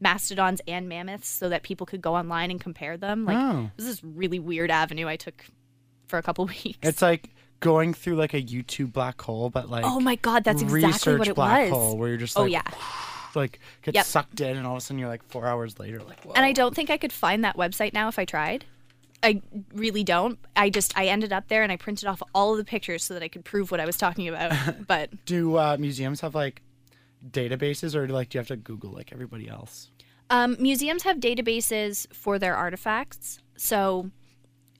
mastodons 0.00 0.60
and 0.68 0.88
mammoths 0.88 1.28
so 1.28 1.48
that 1.48 1.62
people 1.62 1.84
could 1.86 2.00
go 2.00 2.14
online 2.14 2.50
and 2.50 2.60
compare 2.60 2.96
them. 2.96 3.24
Like, 3.24 3.36
Oh. 3.36 3.70
this 3.76 3.86
is 3.86 4.02
really 4.04 4.38
weird 4.38 4.70
avenue 4.70 5.06
I 5.08 5.16
took 5.16 5.44
for 6.06 6.18
a 6.18 6.22
couple 6.22 6.46
weeks. 6.64 6.78
It's 6.82 7.02
like 7.02 7.30
going 7.60 7.92
through 7.92 8.14
like 8.14 8.32
a 8.34 8.40
YouTube 8.42 8.92
black 8.92 9.20
hole, 9.20 9.50
but 9.50 9.68
like 9.68 9.84
oh 9.84 9.98
my 10.00 10.14
God, 10.16 10.44
that's 10.44 10.62
exactly 10.62 10.84
research 10.86 11.18
what 11.18 11.28
it 11.28 11.34
black 11.34 11.62
was. 11.64 11.70
hole 11.72 11.98
where 11.98 12.08
you're 12.10 12.16
just 12.18 12.38
oh, 12.38 12.42
like, 12.44 12.48
Oh, 12.48 12.70
yeah. 12.70 12.84
like 13.34 13.58
get 13.82 13.94
Yep. 13.94 14.06
sucked 14.06 14.40
in, 14.40 14.56
and 14.56 14.66
all 14.66 14.74
of 14.74 14.78
a 14.78 14.80
sudden 14.80 14.98
you're 15.00 15.08
like 15.08 15.24
four 15.24 15.46
hours 15.46 15.78
later, 15.80 15.98
like, 16.00 16.22
Whoa. 16.24 16.32
And 16.34 16.44
I 16.44 16.52
don't 16.52 16.74
think 16.74 16.88
I 16.90 16.96
could 16.96 17.12
find 17.12 17.44
that 17.44 17.56
website 17.56 17.92
now 17.92 18.08
if 18.08 18.18
I 18.18 18.24
tried. 18.24 18.64
I 19.22 19.42
really 19.74 20.04
don't. 20.04 20.38
I 20.54 20.70
just 20.70 20.96
I 20.96 21.06
ended 21.06 21.32
up 21.32 21.48
there 21.48 21.62
and 21.62 21.72
I 21.72 21.76
printed 21.76 22.08
off 22.08 22.22
all 22.34 22.52
of 22.52 22.58
the 22.58 22.64
pictures 22.64 23.02
so 23.02 23.14
that 23.14 23.22
I 23.22 23.28
could 23.28 23.44
prove 23.44 23.70
what 23.70 23.80
I 23.80 23.86
was 23.86 23.96
talking 23.96 24.28
about. 24.28 24.52
But 24.86 25.24
do 25.24 25.56
uh, 25.56 25.76
museums 25.78 26.20
have 26.20 26.34
like 26.34 26.62
databases, 27.28 27.94
or 27.94 28.08
like 28.08 28.28
do 28.28 28.38
you 28.38 28.40
have 28.40 28.48
to 28.48 28.56
Google 28.56 28.92
like 28.92 29.12
everybody 29.12 29.48
else? 29.48 29.90
Um, 30.30 30.56
museums 30.60 31.02
have 31.02 31.18
databases 31.18 32.12
for 32.12 32.38
their 32.38 32.54
artifacts. 32.54 33.38
So, 33.56 34.10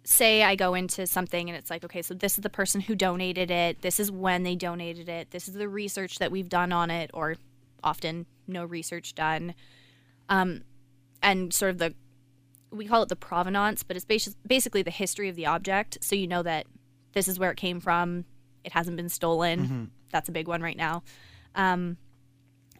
say 0.04 0.42
I 0.42 0.54
go 0.54 0.74
into 0.74 1.06
something 1.06 1.48
and 1.48 1.58
it's 1.58 1.70
like, 1.70 1.84
okay, 1.84 2.02
so 2.02 2.14
this 2.14 2.38
is 2.38 2.42
the 2.42 2.50
person 2.50 2.80
who 2.80 2.94
donated 2.94 3.50
it. 3.50 3.82
This 3.82 3.98
is 3.98 4.10
when 4.10 4.42
they 4.42 4.54
donated 4.54 5.08
it. 5.08 5.30
This 5.30 5.48
is 5.48 5.54
the 5.54 5.68
research 5.68 6.18
that 6.18 6.30
we've 6.30 6.48
done 6.48 6.72
on 6.72 6.90
it, 6.90 7.10
or 7.14 7.36
often 7.82 8.26
no 8.46 8.64
research 8.64 9.14
done. 9.14 9.54
Um, 10.28 10.62
and 11.22 11.52
sort 11.52 11.72
of 11.72 11.78
the, 11.78 11.94
we 12.70 12.86
call 12.86 13.02
it 13.02 13.08
the 13.08 13.16
provenance, 13.16 13.82
but 13.82 13.96
it's 13.96 14.04
basi- 14.04 14.34
basically 14.46 14.82
the 14.82 14.90
history 14.90 15.28
of 15.28 15.36
the 15.36 15.46
object. 15.46 15.98
So 16.00 16.14
you 16.16 16.26
know 16.26 16.42
that 16.42 16.66
this 17.12 17.28
is 17.28 17.38
where 17.38 17.50
it 17.50 17.56
came 17.56 17.80
from. 17.80 18.24
It 18.64 18.72
hasn't 18.72 18.96
been 18.96 19.08
stolen. 19.08 19.60
That's 20.12 20.28
a 20.28 20.32
big 20.32 20.48
one 20.48 20.62
right 20.62 20.76
now. 20.76 21.02
Um, 21.54 21.96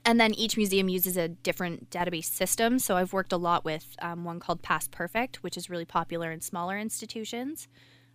and 0.05 0.21
then 0.21 0.33
each 0.35 0.57
museum 0.57 0.89
uses 0.89 1.17
a 1.17 1.29
different 1.29 1.91
database 1.91 2.25
system. 2.25 2.79
So 2.79 2.97
I've 2.97 3.13
worked 3.13 3.33
a 3.33 3.37
lot 3.37 3.65
with 3.65 3.97
um, 4.01 4.25
one 4.25 4.41
called 4.41 4.63
Past 4.63 4.91
Perfect, 4.91 5.43
which 5.43 5.57
is 5.57 5.69
really 5.69 5.85
popular 5.85 6.33
in 6.33 6.41
smaller 6.41 6.79
institutions. 6.79 7.69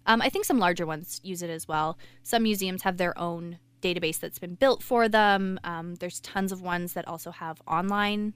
Um, 0.05 0.21
I 0.21 0.29
think 0.29 0.45
some 0.45 0.59
larger 0.59 0.85
ones 0.85 1.19
use 1.23 1.41
it 1.41 1.49
as 1.49 1.67
well. 1.67 1.97
Some 2.23 2.43
museums 2.43 2.83
have 2.83 2.97
their 2.97 3.17
own 3.17 3.59
database 3.81 4.19
that's 4.19 4.39
been 4.39 4.55
built 4.55 4.81
for 4.81 5.07
them. 5.07 5.59
Um, 5.63 5.95
there's 5.95 6.19
tons 6.21 6.51
of 6.51 6.61
ones 6.61 6.93
that 6.93 7.07
also 7.07 7.31
have 7.31 7.61
online 7.67 8.33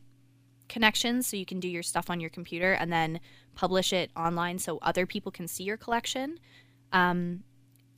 connections, 0.70 1.28
so 1.28 1.38
you 1.38 1.46
can 1.46 1.60
do 1.60 1.68
your 1.68 1.84
stuff 1.84 2.10
on 2.10 2.20
your 2.20 2.30
computer 2.30 2.74
and 2.74 2.92
then 2.92 3.20
publish 3.56 3.92
it 3.94 4.12
online 4.16 4.60
so 4.60 4.78
other 4.82 5.06
people 5.06 5.32
can 5.32 5.48
see 5.48 5.64
your 5.64 5.78
collection. 5.78 6.40
Um, 6.92 7.44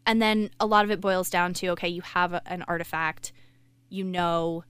and 0.05 0.21
then 0.21 0.49
a 0.59 0.65
lot 0.65 0.85
of 0.85 0.91
it 0.91 1.01
boils 1.01 1.29
down 1.29 1.53
to 1.55 1.67
okay, 1.69 1.89
you 1.89 2.01
have 2.01 2.33
a, 2.33 2.41
an 2.45 2.63
artifact, 2.67 3.31
you 3.89 4.03
know 4.03 4.63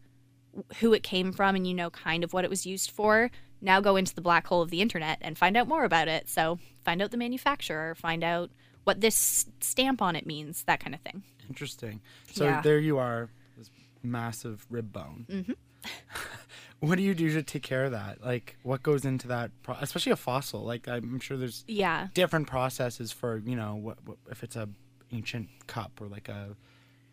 who 0.80 0.94
it 0.94 1.04
came 1.04 1.32
from 1.32 1.56
and 1.56 1.68
you 1.68 1.74
know 1.74 1.90
kind 1.90 2.24
of 2.24 2.34
what 2.34 2.44
it 2.44 2.50
was 2.50 2.66
used 2.66 2.92
for. 2.92 3.30
Now 3.62 3.82
go 3.82 3.96
into 3.96 4.16
the 4.16 4.22
black 4.22 4.48
hole 4.48 4.62
of 4.62 4.70
the 4.70 4.82
internet 4.82 5.18
and 5.22 5.38
find 5.38 5.56
out 5.56 5.68
more 5.68 5.84
about 5.84 6.08
it. 6.08 6.28
So 6.30 6.60
find 6.84 7.02
out 7.02 7.12
the 7.12 7.18
manufacturer, 7.18 7.94
find 7.96 8.24
out 8.24 8.50
what 8.84 9.02
this 9.02 9.46
stamp 9.60 10.02
on 10.02 10.16
it 10.16 10.26
means, 10.26 10.64
that 10.64 10.80
kind 10.80 10.96
of 10.96 11.02
thing. 11.02 11.24
Interesting. 11.48 12.02
So 12.32 12.46
Yeah. 12.46 12.62
there 12.62 12.80
you 12.80 12.98
are, 12.98 13.30
this 13.58 13.70
massive 14.02 14.66
rib 14.70 14.92
bone. 14.92 15.26
Mm-hmm. 15.30 15.52
what 16.80 16.98
do 16.98 17.04
you 17.04 17.14
do 17.14 17.32
to 17.34 17.44
take 17.44 17.64
care 17.64 17.86
of 17.86 17.92
that? 17.92 18.24
Like, 18.24 18.56
what 18.64 18.84
goes 18.84 19.04
into 19.06 19.28
that? 19.30 19.52
Pro- 19.64 19.76
especially 19.82 20.12
a 20.14 20.16
fossil. 20.18 20.62
Like, 20.64 20.88
I'm 20.88 21.20
sure 21.20 21.38
there's 21.38 21.64
Yeah. 21.68 22.08
different 22.14 22.48
processes 22.48 23.12
for 23.12 23.38
you 23.38 23.56
know 23.56 23.76
what, 23.76 23.98
what 24.06 24.18
if 24.32 24.44
it's 24.44 24.56
a 24.56 24.70
ancient 25.12 25.50
cup 25.68 26.00
or 26.02 26.08
like 26.08 26.30
a 26.30 26.56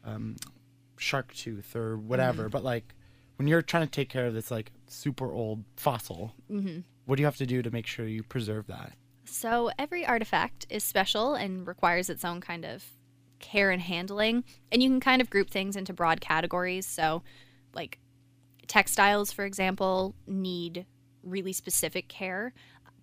um, 0.05 0.37
shark 0.99 1.35
tooth 1.35 1.75
or 1.75 1.97
whatever. 1.97 2.43
Mm-hmm. 2.45 2.51
But 2.51 2.65
like 2.65 2.95
when 3.37 3.49
you're 3.49 3.63
trying 3.63 3.85
to 3.87 3.91
take 3.91 4.09
care 4.09 4.27
of 4.27 4.35
this 4.35 4.51
like 4.51 4.71
super 4.87 5.33
old 5.33 5.65
fossil, 5.77 6.33
Mm-hmm. 6.51 6.81
what 7.07 7.17
do 7.17 7.23
you 7.23 7.27
have 7.27 7.37
to 7.39 7.47
do 7.47 7.63
to 7.63 7.71
make 7.71 7.87
sure 7.87 8.07
you 8.07 8.23
preserve 8.23 8.67
that? 8.69 8.93
So 9.25 9.71
every 9.79 10.07
artifact 10.07 10.67
is 10.71 10.85
special 10.85 11.35
and 11.35 11.67
requires 11.67 12.09
its 12.09 12.25
own 12.25 12.41
kind 12.41 12.65
of 12.65 12.85
care 13.41 13.71
and 13.71 13.83
handling. 13.83 14.45
And 14.71 14.83
you 14.83 14.89
can 14.89 15.01
kind 15.01 15.21
of 15.21 15.29
group 15.29 15.51
things 15.51 15.75
into 15.77 15.93
broad 15.93 16.21
categories. 16.21 16.87
So, 16.87 17.23
like 17.75 17.99
textiles, 18.67 19.33
for 19.33 19.45
example, 19.45 20.15
need 20.27 20.87
really 21.23 21.53
specific 21.53 22.09
care, 22.09 22.53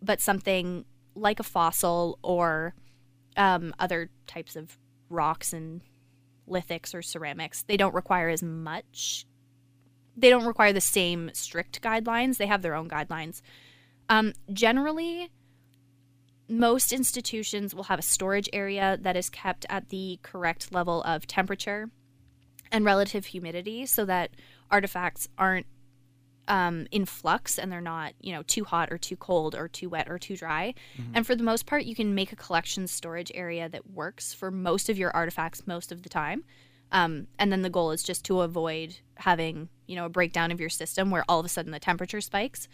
but 0.02 0.22
something 0.22 0.86
like 1.16 1.40
a 1.40 1.44
fossil 1.44 2.20
or 2.24 2.74
um, 3.38 3.74
other 3.80 4.10
types 4.28 4.56
of 4.56 4.78
rocks 5.10 5.54
and 5.54 5.82
lithics 6.50 6.94
or 6.94 7.02
ceramics, 7.02 7.64
they 7.64 7.78
don't 7.78 7.94
require 7.94 8.30
as 8.30 8.44
much. 8.44 9.26
They 10.16 10.30
don't 10.30 10.46
require 10.46 10.74
the 10.74 10.82
same 10.82 11.32
strict 11.34 11.82
guidelines. 11.82 12.38
They 12.38 12.48
have 12.48 12.62
their 12.62 12.76
own 12.76 12.90
guidelines. 12.90 13.42
Um, 14.10 14.34
generally, 14.52 15.30
most 16.48 16.92
institutions 16.92 17.74
will 17.74 17.84
have 17.84 18.00
a 18.00 18.04
storage 18.04 18.50
area 18.54 18.98
that 19.02 19.16
is 19.16 19.30
kept 19.30 19.66
at 19.70 19.90
the 19.90 20.20
correct 20.22 20.74
level 20.74 21.02
of 21.04 21.26
temperature 21.26 21.90
and 22.72 22.86
relative 22.86 23.28
humidity 23.28 23.86
so 23.86 24.06
that 24.06 24.32
artifacts 24.74 25.30
aren't 25.38 25.68
um, 26.48 26.88
in 26.92 27.06
flux 27.06 27.58
and 27.58 27.72
they're 27.72 27.80
not, 27.80 28.14
you 28.20 28.34
know, 28.34 28.44
too 28.44 28.66
hot 28.66 28.92
or 28.92 28.98
too 28.98 29.16
cold 29.16 29.56
or 29.56 29.68
too 29.70 29.88
wet 29.88 30.10
or 30.10 30.20
too 30.20 30.36
dry. 30.36 30.74
And 31.14 31.26
for 31.26 31.36
the 31.36 31.44
most 31.44 31.66
part, 31.66 31.86
you 31.86 31.96
can 31.96 32.14
make 32.14 32.34
a 32.34 32.36
collection 32.36 32.88
storage 32.88 33.32
area 33.34 33.70
that 33.70 33.92
works 33.92 34.34
for 34.34 34.52
most 34.52 34.90
of 34.90 34.98
your 34.98 35.12
artifacts 35.12 35.66
most 35.66 35.92
of 35.92 36.02
the 36.02 36.10
time. 36.10 36.44
Um, 36.92 37.28
and 37.40 37.52
then 37.52 37.62
the 37.62 37.70
goal 37.70 37.92
is 37.92 38.04
just 38.04 38.26
to 38.26 38.42
avoid 38.42 38.98
having, 39.16 39.70
you 39.88 39.96
know, 39.96 40.06
a 40.06 40.10
breakdown 40.10 40.52
of 40.52 40.60
your 40.60 40.70
system 40.70 41.12
where 41.12 41.24
all 41.30 41.40
of 41.40 41.46
a 41.46 41.50
sudden 41.50 41.72
the 41.72 41.80
temperature 41.80 42.22
spikes. 42.22 42.68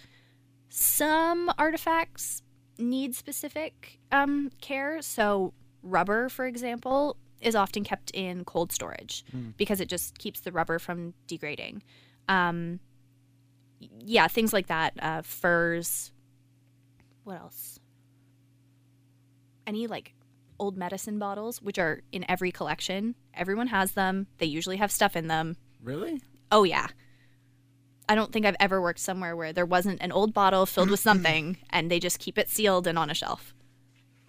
Some 0.69 1.51
artifacts 1.57 2.41
need 2.77 3.15
specific 3.15 3.99
um, 4.11 4.51
care. 4.61 5.01
So, 5.01 5.53
rubber, 5.83 6.29
for 6.29 6.45
example, 6.45 7.17
is 7.41 7.55
often 7.55 7.83
kept 7.83 8.11
in 8.11 8.43
cold 8.45 8.71
storage 8.71 9.23
because 9.57 9.79
it 9.79 9.87
just 9.87 10.17
keeps 10.17 10.41
the 10.41 10.51
rubber 10.51 10.79
from 10.79 11.13
degrading. 11.27 11.83
Um, 12.27 12.79
yeah, 13.99 14.27
things 14.27 14.53
like 14.53 14.67
that. 14.67 14.93
Uh, 15.01 15.21
furs. 15.21 16.11
What 17.23 17.39
else? 17.39 17.79
Any 19.65 19.87
like 19.87 20.13
old 20.59 20.77
medicine 20.77 21.19
bottles, 21.19 21.61
which 21.61 21.79
are 21.79 22.01
in 22.11 22.25
every 22.29 22.51
collection. 22.51 23.15
Everyone 23.33 23.67
has 23.67 23.93
them. 23.93 24.27
They 24.37 24.45
usually 24.45 24.77
have 24.77 24.91
stuff 24.91 25.15
in 25.15 25.27
them. 25.27 25.55
Really? 25.81 26.21
Oh 26.51 26.63
yeah. 26.63 26.87
I 28.09 28.15
don't 28.15 28.33
think 28.33 28.45
I've 28.45 28.55
ever 28.59 28.81
worked 28.81 28.99
somewhere 28.99 29.35
where 29.35 29.53
there 29.53 29.65
wasn't 29.65 30.01
an 30.01 30.11
old 30.11 30.33
bottle 30.33 30.65
filled 30.65 30.89
with 30.89 30.99
something 31.09 31.57
and 31.69 31.89
they 31.89 31.99
just 31.99 32.19
keep 32.19 32.37
it 32.37 32.49
sealed 32.49 32.87
and 32.87 32.97
on 32.97 33.09
a 33.09 33.13
shelf. 33.13 33.53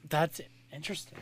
That's 0.08 0.40
interesting. 0.72 1.18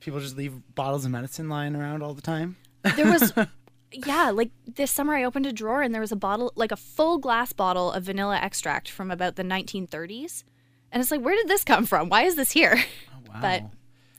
People 0.00 0.20
just 0.20 0.36
leave 0.36 0.54
bottles 0.74 1.04
of 1.04 1.10
medicine 1.10 1.48
lying 1.48 1.74
around 1.74 2.02
all 2.02 2.14
the 2.14 2.22
time. 2.22 2.56
There 2.96 3.10
was 3.10 3.32
yeah, 3.92 4.30
like 4.30 4.50
this 4.66 4.90
summer 4.90 5.14
I 5.14 5.24
opened 5.24 5.46
a 5.46 5.52
drawer 5.52 5.82
and 5.82 5.92
there 5.94 6.00
was 6.00 6.12
a 6.12 6.16
bottle 6.16 6.52
like 6.56 6.72
a 6.72 6.76
full 6.76 7.18
glass 7.18 7.52
bottle 7.52 7.90
of 7.92 8.04
vanilla 8.04 8.36
extract 8.36 8.88
from 8.90 9.10
about 9.10 9.36
the 9.36 9.42
1930s. 9.42 10.44
And 10.92 11.00
it's 11.02 11.10
like 11.10 11.20
where 11.20 11.34
did 11.36 11.48
this 11.48 11.64
come 11.64 11.84
from? 11.86 12.08
Why 12.08 12.22
is 12.22 12.36
this 12.36 12.52
here? 12.52 12.78
Oh, 13.12 13.32
wow. 13.34 13.40
But 13.40 13.62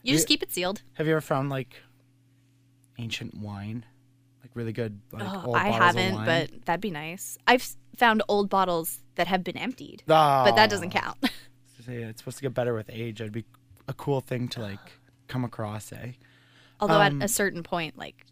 you 0.04 0.14
just 0.14 0.26
Yeah. 0.28 0.34
keep 0.34 0.44
it 0.44 0.52
sealed. 0.52 0.82
Have 0.94 1.08
you 1.08 1.14
ever 1.14 1.22
found 1.22 1.50
like 1.50 1.76
ancient 2.98 3.34
wine, 3.36 3.86
like 4.42 4.52
really 4.54 4.74
good? 4.74 5.00
Like, 5.12 5.24
Oh, 5.26 5.44
old 5.48 5.56
I 5.56 5.70
bottles 5.72 5.78
haven't, 5.96 6.16
wine? 6.16 6.26
but 6.26 6.66
that'd 6.66 6.82
be 6.82 6.92
nice. 6.92 7.38
I've 7.48 7.76
found 7.96 8.22
old 8.28 8.50
bottles 8.50 9.00
that 9.16 9.28
have 9.28 9.44
been 9.44 9.58
emptied, 9.58 10.04
Oh, 10.08 10.44
but 10.46 10.56
that 10.56 10.70
doesn't 10.70 10.96
ah. 10.96 11.00
count. 11.00 11.18
Yeah, 11.88 12.10
it's 12.10 12.22
supposed 12.22 12.38
to 12.38 12.44
get 12.44 12.54
better 12.54 12.76
with 12.76 12.88
age. 12.94 13.20
It'd 13.20 13.34
be 13.34 13.46
a 13.88 13.94
cool 13.96 14.22
thing 14.22 14.48
to 14.50 14.62
like 14.62 14.99
come 15.30 15.46
across, 15.46 15.94
eh? 15.94 16.12
Although 16.82 17.00
Um, 17.00 17.22
at 17.22 17.26
a 17.26 17.28
certain 17.32 17.64
point, 17.64 17.98
like 17.98 18.26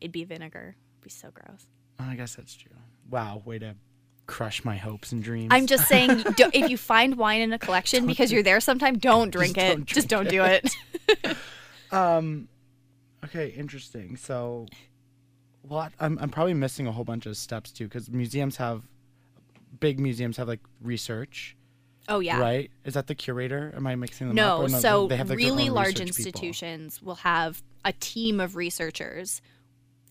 it'd 0.00 0.12
be 0.12 0.24
vinegar. 0.24 0.76
It'd 0.94 1.04
be 1.04 1.10
so 1.10 1.30
gross. 1.30 1.66
I 1.98 2.14
guess 2.14 2.34
that's 2.34 2.54
true. 2.54 2.72
Wow, 3.10 3.42
way 3.44 3.58
to 3.58 3.74
crush 4.26 4.64
my 4.64 4.76
hopes 4.76 5.12
and 5.12 5.22
dreams. 5.22 5.48
I'm 5.50 5.66
just 5.66 5.86
saying, 5.86 6.10
if 6.38 6.70
you 6.70 6.76
find 6.76 7.16
wine 7.16 7.40
in 7.40 7.52
a 7.52 7.58
collection 7.58 8.06
because 8.06 8.32
you're 8.32 8.42
there 8.42 8.60
sometime, 8.60 8.98
don't 8.98 9.30
drink 9.30 9.56
Just 9.56 9.66
it. 9.66 9.74
don't 9.74 9.86
just 9.86 10.08
don't 10.08 10.28
do 10.28 10.42
it. 10.44 11.36
um, 11.92 12.48
okay, 13.24 13.48
interesting. 13.48 14.16
So, 14.16 14.66
what? 15.62 15.92
I'm 16.00 16.18
I'm 16.18 16.30
probably 16.30 16.54
missing 16.54 16.86
a 16.86 16.92
whole 16.92 17.04
bunch 17.04 17.26
of 17.26 17.36
steps 17.36 17.72
too, 17.72 17.84
because 17.84 18.10
museums 18.10 18.56
have 18.56 18.82
big 19.80 19.98
museums 20.00 20.36
have 20.36 20.48
like 20.48 20.60
research, 20.80 21.56
oh 22.08 22.20
yeah. 22.20 22.38
right? 22.38 22.70
Is 22.84 22.94
that 22.94 23.06
the 23.06 23.14
curator? 23.14 23.72
Am 23.76 23.86
I 23.86 23.94
mixing 23.94 24.28
them 24.28 24.38
up? 24.38 24.70
No, 24.70 24.78
so 24.78 25.06
they 25.06 25.16
have 25.16 25.30
like, 25.30 25.38
really 25.38 25.70
large 25.70 26.00
research 26.00 26.16
people? 26.16 26.30
institutions 26.30 27.02
will 27.02 27.16
have 27.16 27.62
a 27.84 27.92
team 27.92 28.40
of 28.40 28.56
researchers, 28.56 29.40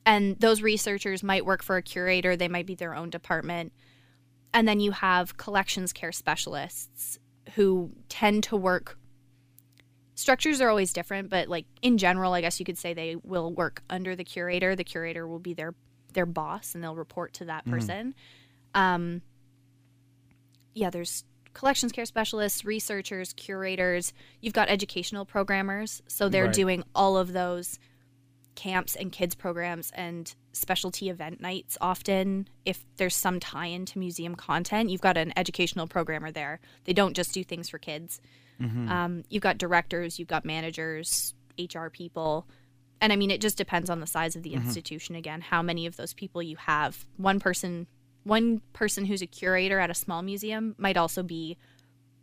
and 0.06 0.40
those 0.40 0.62
researchers 0.62 1.24
might 1.24 1.46
work 1.46 1.64
for 1.64 1.78
a 1.78 1.82
curator. 1.82 2.36
They 2.36 2.48
might 2.48 2.66
be 2.66 2.76
their 2.76 2.96
own 2.96 3.10
department, 3.10 3.74
and 4.54 4.68
then 4.68 4.80
you 4.80 4.92
have 4.92 5.38
collections 5.38 5.94
care 5.94 6.12
specialists 6.12 7.20
who 7.56 7.92
tend 8.10 8.44
to 8.46 8.56
work. 8.56 8.98
Structures 10.16 10.62
are 10.62 10.70
always 10.70 10.94
different, 10.94 11.30
but 11.30 11.48
like 11.48 11.66
in 11.82 11.98
general, 11.98 12.34
I 12.34 12.42
guess 12.42 12.60
you 12.60 12.66
could 12.66 12.78
say 12.78 12.94
they 12.94 13.16
will 13.24 13.54
work 13.54 13.84
under 13.90 14.16
the 14.16 14.24
curator. 14.24 14.76
The 14.76 14.84
curator 14.84 15.28
will 15.28 15.40
be 15.40 15.54
their 15.54 15.74
their 16.14 16.26
boss, 16.26 16.74
and 16.74 16.84
they'll 16.84 16.96
report 16.96 17.34
to 17.34 17.46
that 17.46 17.66
person. 17.66 18.16
Um, 18.74 19.22
yeah, 20.74 20.90
there's 20.90 21.24
collections 21.56 21.92
care 21.92 22.06
specialists, 22.06 22.64
researchers, 22.64 23.34
curators. 23.34 24.14
You've 24.42 24.54
got 24.54 24.70
educational 24.70 25.26
programmers, 25.26 26.04
so 26.08 26.30
they're 26.30 26.46
Right. 26.46 26.54
doing 26.54 26.84
all 26.94 27.18
of 27.18 27.34
those 27.34 27.80
camps 28.54 28.96
and 28.96 29.12
kids 29.12 29.36
programs 29.36 29.92
and 29.96 30.34
specialty 30.54 31.10
event 31.10 31.42
nights 31.42 31.78
often. 31.82 32.48
If 32.64 32.86
there's 32.98 33.16
some 33.16 33.40
tie-in 33.42 33.86
to 33.88 34.00
museum 34.00 34.36
content 34.36 34.90
you've 34.90 35.02
got 35.02 35.18
an 35.18 35.34
educational 35.36 35.88
programmer 35.88 36.32
there. 36.32 36.62
They 36.86 36.94
don't 36.94 37.16
just 37.16 37.34
do 37.34 37.44
things 37.44 37.68
for 37.70 37.80
kids. 37.80 38.22
Um, 38.62 39.26
you've 39.30 39.44
got 39.44 39.58
directors 39.58 40.18
you've 40.20 40.30
got 40.30 40.46
managers 40.46 41.34
hr 41.60 41.88
people. 41.90 42.48
And 43.02 43.12
i 43.12 43.18
mean 43.18 43.30
it 43.30 43.42
just 43.42 43.58
depends 43.58 43.90
on 43.90 44.00
the 44.00 44.08
size 44.08 44.38
of 44.38 44.44
the 44.44 44.54
institution 44.54 45.16
again 45.16 45.42
how 45.42 45.62
many 45.62 45.86
of 45.86 45.98
those 45.98 46.14
people 46.14 46.42
you 46.42 46.56
have. 46.56 47.06
One 47.18 47.42
person 47.42 47.88
one 48.26 48.60
person 48.74 49.06
who's 49.06 49.22
a 49.22 49.28
curator 49.28 49.80
at 49.80 49.90
a 49.90 49.94
small 49.94 50.22
museum 50.22 50.76
might 50.78 50.98
also 50.98 51.24
be 51.24 51.58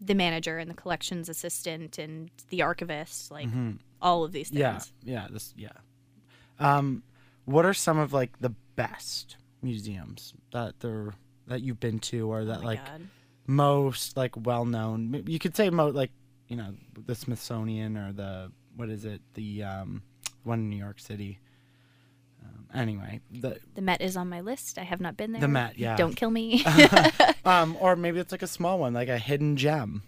the 0.00 0.14
manager 0.14 0.59
and 0.59 0.68
the 0.68 0.74
collections 0.74 1.28
assistant 1.30 1.96
and 1.96 2.30
the 2.50 2.61
archivist, 2.61 3.30
like 3.30 3.48
all 4.03 4.24
of 4.24 4.32
these 4.32 4.48
things. 4.50 4.61
Yeah, 4.61 4.80
yeah, 5.05 5.28
this 5.30 5.55
yeah. 5.57 5.70
Um, 6.59 7.03
what 7.44 7.64
are 7.64 7.72
some 7.72 7.98
of 7.98 8.12
like 8.12 8.38
the 8.40 8.50
best 8.76 9.36
museums 9.62 10.34
that 10.53 10.80
they're 10.80 11.12
that 11.46 11.62
you've 11.62 11.80
been 11.80 11.98
to, 12.00 12.30
or 12.30 12.44
that 12.46 12.61
Oh 12.62 12.66
like 12.66 12.84
God. 12.84 13.09
most 13.46 14.16
like 14.16 14.32
well 14.36 14.64
known? 14.64 15.24
You 15.26 15.38
could 15.38 15.57
say 15.57 15.70
mo 15.70 15.88
like 15.88 16.11
you 16.48 16.57
know 16.57 16.74
the 17.07 17.14
Smithsonian 17.14 17.96
or 17.96 18.12
the 18.12 18.50
what 18.76 18.88
is 18.90 19.05
it 19.05 19.20
the 19.34 19.62
um 19.62 20.03
one 20.42 20.59
in 20.61 20.68
New 20.70 20.76
York 20.76 20.98
City. 20.98 21.38
Anyway, 22.74 23.20
the 23.30 23.58
The 23.74 23.82
Met 23.82 24.00
is 24.00 24.16
on 24.16 24.28
my 24.28 24.40
list. 24.40 24.78
I 24.78 24.82
have 24.84 25.00
not 25.00 25.16
been 25.16 25.32
there. 25.32 25.40
The 25.42 25.48
Met, 25.48 25.78
yeah. 25.78 25.96
Don't 25.96 26.14
kill 26.14 26.30
me. 26.30 26.64
um 27.44 27.76
or 27.80 27.96
maybe 27.96 28.18
it's 28.18 28.32
like 28.32 28.42
a 28.42 28.46
small 28.46 28.78
one, 28.78 28.94
like 28.94 29.08
a 29.08 29.18
hidden 29.18 29.56
gem. 29.56 30.02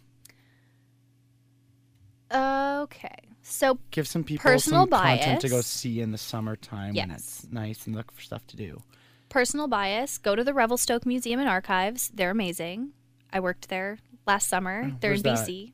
okay. 2.32 3.14
So 3.42 3.78
Give 3.90 4.08
some 4.08 4.24
people 4.24 4.42
Personal 4.50 4.82
some 4.84 4.90
content 4.90 5.40
to 5.42 5.48
go 5.48 5.56
bias. 5.56 5.66
see 5.66 6.00
in 6.00 6.12
the 6.12 6.18
summertime 6.18 6.94
when 6.94 7.10
it's 7.10 7.46
nice 7.50 7.86
and 7.86 7.94
look 7.94 8.10
for 8.12 8.22
stuff 8.22 8.46
to 8.48 8.56
do. 8.56 8.82
personal 9.28 9.68
bias, 9.68 10.16
go 10.18 10.34
to 10.34 10.42
the 10.44 10.54
Revelstoke 10.54 11.04
Museum 11.04 11.40
and 11.40 11.48
Archives. 11.48 12.10
They're 12.14 12.30
amazing. 12.30 12.92
I 13.32 13.40
worked 13.40 13.68
there 13.68 13.98
last 14.26 14.48
summer. 14.48 14.92
They're 15.00 15.12
in 15.12 15.18
Oh, 15.20 15.22
that? 15.34 15.46
BC. 15.46 15.72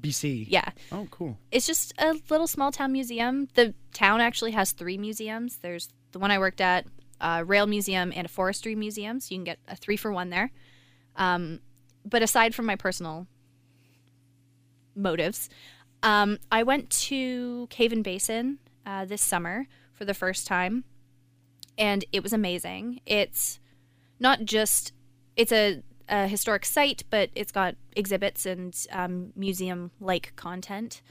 BC. 0.00 0.46
Yeah. 0.48 0.70
Oh, 0.90 1.06
cool. 1.12 1.38
It's 1.52 1.66
just 1.66 1.92
a 1.98 2.14
little 2.28 2.48
small 2.48 2.72
town 2.72 2.90
museum. 2.90 3.46
The 3.54 3.74
town 3.94 4.20
actually 4.20 4.50
has 4.52 4.72
three 4.72 4.98
museums. 4.98 5.58
There's 5.58 5.90
the 6.12 6.18
one 6.18 6.30
I 6.30 6.38
worked 6.38 6.60
at, 6.60 6.86
a 7.20 7.44
rail 7.44 7.66
museum, 7.66 8.12
and 8.14 8.24
a 8.26 8.28
forestry 8.28 8.74
museum. 8.74 9.20
So 9.20 9.34
you 9.34 9.38
can 9.38 9.44
get 9.44 9.58
a 9.68 9.76
three 9.76 9.96
for 9.96 10.12
one 10.12 10.30
there. 10.30 10.50
Um, 11.16 11.60
but 12.04 12.22
aside 12.22 12.54
from 12.54 12.66
my 12.66 12.76
personal 12.76 13.26
motives, 14.94 15.48
um, 16.02 16.38
I 16.50 16.62
went 16.62 16.90
to 16.90 17.66
Cave 17.70 17.92
and 17.92 18.02
Basin 18.02 18.58
uh, 18.84 19.04
this 19.04 19.22
summer 19.22 19.66
for 19.92 20.04
the 20.04 20.14
first 20.14 20.46
time, 20.46 20.84
and 21.78 22.04
it 22.12 22.22
was 22.22 22.32
amazing. 22.32 23.00
It's 23.06 23.60
not 24.18 24.44
just 24.44 24.92
it's 25.36 25.52
a, 25.52 25.82
a 26.08 26.26
historic 26.26 26.64
site, 26.64 27.04
but 27.08 27.30
it's 27.34 27.52
got 27.52 27.76
exhibits 27.94 28.46
and 28.46 28.76
um, 28.90 29.32
museum-like 29.36 30.32
content. 30.36 31.02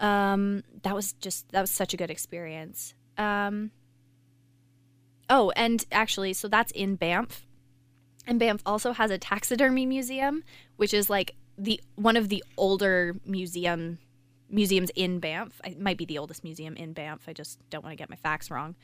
Um, 0.00 0.64
that 0.82 0.94
was 0.94 1.12
just 1.14 1.50
that 1.52 1.60
was 1.60 1.70
such 1.70 1.94
a 1.94 1.96
good 1.96 2.10
experience. 2.10 2.94
Um, 3.18 3.70
oh, 5.32 5.50
and 5.56 5.84
actually, 5.90 6.34
so 6.34 6.46
that's 6.46 6.70
in 6.72 6.94
Banff, 6.94 7.46
and 8.26 8.38
Banff 8.38 8.62
also 8.64 8.92
has 8.92 9.10
a 9.10 9.18
taxidermy 9.18 9.86
museum, 9.86 10.44
which 10.76 10.94
is 10.94 11.10
like 11.10 11.34
the 11.58 11.80
one 11.96 12.16
of 12.16 12.28
the 12.28 12.44
older 12.56 13.16
museum 13.24 13.98
museums 14.48 14.90
in 14.94 15.18
Banff. 15.18 15.60
It 15.64 15.80
might 15.80 15.98
be 15.98 16.04
the 16.04 16.18
oldest 16.18 16.44
museum 16.44 16.76
in 16.76 16.92
Banff. 16.92 17.22
I 17.26 17.32
just 17.32 17.58
don't 17.70 17.82
want 17.82 17.92
to 17.92 17.96
get 17.96 18.10
my 18.10 18.16
facts 18.16 18.50
wrong. 18.50 18.76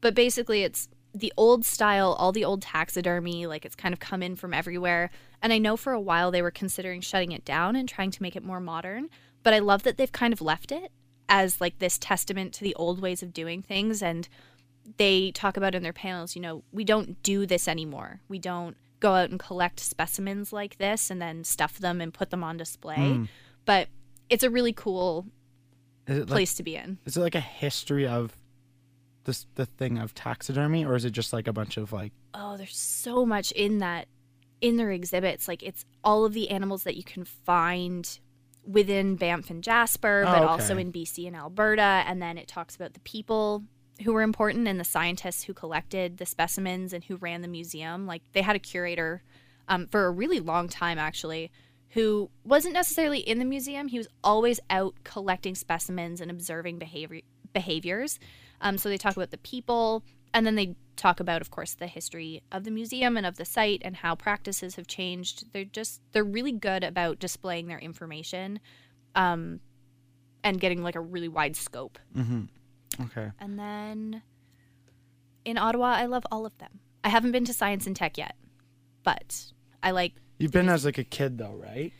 But 0.00 0.14
basically, 0.14 0.62
it's 0.62 0.88
the 1.12 1.32
old 1.36 1.64
style, 1.64 2.12
all 2.12 2.32
the 2.32 2.44
old 2.44 2.62
taxidermy. 2.62 3.46
Like 3.46 3.64
it's 3.64 3.74
kind 3.74 3.92
of 3.92 3.98
come 3.98 4.22
in 4.22 4.36
from 4.36 4.54
everywhere. 4.54 5.10
And 5.42 5.52
I 5.52 5.58
know 5.58 5.76
for 5.76 5.92
a 5.92 6.00
while 6.00 6.30
they 6.30 6.42
were 6.42 6.50
considering 6.50 7.00
shutting 7.00 7.32
it 7.32 7.44
down 7.44 7.76
and 7.76 7.88
trying 7.88 8.12
to 8.12 8.22
make 8.22 8.36
it 8.36 8.44
more 8.44 8.60
modern. 8.60 9.10
But 9.42 9.54
I 9.54 9.58
love 9.58 9.82
that 9.82 9.96
they've 9.96 10.12
kind 10.12 10.32
of 10.32 10.40
left 10.40 10.72
it 10.72 10.92
as 11.28 11.60
like 11.60 11.80
this 11.80 11.98
testament 11.98 12.52
to 12.54 12.62
the 12.62 12.74
old 12.76 13.00
ways 13.00 13.22
of 13.22 13.32
doing 13.32 13.62
things. 13.62 14.02
And 14.02 14.28
they 14.98 15.30
talk 15.32 15.56
about 15.56 15.74
in 15.74 15.82
their 15.82 15.92
panels, 15.92 16.36
you 16.36 16.42
know, 16.42 16.62
we 16.72 16.84
don't 16.84 17.22
do 17.22 17.46
this 17.46 17.68
anymore. 17.68 18.20
We 18.28 18.38
don't 18.38 18.76
go 19.00 19.12
out 19.14 19.30
and 19.30 19.38
collect 19.38 19.80
specimens 19.80 20.52
like 20.52 20.78
this 20.78 21.10
and 21.10 21.20
then 21.20 21.44
stuff 21.44 21.78
them 21.78 22.00
and 22.00 22.14
put 22.14 22.30
them 22.30 22.42
on 22.44 22.56
display. 22.56 22.94
Hmm. 23.14 23.24
But 23.64 23.88
it's 24.30 24.42
a 24.44 24.50
really 24.50 24.72
cool 24.72 25.26
like 26.08 26.26
place 26.26 26.54
to 26.54 26.62
be 26.62 26.76
in. 26.76 26.98
Is 27.04 27.16
it 27.16 27.20
like 27.20 27.34
a 27.34 27.40
history 27.40 28.06
of 28.06 28.36
this 29.24 29.46
the 29.56 29.66
thing 29.66 29.98
of 29.98 30.14
taxidermy, 30.14 30.84
or 30.84 30.94
is 30.94 31.04
it 31.04 31.10
just 31.10 31.32
like 31.32 31.48
a 31.48 31.52
bunch 31.52 31.76
of 31.76 31.92
like? 31.92 32.12
oh, 32.34 32.56
there's 32.56 32.76
so 32.76 33.24
much 33.26 33.50
in 33.52 33.78
that 33.78 34.06
in 34.60 34.76
their 34.76 34.90
exhibits. 34.90 35.48
Like 35.48 35.62
it's 35.62 35.84
all 36.04 36.24
of 36.24 36.32
the 36.32 36.50
animals 36.50 36.84
that 36.84 36.96
you 36.96 37.02
can 37.04 37.24
find 37.24 38.18
within 38.64 39.16
Banff 39.16 39.50
and 39.50 39.62
Jasper, 39.62 40.24
Oh, 40.26 40.30
but 40.30 40.42
okay. 40.42 40.46
also 40.46 40.76
in 40.76 40.92
BC 40.92 41.26
and 41.26 41.34
Alberta. 41.36 41.82
And 42.06 42.20
then 42.22 42.36
it 42.38 42.46
talks 42.48 42.74
about 42.76 42.94
the 42.94 43.00
people 43.00 43.64
who 44.04 44.12
were 44.12 44.22
important 44.22 44.68
and 44.68 44.78
the 44.78 44.84
scientists 44.84 45.44
who 45.44 45.54
collected 45.54 46.18
the 46.18 46.26
specimens 46.26 46.92
and 46.92 47.04
who 47.04 47.16
ran 47.16 47.42
the 47.42 47.48
museum. 47.48 48.06
Like 48.06 48.22
they 48.32 48.42
had 48.42 48.56
a 48.56 48.60
curator 48.60 49.22
um, 49.68 49.86
for 49.86 50.06
a 50.06 50.10
really 50.10 50.40
long 50.40 50.68
time, 50.68 50.98
actually, 50.98 51.50
who 51.90 52.30
wasn't 52.44 52.74
necessarily 52.74 53.20
in 53.20 53.38
the 53.38 53.44
museum. 53.44 53.88
He 53.88 53.98
was 53.98 54.08
always 54.22 54.60
out 54.70 54.94
collecting 55.04 55.54
specimens 55.54 56.20
and 56.20 56.30
observing 56.30 56.78
behavior 56.78 57.20
behaviors. 57.52 58.18
Um, 58.60 58.76
so 58.76 58.88
they 58.88 58.98
talk 58.98 59.16
about 59.16 59.30
the 59.30 59.38
people, 59.38 60.02
and 60.34 60.46
then 60.46 60.56
they 60.56 60.76
talk 60.96 61.20
about, 61.20 61.40
of 61.40 61.50
course, 61.50 61.74
the 61.74 61.86
history 61.86 62.42
of 62.52 62.64
the 62.64 62.70
museum 62.70 63.16
and 63.16 63.26
of 63.26 63.36
the 63.36 63.44
site 63.44 63.82
and 63.84 63.96
how 63.96 64.14
practices 64.14 64.76
have 64.76 64.86
changed. 64.86 65.52
They're 65.52 65.64
just 65.64 66.00
they're 66.12 66.24
really 66.24 66.52
good 66.52 66.84
about 66.84 67.18
displaying 67.18 67.66
their 67.66 67.78
information, 67.78 68.60
um, 69.14 69.60
and 70.44 70.60
getting 70.60 70.82
like 70.82 70.96
a 70.96 71.00
really 71.00 71.28
wide 71.28 71.56
scope. 71.56 71.98
Okay. 73.00 73.30
And 73.38 73.58
then 73.58 74.22
in 75.44 75.58
Ottawa, 75.58 75.92
I 75.92 76.06
love 76.06 76.24
all 76.30 76.46
of 76.46 76.56
them. 76.58 76.80
I 77.04 77.08
haven't 77.08 77.32
been 77.32 77.44
to 77.44 77.52
Science 77.52 77.86
and 77.86 77.94
Tech 77.94 78.18
yet, 78.18 78.36
but 79.02 79.52
I 79.82 79.92
like 79.92 80.14
You've 80.38 80.52
been 80.52 80.68
as 80.68 80.84
like 80.84 80.98
a 80.98 81.04
kid 81.04 81.38
though, 81.38 81.54
right? 81.54 81.92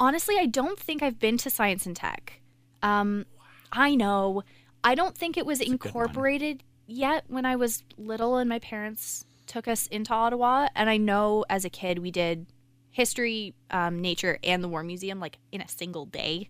honestly, 0.00 0.36
I 0.38 0.46
don't 0.46 0.78
think 0.78 1.02
I've 1.02 1.18
been 1.18 1.36
to 1.38 1.50
Science 1.50 1.86
and 1.86 1.94
Tech. 1.94 2.40
Um, 2.82 3.26
I 3.70 3.94
know. 3.94 4.42
I 4.82 4.94
don't 4.94 5.16
think 5.16 5.36
it 5.36 5.44
was 5.46 5.60
one. 5.60 5.72
incorporated 5.72 6.64
yet 6.86 7.24
when 7.28 7.44
I 7.44 7.54
was 7.54 7.84
little 7.98 8.38
and 8.38 8.48
my 8.48 8.58
parents 8.58 9.24
took 9.46 9.68
us 9.68 9.86
into 9.88 10.12
Ottawa. 10.12 10.68
And 10.74 10.88
I 10.88 10.96
know 10.96 11.44
as 11.50 11.64
a 11.64 11.70
kid 11.70 11.98
we 11.98 12.10
did 12.10 12.46
history, 12.90 13.54
um, 13.70 14.00
nature, 14.00 14.38
and 14.42 14.64
the 14.64 14.68
War 14.68 14.82
Museum 14.82 15.20
like 15.20 15.38
in 15.52 15.60
a 15.60 15.68
single 15.68 16.06
day. 16.06 16.48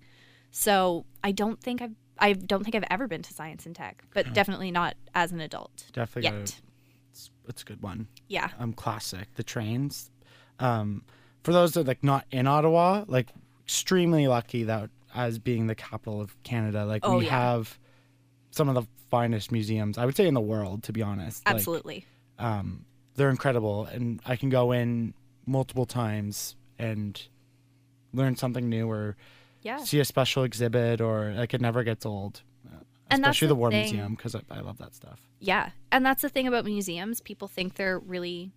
So 0.53 1.05
I 1.23 1.33
don't 1.33 1.61
think 1.61 1.83
I've 1.83 1.95
I 2.21 2.35
don't 2.35 2.63
think 2.63 2.75
I've 2.77 2.85
ever 2.91 3.09
been 3.09 3.23
to 3.23 3.33
Science 3.35 3.67
and 3.67 3.75
Tech, 3.75 4.05
but 4.15 4.33
definitely 4.33 4.71
not 4.71 4.95
as 5.15 5.33
an 5.33 5.41
adult 5.41 5.85
Definitely. 5.93 6.25
yet. 6.25 6.31
gotta- 6.47 6.63
it's, 7.11 7.31
it's 7.49 7.63
a 7.63 7.65
good 7.65 7.83
one. 7.83 8.07
Yeah. 8.29 8.51
Um, 8.59 8.73
classic. 8.73 9.35
The 9.35 9.43
trains. 9.43 10.11
Um, 10.59 11.03
for 11.43 11.53
those 11.53 11.73
that 11.73 11.87
like 11.87 12.05
not 12.05 12.25
in 12.31 12.47
Ottawa, 12.47 13.05
like 13.09 13.31
extremely 13.65 14.29
lucky 14.29 14.65
that 14.65 14.91
as 15.15 15.39
being 15.39 15.67
the 15.67 15.75
capital 15.75 16.21
of 16.21 16.41
Canada, 16.45 16.85
like 16.85 17.03
Oh, 17.05 17.19
we 17.19 17.25
yeah. 17.25 17.31
have 17.31 17.79
some 18.51 18.69
of 18.69 18.75
the 18.75 18.83
finest 19.11 19.51
museums 19.51 19.99
I 19.99 20.05
would 20.07 20.15
say 20.17 20.27
in 20.29 20.35
the 20.35 20.41
world. 20.41 20.83
To 20.85 20.93
be 20.93 21.03
honest, 21.03 21.45
Like, 21.47 21.57
Absolutely. 21.57 22.05
um, 22.39 22.85
they're 23.17 23.31
incredible, 23.31 23.87
and 23.87 24.21
I 24.27 24.37
can 24.37 24.51
go 24.51 24.71
in 24.73 25.15
multiple 25.47 25.87
times 25.87 26.55
and 26.79 27.21
learn 28.13 28.37
something 28.37 28.69
new 28.69 28.89
or 28.89 29.17
yeah. 29.63 29.79
see 29.79 30.01
a 30.01 30.05
special 30.05 30.45
exhibit, 30.45 31.01
or 31.01 31.33
like 31.37 31.55
it 31.55 31.61
never 31.61 31.85
gets 31.85 32.07
old. 32.07 32.43
And 33.13 33.25
Especially 33.25 33.49
the 33.49 33.55
the 33.55 33.59
War 33.59 33.71
thing. 33.71 33.83
Museum 33.83 34.15
because 34.15 34.37
I, 34.37 34.43
I 34.51 34.61
love 34.61 34.79
that 34.79 34.95
stuff. 34.95 35.21
Yeah. 35.41 35.71
And 35.91 36.07
that's 36.07 36.23
the 36.23 36.29
thing 36.29 36.47
about 36.47 36.65
museums. 36.65 37.21
People 37.21 37.49
think 37.49 37.75
they're 37.75 37.99
really 37.99 38.53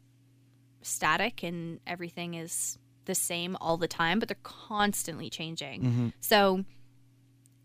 static 0.83 1.41
and 1.41 1.79
everything 1.87 2.35
is 2.35 2.77
the 3.05 3.15
same 3.15 3.57
all 3.59 3.77
the 3.77 3.87
time, 3.87 4.19
but 4.19 4.27
they're 4.27 4.37
constantly 4.43 5.29
changing. 5.29 5.81
Mm-hmm. 5.81 6.07
So, 6.19 6.65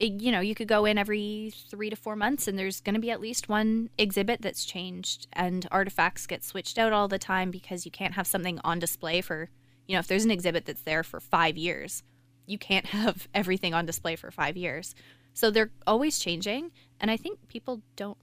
it, 0.00 0.22
you 0.22 0.32
know, 0.32 0.40
you 0.40 0.54
could 0.54 0.66
go 0.66 0.86
in 0.86 0.96
every 0.96 1.52
three 1.68 1.90
to 1.90 1.96
four 1.96 2.16
months 2.16 2.48
and 2.48 2.58
there's 2.58 2.80
going 2.80 2.94
to 2.94 3.00
be 3.00 3.10
at 3.10 3.20
least 3.20 3.50
one 3.50 3.90
exhibit 3.98 4.40
that's 4.40 4.64
changed, 4.64 5.26
and 5.34 5.68
artifacts 5.70 6.26
get 6.26 6.42
switched 6.42 6.78
out 6.78 6.94
all 6.94 7.08
the 7.08 7.18
time 7.18 7.50
because 7.50 7.84
you 7.84 7.90
can't 7.90 8.14
have 8.14 8.26
something 8.26 8.60
on 8.64 8.78
display 8.78 9.20
for, 9.20 9.50
you 9.86 9.94
know, 9.94 9.98
if 9.98 10.06
there's 10.06 10.24
an 10.24 10.30
exhibit 10.30 10.64
that's 10.64 10.82
there 10.82 11.02
for 11.02 11.20
five 11.20 11.58
years, 11.58 12.02
you 12.48 12.58
can't 12.58 12.86
have 12.86 13.28
everything 13.34 13.74
on 13.74 13.86
display 13.86 14.16
for 14.16 14.30
five 14.30 14.56
years. 14.56 14.94
So 15.34 15.50
they're 15.50 15.70
always 15.86 16.18
changing. 16.18 16.72
And 17.00 17.10
I 17.10 17.16
think 17.16 17.46
people 17.48 17.80
don't 17.96 18.18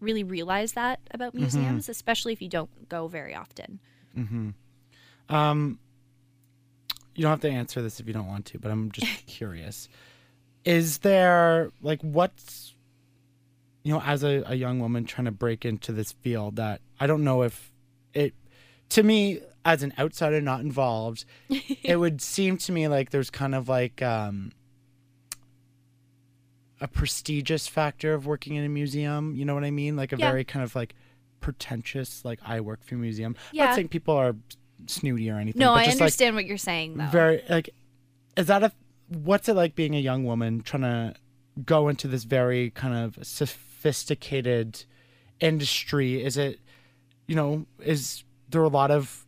really 0.00 0.24
realize 0.24 0.72
that 0.72 1.00
about 1.10 1.34
museums, 1.34 1.88
especially 1.88 2.32
if 2.32 2.42
you 2.42 2.48
don't 2.48 2.88
go 2.88 3.08
very 3.08 3.34
often. 3.34 3.80
Um, 5.28 5.78
you 7.14 7.22
don't 7.22 7.30
have 7.30 7.40
to 7.40 7.50
answer 7.50 7.82
this 7.82 8.00
if 8.00 8.06
you 8.06 8.12
don't 8.12 8.26
want 8.26 8.46
to, 8.46 8.58
but 8.58 8.70
I'm 8.70 8.92
just 8.92 9.06
curious. 9.26 9.88
Is 10.64 10.98
there 10.98 11.70
like 11.82 12.00
what's 12.02 12.74
you 13.82 13.94
know, 13.94 14.02
as 14.04 14.22
a, 14.22 14.42
a 14.46 14.54
young 14.54 14.80
woman 14.80 15.04
trying 15.06 15.24
to 15.24 15.30
break 15.30 15.64
into 15.64 15.92
this 15.92 16.12
field 16.12 16.56
that 16.56 16.82
I 17.00 17.06
don't 17.06 17.24
know 17.24 17.42
if 17.42 17.72
it 18.12 18.34
to 18.90 19.02
me 19.02 19.40
as 19.68 19.82
an 19.82 19.92
outsider 19.98 20.40
not 20.40 20.60
involved, 20.60 21.24
it 21.82 21.96
would 21.98 22.22
seem 22.34 22.56
to 22.56 22.72
me 22.72 22.88
like 22.88 23.10
there's 23.10 23.30
kind 23.30 23.54
of 23.54 23.68
like 23.68 24.00
um 24.02 24.50
a 26.80 26.88
prestigious 26.88 27.66
factor 27.66 28.14
of 28.14 28.24
working 28.26 28.54
in 28.54 28.64
a 28.64 28.68
museum, 28.68 29.34
you 29.34 29.44
know 29.44 29.54
what 29.54 29.64
I 29.64 29.70
mean? 29.70 29.96
Like 29.96 30.12
a 30.12 30.16
Yeah. 30.16 30.30
very 30.30 30.44
kind 30.44 30.62
of 30.64 30.74
like 30.74 30.94
pretentious. 31.40 32.24
Like 32.24 32.38
I 32.46 32.60
work 32.60 32.82
for 32.84 32.94
a 32.94 32.98
museum. 32.98 33.34
Yeah. 33.52 33.66
Not 33.66 33.74
saying 33.74 33.88
people 33.88 34.14
are 34.14 34.36
snooty 34.86 35.28
or 35.30 35.36
anything. 35.38 35.58
No, 35.60 35.72
but 35.72 35.80
I 35.80 35.84
just, 35.86 35.96
like, 35.96 36.02
understand 36.02 36.36
what 36.36 36.46
you're 36.46 36.56
saying 36.56 36.96
though. 36.96 37.06
very 37.06 37.42
like 37.48 37.70
is 38.36 38.46
that 38.46 38.62
a 38.62 38.72
what's 39.08 39.48
it 39.48 39.54
like 39.54 39.74
being 39.74 39.94
a 39.96 40.00
young 40.00 40.24
woman 40.24 40.60
trying 40.62 40.82
to 40.82 41.14
go 41.64 41.88
into 41.88 42.06
this 42.06 42.24
very 42.24 42.70
kind 42.70 42.94
of 42.94 43.18
sophisticated 43.26 44.84
industry 45.40 46.22
is 46.22 46.36
it 46.36 46.60
you 47.26 47.34
know 47.34 47.66
is 47.80 48.22
there 48.50 48.62
a 48.62 48.68
lot 48.68 48.90
of 48.92 49.26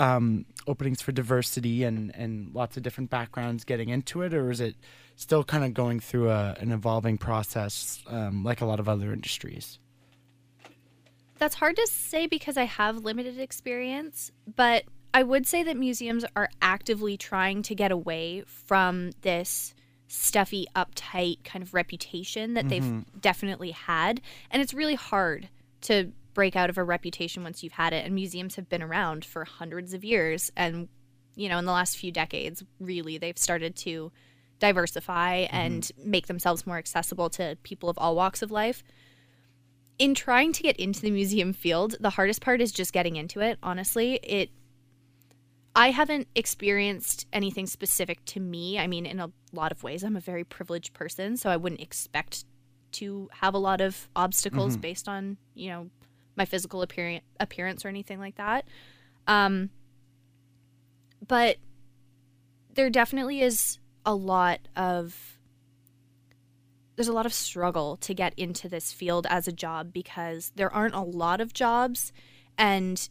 um 0.00 0.44
openings 0.66 1.00
for 1.02 1.12
diversity 1.12 1.84
and 1.84 2.14
and 2.14 2.54
lots 2.54 2.76
of 2.76 2.82
different 2.82 3.10
backgrounds 3.10 3.64
getting 3.64 3.88
into 3.88 4.22
it 4.22 4.32
or 4.34 4.50
is 4.50 4.60
it 4.60 4.76
still 5.16 5.42
kind 5.42 5.64
of 5.64 5.74
going 5.74 5.98
through 5.98 6.30
a, 6.30 6.56
an 6.60 6.70
evolving 6.70 7.18
process 7.18 8.02
um, 8.06 8.44
like 8.44 8.60
a 8.60 8.64
lot 8.64 8.78
of 8.78 8.88
other 8.88 9.12
industries 9.12 9.78
That's 11.38 11.54
hard 11.54 11.76
to 11.76 11.86
say 11.86 12.26
because 12.26 12.56
I 12.56 12.64
have 12.64 13.04
limited 13.04 13.38
experience, 13.38 14.32
but 14.56 14.84
I 15.14 15.22
would 15.22 15.46
say 15.46 15.62
that 15.62 15.76
museums 15.76 16.24
are 16.34 16.48
actively 16.60 17.16
trying 17.16 17.62
to 17.62 17.74
get 17.74 17.90
away 17.92 18.42
from 18.46 19.12
this 19.22 19.74
stuffy, 20.08 20.66
uptight 20.74 21.44
kind 21.44 21.62
of 21.62 21.74
reputation 21.74 22.54
that 22.54 22.68
they've 22.68 23.04
definitely 23.20 23.70
had. 23.70 24.20
And 24.50 24.60
it's 24.62 24.74
really 24.74 24.96
hard 24.96 25.48
to 25.82 26.12
break 26.38 26.54
out 26.54 26.70
of 26.70 26.78
a 26.78 26.84
reputation 26.84 27.42
once 27.42 27.64
you've 27.64 27.72
had 27.72 27.92
it. 27.92 28.04
And 28.04 28.14
museums 28.14 28.54
have 28.54 28.68
been 28.68 28.80
around 28.80 29.24
for 29.24 29.44
hundreds 29.44 29.92
of 29.92 30.04
years. 30.04 30.52
And, 30.56 30.86
you 31.34 31.48
know, 31.48 31.58
in 31.58 31.64
the 31.64 31.72
last 31.72 31.96
few 31.96 32.12
decades, 32.12 32.62
really, 32.78 33.18
they've 33.18 33.36
started 33.36 33.74
to 33.78 34.12
diversify 34.60 35.46
mm-hmm. 35.46 35.56
and 35.56 35.90
make 35.98 36.28
themselves 36.28 36.64
more 36.64 36.78
accessible 36.78 37.28
to 37.30 37.58
people 37.64 37.88
of 37.88 37.98
all 37.98 38.14
walks 38.14 38.40
of 38.40 38.52
life 38.52 38.84
in 39.98 40.14
trying 40.14 40.52
to 40.52 40.62
get 40.62 40.76
into 40.76 41.00
the 41.00 41.10
museum 41.10 41.52
field, 41.52 41.96
the 41.98 42.10
hardest 42.10 42.40
part 42.40 42.60
is 42.60 42.70
just 42.70 42.92
getting 42.92 43.16
into 43.16 43.40
it. 43.40 43.58
Honestly, 43.64 44.14
it. 44.22 44.50
I 45.74 45.90
haven't 45.90 46.28
experienced 46.36 47.26
anything 47.32 47.66
specific 47.66 48.24
to 48.26 48.38
me. 48.38 48.78
I 48.78 48.86
mean, 48.86 49.06
in 49.06 49.18
a 49.18 49.32
lot 49.52 49.72
of 49.72 49.82
ways, 49.82 50.04
I'm 50.04 50.14
a 50.14 50.20
very 50.20 50.44
privileged 50.44 50.92
person, 50.92 51.36
so 51.36 51.50
I 51.50 51.56
wouldn't 51.56 51.80
expect 51.80 52.44
to 52.92 53.28
have 53.32 53.54
a 53.54 53.58
lot 53.58 53.80
of 53.80 54.08
obstacles 54.14 54.74
mm-hmm. 54.74 54.82
based 54.82 55.08
on 55.08 55.36
you 55.54 55.70
know 55.70 55.90
my 56.38 56.46
physical 56.46 56.80
appearance 56.80 57.24
appearance 57.38 57.84
or 57.84 57.88
anything 57.88 58.18
like 58.18 58.36
that. 58.36 58.64
Um, 59.26 59.68
but 61.26 61.56
there 62.72 62.88
definitely 62.88 63.42
is 63.42 63.78
a 64.06 64.14
lot 64.14 64.60
of 64.76 65.38
there's 66.96 67.08
a 67.08 67.12
lot 67.12 67.26
of 67.26 67.34
struggle 67.34 67.96
to 67.98 68.14
get 68.14 68.32
into 68.36 68.68
this 68.68 68.92
field 68.92 69.26
as 69.30 69.46
a 69.46 69.52
job 69.52 69.92
because 69.92 70.50
there 70.56 70.72
aren't 70.72 70.94
a 70.94 71.00
lot 71.00 71.40
of 71.40 71.52
jobs 71.52 72.12
and 72.56 73.08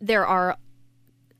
there 0.00 0.26
are 0.26 0.56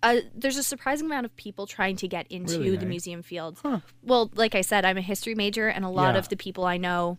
a, 0.03 0.23
there's 0.33 0.57
a 0.57 0.63
surprising 0.63 1.07
amount 1.07 1.25
of 1.27 1.35
people 1.35 1.67
trying 1.67 1.97
to 1.97 2.07
get 2.07 2.27
into 2.29 2.61
Really, 2.61 2.77
the 2.77 2.87
eh? 2.87 2.89
museum 2.89 3.23
field. 3.23 3.59
Huh. 3.65 3.81
Well, 4.01 4.31
like 4.37 4.55
I 4.55 4.61
said, 4.61 4.85
I'm 4.85 4.97
a 4.97 5.01
history 5.01 5.35
major 5.35 5.67
and 5.67 5.85
a 5.85 5.89
lot 5.89 6.15
Yeah. 6.15 6.19
of 6.19 6.29
the 6.29 6.37
people 6.37 6.65
I 6.65 6.77
know 6.77 7.19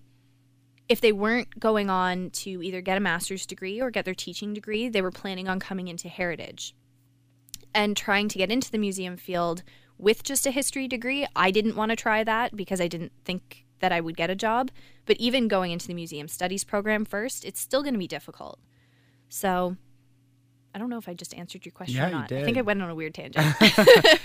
if 0.90 1.00
they 1.00 1.12
weren't 1.12 1.60
going 1.60 1.90
on 1.90 2.32
to 2.32 2.62
either 2.64 2.82
get 2.82 2.98
a 2.98 3.00
master's 3.00 3.46
degree 3.46 3.80
or 3.80 3.92
get 3.92 4.06
their 4.06 4.16
teaching 4.16 4.54
degree, 4.54 4.90
they 4.90 5.04
were 5.04 5.12
planning 5.12 5.48
on 5.48 5.60
coming 5.60 5.88
into 5.88 6.10
heritage. 6.10 6.76
And 7.74 7.96
trying 7.96 8.28
to 8.30 8.40
get 8.40 8.52
into 8.52 8.72
the 8.72 8.80
museum 8.80 9.16
field 9.16 9.62
with 10.00 10.24
just 10.24 10.48
a 10.48 10.52
history 10.52 10.88
degree, 10.88 11.28
I 11.36 11.52
didn't 11.52 11.76
want 11.76 11.92
to 11.92 11.96
try 11.96 12.24
that 12.24 12.56
because 12.56 12.82
I 12.82 12.88
didn't 12.88 13.12
think 13.24 13.66
that 13.80 13.92
I 13.92 14.02
would 14.02 14.18
get 14.18 14.32
a 14.32 14.36
job. 14.36 14.72
But 15.06 15.18
even 15.18 15.48
going 15.48 15.72
into 15.72 15.88
the 15.88 15.94
museum 15.94 16.28
studies 16.28 16.64
program 16.64 17.06
first, 17.06 17.46
it's 17.46 17.62
still 17.62 17.84
going 17.84 17.94
to 17.94 18.00
be 18.00 18.08
difficult. 18.08 18.60
So 19.30 19.78
I 20.74 20.80
don't 20.80 20.90
know 20.90 20.98
if 20.98 21.08
I 21.08 21.14
just 21.14 21.36
answered 21.36 21.66
your 21.66 21.72
question 21.72 21.98
Yeah, 21.98 22.06
or 22.06 22.10
you 22.10 22.16
not. 22.16 22.32
I 22.32 22.44
think. 22.44 22.58
I 22.58 22.62
went 22.62 22.82
on 22.82 22.90
a 22.90 22.96
weird 22.96 23.14
tangent. 23.14 23.46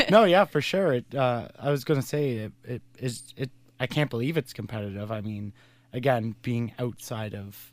no, 0.10 0.24
yeah, 0.24 0.46
for 0.46 0.62
sure. 0.62 0.94
It, 0.94 1.14
uh, 1.14 1.48
I 1.58 1.70
was 1.70 1.84
gonna 1.84 2.02
say 2.02 2.32
it, 2.32 2.52
it 2.64 2.82
is. 2.98 3.34
It. 3.36 3.50
I 3.78 3.86
can't 3.86 4.08
believe 4.08 4.36
it's 4.36 4.52
competitive. 4.52 5.10
I 5.10 5.20
mean, 5.20 5.52
again, 5.94 6.34
being 6.42 6.72
outside 6.78 7.34
of 7.34 7.72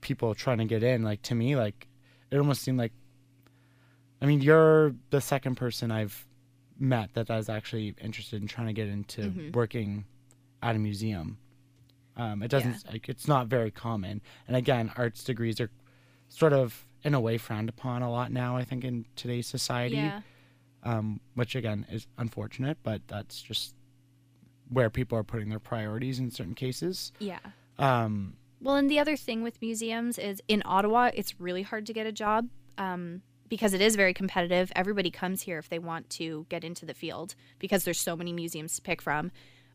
people 0.00 0.34
trying 0.34 0.58
to 0.58 0.64
get 0.64 0.82
in, 0.82 1.02
like 1.02 1.22
to 1.22 1.34
me, 1.36 1.54
like 1.54 1.86
it 2.30 2.38
almost 2.38 2.62
seemed 2.62 2.78
like. 2.78 2.92
I 4.20 4.26
mean, 4.26 4.40
you're 4.40 4.94
the 5.10 5.20
second 5.20 5.54
person 5.54 5.92
I've 5.92 6.26
met 6.76 7.14
that 7.14 7.30
is 7.30 7.48
actually 7.48 7.94
interested 8.00 8.42
in 8.42 8.48
trying 8.48 8.66
to 8.66 8.72
get 8.72 8.88
into 8.88 9.20
Mm-hmm. 9.22 9.52
working 9.52 10.04
at 10.60 10.74
a 10.74 10.78
museum. 10.78 11.38
Um, 12.16 12.42
it 12.42 12.48
doesn't. 12.50 12.84
Like, 12.90 13.08
it's 13.08 13.28
not 13.28 13.46
very 13.46 13.70
common. 13.70 14.20
And 14.48 14.56
again, 14.56 14.90
arts 14.96 15.22
degrees 15.22 15.60
are 15.60 15.70
sort 16.28 16.52
of 16.52 16.84
in 17.04 17.14
a 17.14 17.20
way 17.20 17.38
frowned 17.38 17.68
upon 17.68 18.02
a 18.02 18.10
lot 18.10 18.32
now. 18.32 18.56
I 18.56 18.64
think 18.64 18.82
in 18.84 19.06
today's 19.14 19.46
society 19.46 19.96
yeah. 19.96 20.20
um, 20.82 21.20
which 21.34 21.54
again 21.54 21.86
is 21.92 22.08
unfortunate, 22.18 22.78
but 22.82 23.02
that's 23.06 23.40
just 23.40 23.74
where 24.70 24.90
people 24.90 25.16
are 25.18 25.24
putting 25.24 25.48
their 25.48 25.58
priorities 25.58 26.18
in 26.18 26.30
certain 26.30 26.54
cases. 26.54 27.12
Yeah. 27.18 27.38
Um, 27.78 28.34
Well, 28.60 28.76
and 28.76 28.90
the 28.90 28.98
other 28.98 29.16
thing 29.16 29.42
with 29.42 29.60
museums 29.62 30.18
is 30.18 30.42
in 30.48 30.62
Ottawa, 30.64 31.10
it's 31.14 31.40
really 31.40 31.62
hard 31.62 31.86
to 31.86 31.92
get 31.92 32.06
a 32.06 32.12
job 32.12 32.48
um, 32.76 33.22
because 33.48 33.72
it 33.72 33.80
is 33.80 33.96
very 33.96 34.12
competitive. 34.12 34.72
Everybody 34.74 35.10
comes 35.10 35.42
here 35.42 35.58
if 35.58 35.68
they 35.68 35.78
want 35.78 36.10
to 36.10 36.46
get 36.48 36.64
into 36.64 36.84
the 36.84 36.94
field 36.94 37.34
because 37.58 37.84
there's 37.84 38.00
so 38.00 38.16
many 38.16 38.32
museums 38.32 38.74
to 38.76 38.82
pick 38.82 39.00
from. 39.00 39.30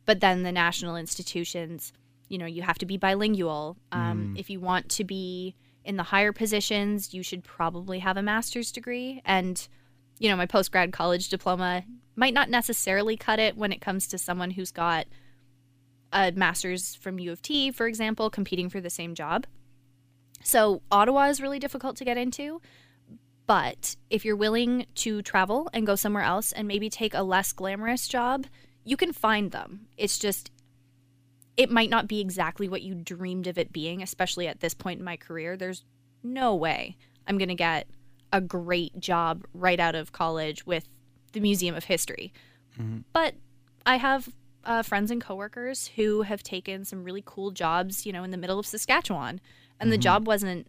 But 0.06 0.20
then 0.20 0.44
the 0.44 0.52
national 0.52 0.98
institutions, 0.98 1.94
you 2.28 2.38
know, 2.38 2.46
you 2.46 2.62
have 2.62 2.78
to 2.80 2.86
be 2.86 2.98
bilingual. 2.98 3.78
Um, 3.92 4.36
If 4.38 4.50
you 4.50 4.60
want 4.60 4.90
to 4.90 5.04
be 5.04 5.56
in 5.86 5.96
the 5.98 6.04
higher 6.04 6.34
positions, 6.34 7.14
you 7.14 7.24
should 7.24 7.44
probably 7.44 8.00
have 8.00 8.18
a 8.18 8.22
master's 8.22 8.72
degree. 8.72 9.22
And, 9.26 9.66
you 10.24 10.30
know, 10.30 10.38
my 10.38 10.46
post 10.46 10.72
grad 10.72 10.94
college 10.94 11.28
diploma 11.28 11.84
might 12.16 12.34
not 12.34 12.50
necessarily 12.50 13.18
cut 13.18 13.40
it 13.40 13.58
when 13.58 13.74
it 13.74 13.82
comes 13.82 14.08
to 14.08 14.18
someone 14.18 14.52
who's 14.52 14.72
got 14.72 15.06
a 16.14 16.32
master's 16.32 16.96
from 16.96 17.20
U 17.20 17.34
of 17.34 17.42
T, 17.42 17.72
for 17.72 17.88
example, 17.88 18.30
competing 18.30 18.70
for 18.70 18.80
the 18.80 18.90
same 18.90 19.16
job. 19.16 19.46
So 20.42 20.82
Ottawa 20.90 21.26
is 21.26 21.42
really 21.42 21.60
difficult 21.60 21.98
to 21.98 22.06
get 22.06 22.16
into. 22.16 22.62
But 23.48 23.98
if 24.10 24.24
you're 24.24 24.38
willing 24.38 24.86
to 24.96 25.22
travel 25.24 25.70
and 25.74 25.86
go 25.86 25.96
somewhere 25.96 26.24
else 26.24 26.54
and 26.54 26.70
maybe 26.70 26.90
take 26.90 27.14
a 27.14 27.22
less 27.22 27.52
glamorous 27.52 28.08
job, 28.08 28.46
you 28.86 28.96
can 28.96 29.12
find 29.12 29.52
them. 29.52 29.88
It's 29.98 30.18
just, 30.18 30.52
it 31.58 31.70
might 31.70 31.90
not 31.90 32.08
be 32.08 32.22
exactly 32.22 32.70
what 32.70 32.82
you 32.82 32.96
dreamed 32.96 33.48
of 33.48 33.58
it 33.58 33.74
being, 33.74 34.02
especially 34.02 34.48
at 34.48 34.62
this 34.62 34.74
point 34.74 35.00
in 35.00 35.06
my 35.06 35.18
career. 35.18 35.58
There's 35.58 35.84
no 36.24 36.56
way 36.56 36.96
I'm 37.28 37.38
going 37.38 37.50
to 37.50 37.56
get 37.56 37.88
a 38.34 38.42
great 38.42 39.00
job 39.00 39.46
right 39.54 39.80
out 39.80 39.96
of 39.96 40.12
college 40.12 40.66
with 40.66 40.90
the 41.32 41.40
Museum 41.40 41.76
of 41.76 41.86
History. 41.86 42.34
But 43.14 43.36
I 43.86 43.96
have 43.98 44.28
uh, 44.66 44.82
friends 44.82 45.12
and 45.12 45.22
coworkers 45.22 45.92
who 45.96 46.24
have 46.24 46.42
taken 46.44 46.84
some 46.86 47.04
really 47.04 47.22
cool 47.26 47.52
jobs, 47.52 48.06
you 48.06 48.12
know, 48.12 48.24
in 48.24 48.32
the 48.32 48.38
middle 48.38 48.58
of 48.60 48.66
Saskatchewan, 48.66 49.40
and 49.80 49.92
the 49.92 49.98
job 49.98 50.26
wasn't 50.28 50.68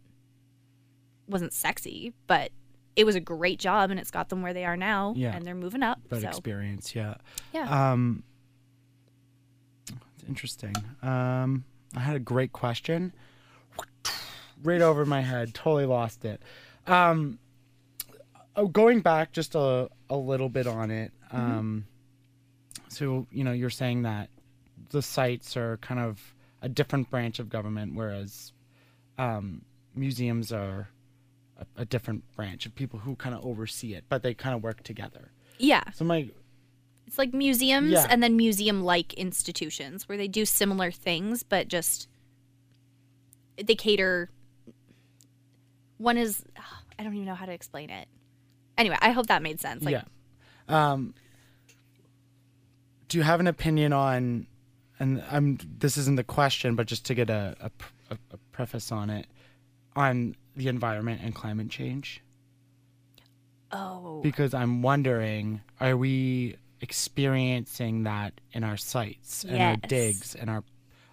wasn't 1.27 1.53
sexy, 1.55 2.13
but 2.27 2.51
it 2.97 3.05
was 3.05 3.15
a 3.17 3.21
great 3.21 3.59
job, 3.59 3.91
and 3.91 3.99
it's 3.99 4.11
got 4.11 4.29
them 4.29 4.43
where 4.43 4.53
they 4.53 4.65
are 4.67 4.77
now, 4.77 5.15
Yeah. 5.17 5.35
and 5.35 5.45
they're 5.47 5.55
moving 5.55 5.83
up. 5.83 5.99
but 6.11 6.21
so 6.21 6.29
experience, 6.29 6.95
yeah. 6.95 7.15
yeah, 7.55 7.93
Um, 7.93 8.23
it's 10.15 10.25
interesting. 10.29 10.75
Um, 11.03 11.65
I 11.97 12.01
had 12.01 12.15
a 12.17 12.21
great 12.21 12.53
question. 12.53 13.13
Right 14.63 14.81
over 14.83 15.05
my 15.07 15.23
head, 15.23 15.55
totally 15.55 15.87
lost 15.87 16.25
it. 16.25 16.43
Um, 16.87 17.39
oh, 18.57 18.67
going 18.69 19.01
back 19.01 19.33
just 19.33 19.55
a 19.55 19.89
a 20.11 20.17
little 20.17 20.49
bit 20.49 20.67
on 20.67 20.91
it. 20.91 21.13
Um, 21.33 21.87
so 22.89 23.27
you 23.31 23.45
know, 23.45 23.53
you're 23.53 23.71
saying 23.71 24.03
that 24.03 24.31
the 24.91 25.03
sites 25.03 25.57
are 25.57 25.77
kind 25.79 26.01
of 26.01 26.35
a 26.63 26.69
different 26.69 27.11
branch 27.11 27.39
of 27.39 27.49
government, 27.49 27.95
whereas 27.95 28.53
um, 29.19 29.63
museums 29.95 30.53
are 30.53 30.89
a, 31.59 31.67
a 31.83 31.85
different 31.85 32.23
branch 32.37 32.67
of 32.67 32.75
people 32.75 32.99
who 33.01 33.15
kind 33.17 33.35
of 33.35 33.45
oversee 33.45 33.95
it, 33.95 34.05
but 34.09 34.23
they 34.23 34.35
kind 34.35 34.55
of 34.55 34.63
work 34.63 34.83
together. 34.83 35.31
yeah. 35.59 35.83
So 35.93 36.05
my 36.05 36.31
It's 37.07 37.19
like 37.19 37.35
museums 37.35 37.93
Yeah. 37.93 38.07
and 38.09 38.23
then 38.23 38.37
museum-like 38.37 39.15
institutions 39.15 40.09
where 40.09 40.17
they 40.19 40.29
do 40.29 40.45
similar 40.45 40.91
things, 40.91 41.43
but 41.43 41.69
just 41.69 42.09
they 43.63 43.75
cater. 43.75 44.31
One 45.99 46.17
is, 46.17 46.45
I 46.99 47.03
don't 47.05 47.15
even 47.15 47.27
know 47.27 47.35
how 47.37 47.47
to 47.47 47.53
explain 47.53 47.91
it. 47.91 48.09
Anyway, 48.77 48.97
I 49.01 49.11
hope 49.11 49.27
that 49.27 49.43
made 49.43 49.61
sense. 49.61 49.85
Like, 49.85 49.93
yeah. 49.93 50.03
Um, 50.69 51.15
do 53.09 53.19
you 53.19 53.25
have 53.25 53.41
an 53.41 53.47
opinion 53.47 53.93
on, 53.93 54.47
and 54.99 55.23
I'm 55.31 55.59
this 55.79 55.97
isn't 55.97 56.17
the 56.17 56.25
question, 56.25 56.75
but 56.75 56.87
just 56.87 57.05
to 57.07 57.15
get 57.15 57.31
a 57.31 57.57
a, 57.61 57.71
a, 58.15 58.19
a 58.33 58.37
preface 58.53 58.91
on 58.91 59.11
it, 59.11 59.27
on 59.95 60.37
the 60.57 60.69
environment 60.69 61.21
and 61.23 61.35
climate 61.35 61.69
change? 61.69 62.23
oh, 63.73 64.21
Because 64.23 64.55
I'm 64.55 64.83
wondering, 64.83 65.61
are 65.81 65.97
we 65.97 66.57
experiencing 66.81 68.05
that 68.05 68.41
in 68.53 68.63
our 68.65 68.77
sites 68.77 69.45
and 69.45 69.61
our 69.61 69.77
digs 69.89 70.35
and 70.35 70.49
our, 70.51 70.63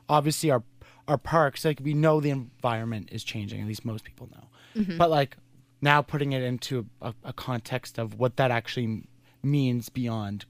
obviously 0.09 0.51
our 0.51 0.64
our 1.07 1.18
parks, 1.18 1.66
like 1.66 1.80
we 1.82 1.93
know 1.93 2.20
the 2.22 2.30
environment 2.30 3.09
is 3.12 3.24
changing. 3.24 3.59
At 3.59 3.68
least 3.68 3.84
most 3.84 4.03
people 4.03 4.30
know. 4.32 4.86
But 4.97 5.09
like 5.09 5.36
now 5.82 6.02
putting 6.02 6.32
it 6.34 6.44
into 6.44 6.86
a, 7.02 7.14
a 7.24 7.34
context 7.34 7.98
of 7.98 8.20
what 8.20 8.36
that 8.38 8.52
actually 8.52 9.04
means 9.44 9.90
beyond 9.90 10.46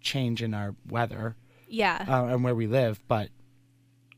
change 0.00 0.42
in 0.42 0.52
our 0.54 0.74
weather 0.88 1.36
Yeah. 1.68 2.04
uh, 2.08 2.26
and 2.26 2.44
where 2.44 2.54
we 2.54 2.66
live, 2.66 3.00
but 3.08 3.30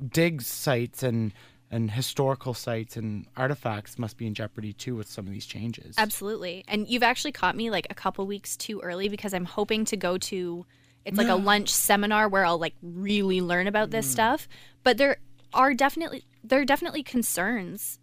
dig 0.06 0.42
sites 0.42 1.02
and 1.02 1.32
and 1.70 1.90
historical 1.90 2.54
sites 2.54 2.96
and 2.96 3.26
artifacts 3.36 3.98
must 3.98 4.16
be 4.16 4.26
in 4.26 4.32
jeopardy 4.32 4.72
too 4.72 4.96
with 4.96 5.06
some 5.06 5.26
of 5.26 5.32
these 5.32 5.44
changes. 5.44 5.94
Absolutely. 5.98 6.64
And 6.66 6.88
you've 6.88 7.02
actually 7.02 7.32
caught 7.32 7.54
me 7.56 7.68
like 7.70 7.86
a 7.90 7.94
couple 7.94 8.26
weeks 8.26 8.56
too 8.56 8.80
early 8.80 9.10
because 9.10 9.34
I'm 9.34 9.44
hoping 9.44 9.84
to 9.86 9.96
go 9.96 10.16
to 10.16 10.64
it's 11.04 11.18
like 11.18 11.28
a 11.28 11.34
lunch 11.34 11.68
seminar 11.70 12.26
where 12.28 12.44
I'll 12.46 12.58
like 12.58 12.74
really 12.82 13.40
learn 13.42 13.66
about 13.66 13.90
this 13.90 14.10
stuff. 14.10 14.48
But 14.82 14.96
there 14.96 15.18
are 15.52 15.74
definitely 15.74 16.24
there 16.42 16.60
are 16.60 16.64
definitely 16.64 17.02
concerns 17.02 17.98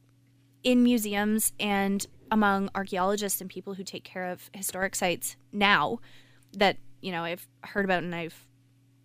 in 0.64 0.84
museums 0.84 1.52
and 1.60 2.06
among 2.32 2.70
archaeologists 2.76 3.42
and 3.42 3.50
people 3.50 3.74
who 3.74 3.84
take 3.84 4.04
care 4.04 4.26
of 4.26 4.50
historic 4.54 4.96
sites 4.96 5.36
now 5.52 6.00
that, 6.54 6.78
you 7.02 7.12
know, 7.12 7.24
I've 7.24 7.48
heard 7.64 7.86
about 7.86 8.04
and 8.04 8.16
I've 8.16 8.46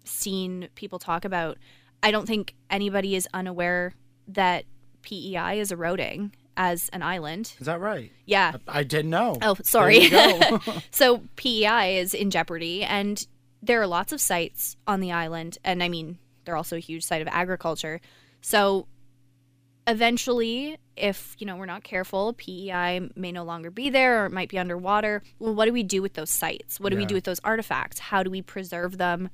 seen 0.05 0.69
people 0.75 0.99
talk 0.99 1.25
about. 1.25 1.59
I 2.03 2.11
don't 2.11 2.27
think 2.27 2.55
anybody 2.71 3.15
is 3.15 3.29
unaware 3.35 3.95
that 4.29 4.65
PEI 5.03 5.61
is 5.61 5.73
eroding 5.73 6.33
as 6.57 6.89
an 6.93 7.03
island. 7.03 7.55
Is 7.59 7.67
that 7.67 7.81
right? 7.81 8.13
Yeah. 8.27 8.53
I 8.69 8.83
didn't 8.83 9.11
know. 9.11 9.37
Oh, 9.41 9.57
sorry. 9.63 10.11
so 10.91 11.23
PEI 11.37 11.99
is 11.99 12.15
in 12.15 12.31
jeopardy, 12.31 12.83
and 12.85 13.27
there 13.63 13.81
are 13.81 13.87
lots 13.87 14.13
of 14.13 14.21
sites 14.21 14.77
on 14.87 15.01
the 15.01 15.13
island, 15.13 15.59
and 15.65 15.83
I 15.83 15.89
mean 15.89 16.19
they're 16.45 16.57
also 16.57 16.77
a 16.77 16.81
huge 16.81 17.05
site 17.05 17.23
of 17.23 17.29
agriculture. 17.29 18.01
So 18.41 18.87
eventually, 19.91 20.79
if 20.97 21.35
you 21.39 21.47
know 21.47 21.57
we're 21.57 21.67
not 21.67 21.85
careful, 21.85 22.33
PEI 22.35 23.09
may 23.17 23.33
no 23.33 23.45
longer 23.45 23.71
be 23.71 23.91
there, 23.91 24.23
or 24.23 24.27
it 24.27 24.33
might 24.33 24.49
be 24.49 24.59
underwater. 24.59 25.23
Well, 25.39 25.55
what 25.55 25.67
do 25.67 25.73
we 25.73 25.83
do 25.83 26.03
with 26.03 26.15
those 26.15 26.31
sites? 26.31 26.81
What 26.81 26.91
do 26.91 26.97
we 26.97 27.07
do 27.07 27.15
with 27.15 27.25
those 27.25 27.41
artifacts? 27.45 27.99
How 27.99 28.23
do 28.23 28.31
we 28.31 28.43
preserve 28.43 28.99
them? 28.99 29.31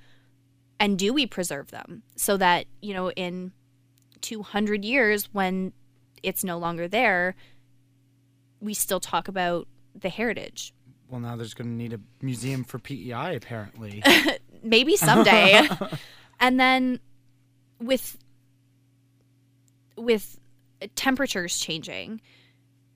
And 0.79 0.99
do 0.99 1.13
we 1.15 1.27
preserve 1.27 1.71
them 1.71 2.03
so 2.17 2.37
that 2.37 2.67
you 2.81 2.95
know 2.95 3.11
in 3.13 3.53
200 4.21 4.85
years 4.85 5.29
when 5.33 5.73
it's 6.23 6.45
no 6.45 6.59
longer 6.59 6.89
there, 6.89 7.35
we 8.61 8.75
still 8.75 9.01
talk 9.01 9.29
about 9.29 9.69
the 9.95 10.09
heritage 10.09 10.75
well, 11.09 11.21
now 11.21 11.37
there's 11.37 11.55
going 11.55 11.69
to 11.69 11.77
need 11.77 11.93
a 11.93 12.01
museum 12.21 12.65
for 12.65 12.79
PEI 12.79 13.37
apparently. 13.37 14.03
maybe 14.63 14.97
someday. 14.97 15.69
and 16.41 16.59
then 16.59 17.01
with 17.81 18.19
with 19.97 20.39
temperatures 20.95 21.59
changing, 21.59 22.20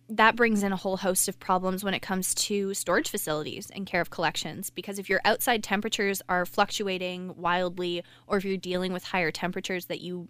that 0.08 0.34
brings 0.34 0.62
in 0.62 0.72
a 0.72 0.76
whole 0.76 0.96
host 0.96 1.28
of 1.28 1.38
problems 1.38 1.84
when 1.84 1.94
it 1.94 2.00
comes 2.00 2.34
to 2.34 2.74
storage 2.74 3.08
facilities 3.08 3.70
and 3.70 3.86
care 3.86 4.00
of 4.00 4.10
collections. 4.10 4.68
Because 4.68 4.98
if 4.98 5.08
your 5.08 5.20
outside 5.24 5.62
temperatures 5.62 6.20
are 6.28 6.44
fluctuating 6.44 7.34
wildly 7.36 8.02
or 8.26 8.36
if 8.38 8.44
you're 8.44 8.56
dealing 8.56 8.92
with 8.92 9.04
higher 9.04 9.30
temperatures 9.30 9.86
that 9.86 10.00
you 10.00 10.28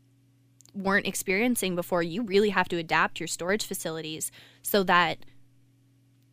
weren't 0.74 1.07
experiencing 1.07 1.74
before, 1.74 2.03
you 2.03 2.22
really 2.22 2.51
have 2.51 2.68
to 2.68 2.76
adapt 2.76 3.20
your 3.20 3.26
storage 3.26 3.64
facilities 3.64 4.30
so 4.62 4.82
that 4.82 5.18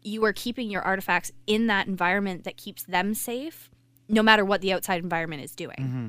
you 0.04 0.24
are 0.26 0.34
keeping 0.34 0.70
your 0.70 0.82
artifacts 0.82 1.32
in 1.48 1.68
that 1.68 1.88
environment 1.88 2.44
that 2.44 2.58
keeps 2.58 2.84
them 2.84 3.14
safe 3.14 3.70
no 4.10 4.24
matter 4.24 4.46
what 4.46 4.62
the 4.62 4.74
outside 4.74 5.02
environment 5.02 5.44
is 5.44 5.56
doing. 5.56 5.78
Mm-hmm. 5.80 6.08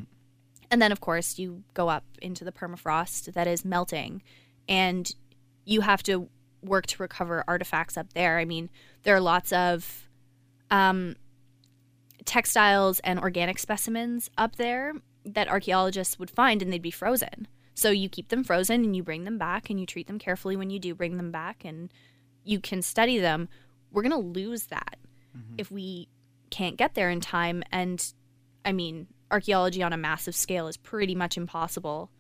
And 0.71 0.83
then, 0.83 0.93
of 0.93 1.01
course, 1.01 1.39
you 1.39 1.63
go 1.75 1.89
up 1.89 2.05
into 2.21 2.45
the 2.45 2.53
permafrost 2.53 3.33
that 3.33 3.47
is 3.47 3.65
melting, 3.65 4.23
and 4.69 5.11
you 5.65 5.81
have 5.81 6.03
to 6.05 6.29
work 6.63 6.87
to 6.87 7.03
recover 7.03 7.45
artifacts 7.47 7.97
up 7.97 8.13
there. 8.13 8.39
I 8.39 8.45
mean, 8.45 8.69
there 9.03 9.15
are 9.15 9.21
lots 9.21 9.53
of 9.53 10.09
um, 10.71 11.17
textiles 12.25 13.01
and 13.01 13.19
organic 13.19 13.59
specimens 13.59 14.31
up 14.37 14.57
there 14.57 14.93
that 15.25 15.49
archaeologists 15.49 16.19
would 16.19 16.31
find, 16.31 16.63
and 16.63 16.73
they'd 16.73 16.83
be 16.83 16.91
frozen. 16.91 17.49
So 17.75 17.91
you 17.91 18.09
keep 18.09 18.29
them 18.29 18.43
frozen 18.43 18.83
and 18.83 18.97
you 18.97 19.03
bring 19.03 19.25
them 19.25 19.39
back, 19.39 19.71
and 19.71 19.79
you 19.79 19.87
treat 19.87 20.07
them 20.07 20.19
carefully 20.19 20.57
when 20.57 20.71
you 20.71 20.79
do 20.79 20.95
bring 20.95 21.17
them 21.17 21.31
back, 21.31 21.65
and 21.65 21.93
you 22.45 22.61
can 22.61 22.83
study 22.83 23.19
them. 23.19 23.49
We're 23.93 24.03
going 24.03 24.13
to 24.13 24.41
lose 24.41 24.67
that 24.67 24.99
if 25.57 25.71
we 25.71 26.09
can't 26.51 26.77
get 26.77 26.95
there 26.95 27.11
in 27.11 27.21
time. 27.21 27.63
And 27.71 28.05
I 28.65 28.73
mean, 28.73 29.07
archaeology 29.31 29.83
on 29.83 29.93
a 29.93 29.97
massive 29.97 30.35
scale 30.35 30.67
is 30.67 30.77
pretty 30.77 31.15
much 31.15 31.37
impossible, 31.37 32.11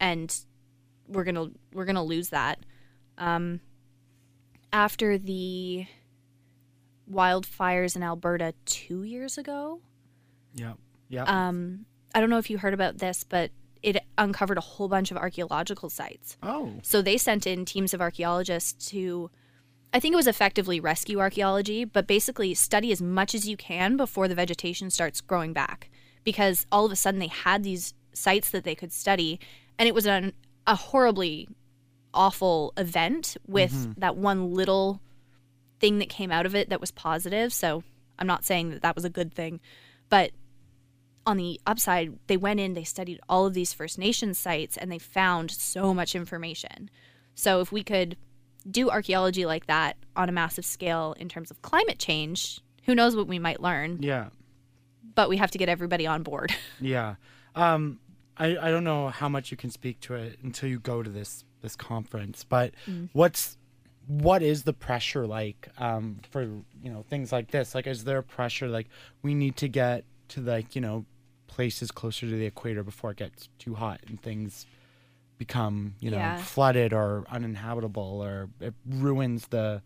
and 0.00 0.34
we're 1.08 1.24
gonna 1.24 1.46
we're 1.72 1.84
gonna 1.84 2.04
lose 2.04 2.28
that. 2.30 2.60
Um, 3.16 3.60
after 4.72 5.18
the 5.18 5.86
wildfires 7.10 7.96
in 7.96 8.02
Alberta 8.02 8.54
two 8.64 9.02
years 9.02 9.38
ago, 9.38 9.80
yeah. 10.54 10.74
Yeah. 11.08 11.24
um, 11.24 11.86
I 12.14 12.20
don't 12.20 12.30
know 12.30 12.38
if 12.38 12.50
you 12.50 12.58
heard 12.58 12.74
about 12.74 12.98
this, 12.98 13.24
but 13.24 13.50
it 13.82 13.96
uncovered 14.16 14.58
a 14.58 14.62
whole 14.62 14.88
bunch 14.88 15.10
of 15.10 15.16
archaeological 15.16 15.88
sites. 15.88 16.36
oh. 16.42 16.74
So 16.82 17.00
they 17.00 17.16
sent 17.16 17.46
in 17.46 17.64
teams 17.64 17.94
of 17.94 18.00
archaeologists 18.00 18.88
to, 18.90 19.30
I 19.94 20.00
think 20.00 20.12
it 20.12 20.16
was 20.16 20.26
effectively 20.26 20.80
rescue 20.80 21.20
archaeology, 21.20 21.84
but 21.84 22.06
basically 22.06 22.54
study 22.54 22.92
as 22.92 23.00
much 23.00 23.34
as 23.34 23.48
you 23.48 23.56
can 23.56 23.96
before 23.96 24.28
the 24.28 24.34
vegetation 24.34 24.90
starts 24.90 25.20
growing 25.20 25.52
back. 25.52 25.90
Because 26.24 26.66
all 26.72 26.84
of 26.84 26.92
a 26.92 26.96
sudden 26.96 27.20
they 27.20 27.28
had 27.28 27.62
these 27.62 27.94
sites 28.12 28.50
that 28.50 28.64
they 28.64 28.74
could 28.74 28.92
study, 28.92 29.38
and 29.78 29.88
it 29.88 29.94
was 29.94 30.06
an, 30.06 30.32
a 30.68 30.76
horribly 30.76 31.48
awful 32.14 32.72
event 32.76 33.36
with 33.46 33.98
that 33.98 34.16
one 34.16 34.52
little 34.52 35.00
thing 35.80 35.98
that 35.98 36.08
came 36.08 36.30
out 36.30 36.46
of 36.46 36.54
it 36.54 36.68
that 36.68 36.80
was 36.80 36.90
positive. 36.90 37.52
So 37.52 37.82
I'm 38.18 38.26
not 38.26 38.44
saying 38.44 38.70
that 38.70 38.82
that 38.82 38.94
was 38.94 39.04
a 39.04 39.10
good 39.10 39.32
thing, 39.32 39.60
but 40.08 40.30
on 41.26 41.36
the 41.36 41.60
upside, 41.66 42.18
they 42.26 42.36
went 42.36 42.60
in, 42.60 42.74
they 42.74 42.84
studied 42.84 43.20
all 43.28 43.46
of 43.46 43.54
these 43.54 43.72
First 43.72 43.98
Nations 43.98 44.38
sites, 44.38 44.76
and 44.76 44.90
they 44.90 44.98
found 44.98 45.50
so 45.50 45.92
much 45.92 46.14
information. 46.14 46.90
So 47.34 47.60
if 47.60 47.70
we 47.70 47.82
could 47.82 48.16
do 48.70 48.90
archaeology 48.90 49.44
like 49.46 49.66
that 49.66 49.96
on 50.16 50.28
a 50.28 50.32
massive 50.32 50.64
scale 50.64 51.14
in 51.18 51.28
terms 51.28 51.50
of 51.50 51.60
climate 51.62 51.98
change, 51.98 52.60
who 52.84 52.94
knows 52.94 53.14
what 53.14 53.26
we 53.26 53.38
might 53.38 53.60
learn? 53.60 53.98
Yeah. 54.00 54.28
But 55.14 55.28
we 55.28 55.36
have 55.36 55.50
to 55.50 55.58
get 55.58 55.68
everybody 55.68 56.06
on 56.06 56.22
board. 56.22 56.54
Yeah. 56.80 57.16
Um, 57.54 57.98
I, 58.38 58.56
I 58.58 58.70
don't 58.70 58.84
know 58.84 59.08
how 59.08 59.28
much 59.28 59.50
you 59.50 59.56
can 59.56 59.70
speak 59.70 60.00
to 60.00 60.14
it 60.14 60.38
until 60.42 60.68
you 60.68 60.78
go 60.78 61.02
to 61.02 61.10
this 61.10 61.44
this 61.60 61.74
conference, 61.76 62.44
but 62.44 62.72
what's 63.12 63.56
what 64.06 64.42
is 64.42 64.62
the 64.62 64.72
pressure 64.72 65.26
like 65.26 65.68
um, 65.78 66.20
for 66.30 66.42
you 66.42 66.62
know 66.90 67.04
things 67.08 67.32
like 67.32 67.50
this? 67.50 67.74
Like, 67.74 67.86
is 67.86 68.04
there 68.04 68.22
pressure 68.22 68.68
like 68.68 68.88
we 69.22 69.34
need 69.34 69.56
to 69.56 69.68
get 69.68 70.04
to 70.28 70.40
like 70.40 70.74
you 70.74 70.80
know 70.80 71.04
places 71.46 71.90
closer 71.90 72.26
to 72.28 72.32
the 72.36 72.46
equator 72.46 72.82
before 72.84 73.10
it 73.10 73.16
gets 73.16 73.48
too 73.58 73.74
hot 73.74 74.00
and 74.06 74.20
things 74.22 74.66
become 75.38 75.94
you 76.00 76.10
know 76.10 76.18
Yeah. 76.18 76.36
flooded 76.42 76.92
or 76.92 77.24
uninhabitable 77.30 78.20
or 78.22 78.48
it 78.60 78.74
ruins 78.86 79.48
the 79.48 79.82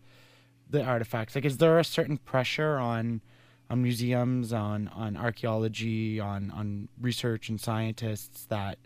the 0.69 0.83
artifacts 0.83 1.35
like 1.35 1.45
is 1.45 1.57
there 1.57 1.77
a 1.79 1.83
certain 1.83 2.17
pressure 2.17 2.77
on 2.77 3.21
on 3.69 3.81
museums 3.81 4.53
on 4.53 4.87
on 4.89 5.17
archaeology 5.17 6.19
on 6.19 6.51
on 6.51 6.87
research 7.01 7.49
and 7.49 7.59
scientists 7.59 8.45
that 8.45 8.77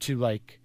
to 0.00 0.16
like 0.16 0.60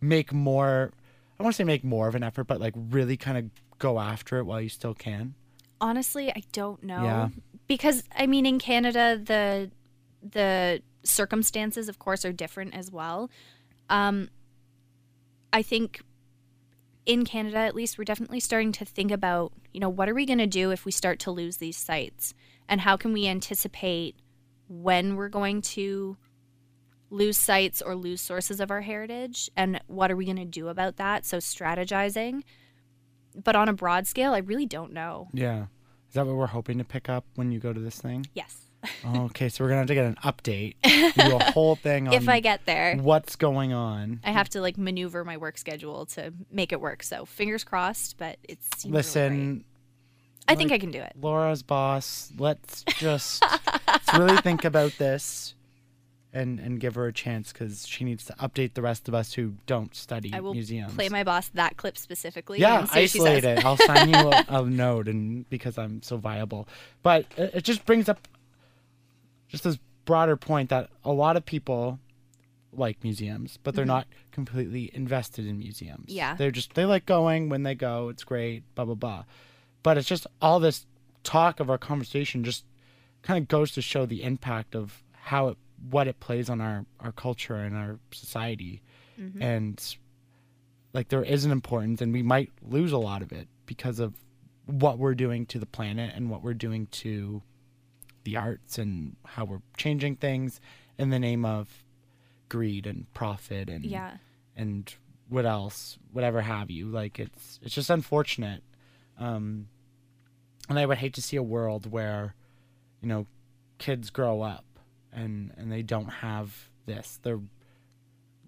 make 0.00 0.32
more 0.32 0.92
i 1.38 1.42
want 1.42 1.54
to 1.54 1.56
say 1.56 1.64
make 1.64 1.84
more 1.84 2.08
of 2.08 2.14
an 2.14 2.22
effort 2.22 2.44
but 2.44 2.60
like 2.60 2.74
really 2.76 3.16
kind 3.16 3.38
of 3.38 3.44
go 3.78 4.00
after 4.00 4.38
it 4.38 4.44
while 4.44 4.60
you 4.60 4.68
still 4.68 4.94
can 4.94 5.34
Honestly, 5.82 6.30
I 6.30 6.44
don't 6.52 6.80
know. 6.84 7.02
Yeah. 7.02 7.28
Because 7.66 8.04
I 8.16 8.28
mean 8.28 8.46
in 8.46 8.60
Canada 8.60 9.20
the 9.22 9.70
the 10.22 10.80
circumstances 11.02 11.88
of 11.88 11.98
course 11.98 12.24
are 12.24 12.32
different 12.32 12.74
as 12.74 12.92
well. 12.92 13.30
Um 13.90 14.30
I 15.52 15.62
think 15.62 16.00
in 17.04 17.24
Canada 17.24 17.58
at 17.58 17.74
least 17.74 17.98
we're 17.98 18.04
definitely 18.04 18.38
starting 18.38 18.70
to 18.72 18.84
think 18.84 19.10
about, 19.10 19.52
you 19.74 19.80
know, 19.80 19.88
what 19.88 20.08
are 20.08 20.14
we 20.14 20.24
going 20.24 20.38
to 20.38 20.46
do 20.46 20.70
if 20.70 20.84
we 20.84 20.92
start 20.92 21.18
to 21.18 21.32
lose 21.32 21.56
these 21.56 21.76
sites 21.76 22.32
and 22.68 22.80
how 22.80 22.96
can 22.96 23.12
we 23.12 23.26
anticipate 23.26 24.16
when 24.68 25.16
we're 25.16 25.28
going 25.28 25.60
to 25.62 26.16
lose 27.10 27.36
sites 27.36 27.82
or 27.82 27.94
lose 27.94 28.20
sources 28.22 28.58
of 28.60 28.70
our 28.70 28.80
heritage 28.80 29.50
and 29.56 29.78
what 29.86 30.10
are 30.10 30.16
we 30.16 30.24
going 30.24 30.36
to 30.36 30.44
do 30.44 30.68
about 30.68 30.96
that? 30.96 31.26
So 31.26 31.38
strategizing. 31.38 32.42
But 33.34 33.54
on 33.56 33.68
a 33.68 33.72
broad 33.72 34.06
scale, 34.06 34.32
I 34.32 34.38
really 34.38 34.66
don't 34.66 34.92
know. 34.92 35.28
yeah 35.32 35.66
is 36.08 36.14
that 36.14 36.26
what 36.26 36.36
we're 36.36 36.46
hoping 36.46 36.76
to 36.76 36.84
pick 36.84 37.08
up 37.08 37.24
when 37.36 37.50
you 37.50 37.58
go 37.58 37.72
to 37.72 37.80
this 37.80 37.98
thing 37.98 38.26
Yes. 38.34 38.58
okay 39.16 39.48
so 39.48 39.62
we're 39.64 39.68
gonna 39.68 39.78
have 39.80 39.86
to 39.88 39.94
get 39.94 40.04
an 40.04 40.16
update 40.24 40.74
do 41.14 41.36
a 41.36 41.52
whole 41.52 41.76
thing 41.76 42.08
on 42.08 42.14
if 42.14 42.28
I 42.28 42.40
get 42.40 42.66
there. 42.66 42.96
what's 42.96 43.36
going 43.36 43.72
on 43.72 44.20
I 44.24 44.32
have 44.32 44.48
to 44.50 44.60
like 44.60 44.76
maneuver 44.76 45.24
my 45.24 45.36
work 45.36 45.56
schedule 45.56 46.04
to 46.06 46.32
make 46.50 46.72
it 46.72 46.80
work. 46.80 47.02
So 47.02 47.24
fingers 47.24 47.62
crossed, 47.64 48.18
but 48.18 48.38
it's 48.42 48.84
listen 48.84 49.38
really 49.38 49.64
I 50.48 50.54
think 50.54 50.72
I 50.72 50.78
can 50.78 50.90
do 50.90 51.00
it. 51.00 51.12
Laura's 51.20 51.62
boss. 51.62 52.32
Let's 52.38 52.84
just 52.98 53.42
let's 53.86 54.14
really 54.18 54.36
think 54.38 54.64
about 54.72 54.92
this 54.98 55.54
and 56.32 56.58
and 56.58 56.80
give 56.80 56.94
her 56.94 57.06
a 57.06 57.12
chance 57.12 57.52
because 57.52 57.86
she 57.86 58.04
needs 58.04 58.24
to 58.24 58.32
update 58.34 58.74
the 58.74 58.82
rest 58.82 59.08
of 59.08 59.14
us 59.14 59.34
who 59.34 59.54
don't 59.66 59.94
study 59.94 60.32
I 60.32 60.40
will 60.40 60.54
museums. 60.54 60.94
play 60.94 61.08
my 61.08 61.24
boss 61.24 61.48
that 61.50 61.76
clip 61.76 61.98
specifically. 61.98 62.58
yeah, 62.58 62.80
and 62.80 62.88
see 62.88 63.00
what 63.02 63.10
she 63.10 63.18
isolate 63.20 63.44
it. 63.44 63.64
I'll 63.64 63.76
sign 63.76 64.10
you 64.10 64.16
a, 64.32 64.44
a 64.48 64.64
note, 64.64 65.08
and 65.08 65.48
because 65.50 65.78
I'm 65.78 66.02
so 66.02 66.16
viable, 66.16 66.68
but 67.02 67.26
it, 67.36 67.54
it 67.56 67.64
just 67.64 67.84
brings 67.84 68.08
up 68.08 68.26
just 69.48 69.64
this 69.64 69.78
broader 70.04 70.36
point 70.36 70.70
that 70.70 70.88
a 71.04 71.12
lot 71.12 71.36
of 71.36 71.44
people 71.44 71.98
like 72.72 73.02
museums, 73.04 73.58
but 73.62 73.74
they're 73.74 73.84
not 73.84 74.06
completely 74.30 74.90
invested 74.94 75.46
in 75.46 75.58
museums. 75.58 76.06
Mm-hmm. 76.06 76.16
Yeah. 76.16 76.34
they're 76.36 76.50
just 76.50 76.74
they 76.74 76.86
like 76.86 77.04
going 77.06 77.50
when 77.50 77.62
they 77.62 77.74
go. 77.74 78.08
It's 78.08 78.24
great, 78.24 78.62
blah 78.74 78.86
blah 78.86 78.94
blah. 78.94 79.24
But 79.82 79.98
it's 79.98 80.08
just 80.08 80.26
all 80.40 80.60
this 80.60 80.86
talk 81.24 81.60
of 81.60 81.70
our 81.70 81.78
conversation 81.78 82.44
just 82.44 82.64
kind 83.22 83.42
of 83.42 83.48
goes 83.48 83.72
to 83.72 83.82
show 83.82 84.06
the 84.06 84.22
impact 84.22 84.74
of 84.74 85.02
how 85.12 85.48
it 85.48 85.56
what 85.90 86.06
it 86.08 86.20
plays 86.20 86.48
on 86.50 86.60
our 86.60 86.84
our 87.00 87.12
culture 87.12 87.56
and 87.56 87.76
our 87.76 87.98
society 88.12 88.82
Mm-hmm. 89.20 89.42
and 89.42 89.96
like 90.94 91.08
there 91.08 91.22
is 91.22 91.44
an 91.44 91.52
importance 91.52 92.00
and 92.00 92.12
we 92.14 92.22
might 92.22 92.50
lose 92.62 92.92
a 92.92 92.98
lot 92.98 93.20
of 93.20 93.30
it 93.30 93.46
because 93.66 93.98
of 93.98 94.14
what 94.64 94.98
we're 94.98 95.14
doing 95.14 95.44
to 95.46 95.58
the 95.58 95.66
planet 95.66 96.12
and 96.14 96.30
what 96.30 96.42
we're 96.42 96.54
doing 96.54 96.86
to 96.92 97.42
the 98.24 98.36
arts 98.38 98.78
and 98.78 99.16
how 99.26 99.44
we're 99.44 99.60
changing 99.76 100.16
things 100.16 100.60
in 100.98 101.10
the 101.10 101.18
name 101.18 101.44
of 101.44 101.84
greed 102.48 102.86
and 102.86 103.12
profit 103.12 103.68
and 103.68 103.84
Yeah. 103.84 104.12
and 104.56 104.92
what 105.28 105.44
else 105.44 105.98
whatever 106.10 106.40
have 106.40 106.70
you 106.70 106.86
like 106.88 107.18
it's 107.18 107.60
it's 107.62 107.74
just 107.74 107.90
unfortunate 107.90 108.62
um 109.18 109.68
and 110.68 110.78
i 110.78 110.86
would 110.86 110.98
hate 110.98 111.14
to 111.14 111.22
see 111.22 111.36
a 111.36 111.42
world 111.42 111.90
where 111.90 112.34
you 113.00 113.08
know 113.08 113.26
kids 113.78 114.10
grow 114.10 114.42
up 114.42 114.64
and 115.12 115.52
and 115.56 115.70
they 115.72 115.82
don't 115.82 116.08
have 116.08 116.68
this 116.86 117.18
they're 117.22 117.40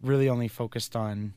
really 0.03 0.29
only 0.29 0.49
focused 0.49 0.95
on 0.97 1.33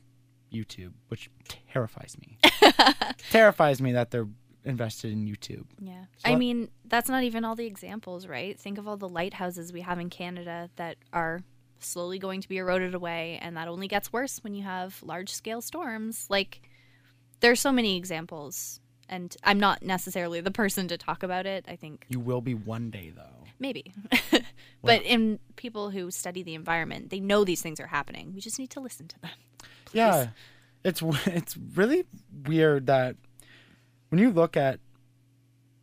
youtube 0.52 0.92
which 1.08 1.30
terrifies 1.48 2.16
me 2.20 2.38
terrifies 3.30 3.80
me 3.82 3.92
that 3.92 4.10
they're 4.10 4.28
invested 4.64 5.12
in 5.12 5.26
youtube 5.26 5.64
Yeah. 5.80 6.04
So 6.18 6.30
I 6.30 6.32
I- 6.32 6.36
mean, 6.36 6.68
that's 6.84 7.08
not 7.08 7.22
even 7.22 7.44
all 7.44 7.54
the 7.54 7.64
examples, 7.66 8.26
right? 8.26 8.58
Think 8.58 8.76
of 8.78 8.86
all 8.88 8.96
the 8.96 9.08
lighthouses 9.08 9.72
we 9.72 9.80
have 9.82 9.98
in 9.98 10.10
Canada 10.10 10.68
that 10.76 10.96
are 11.12 11.40
slowly 11.80 12.18
going 12.18 12.40
to 12.42 12.48
be 12.48 12.58
eroded 12.58 12.94
away, 12.94 13.38
and 13.40 13.56
that 13.56 13.68
only 13.68 13.88
gets 13.88 14.12
worse 14.12 14.42
when 14.42 14.52
you 14.54 14.64
have 14.64 15.00
large 15.02 15.32
scale 15.32 15.62
storms. 15.62 16.26
Like, 16.28 16.60
there's 17.40 17.60
so 17.60 17.72
many 17.72 17.96
examples, 17.96 18.80
and 19.08 19.36
I'm 19.44 19.58
not 19.58 19.82
necessarily 19.82 20.40
the 20.40 20.50
person 20.50 20.88
to 20.88 20.98
talk 20.98 21.22
about 21.22 21.46
it. 21.46 21.64
I 21.68 21.76
think 21.76 22.06
you 22.08 22.20
will 22.20 22.40
be 22.40 22.54
one 22.54 22.90
day 22.90 23.12
though 23.14 23.38
maybe. 23.58 23.92
but 24.82 25.02
in 25.02 25.38
people 25.56 25.90
who 25.90 26.10
study 26.10 26.42
the 26.42 26.54
environment, 26.54 27.10
they 27.10 27.20
know 27.20 27.44
these 27.44 27.62
things 27.62 27.80
are 27.80 27.86
happening. 27.86 28.32
We 28.34 28.40
just 28.40 28.58
need 28.58 28.70
to 28.70 28.80
listen 28.80 29.08
to 29.08 29.20
them. 29.20 29.30
Yeah, 29.94 30.28
it's 30.84 31.00
it's 31.26 31.56
really 31.56 32.04
weird 32.44 32.88
that 32.88 33.16
when 34.10 34.20
you 34.20 34.30
look 34.30 34.54
at 34.54 34.80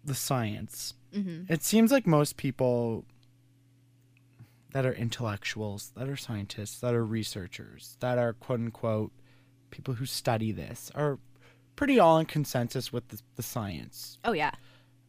the 0.03 0.13
science, 0.13 0.93
mm-hmm. 1.11 1.51
it 1.51 1.63
seems 1.63 1.91
like 1.91 2.05
most 2.05 2.38
people 2.38 3.03
that 4.73 4.86
are 4.86 4.93
intellectuals, 4.93 5.91
that 5.97 6.07
are 6.07 6.15
scientists, 6.15 6.80
that 6.82 6.93
are 6.93 7.03
researchers, 7.03 7.97
that 7.99 8.19
are 8.19 8.34
quote 8.34 8.59
unquote 8.59 9.11
people 9.71 9.95
who 9.95 10.05
study 10.05 10.51
this 10.51 10.91
are 10.93 11.17
pretty 11.76 11.99
all 11.99 12.17
in 12.17 12.26
consensus 12.26 12.91
with 12.93 13.07
the, 13.09 13.21
the 13.36 13.43
science. 13.43 14.17
Oh, 14.23 14.32
yeah. 14.34 14.51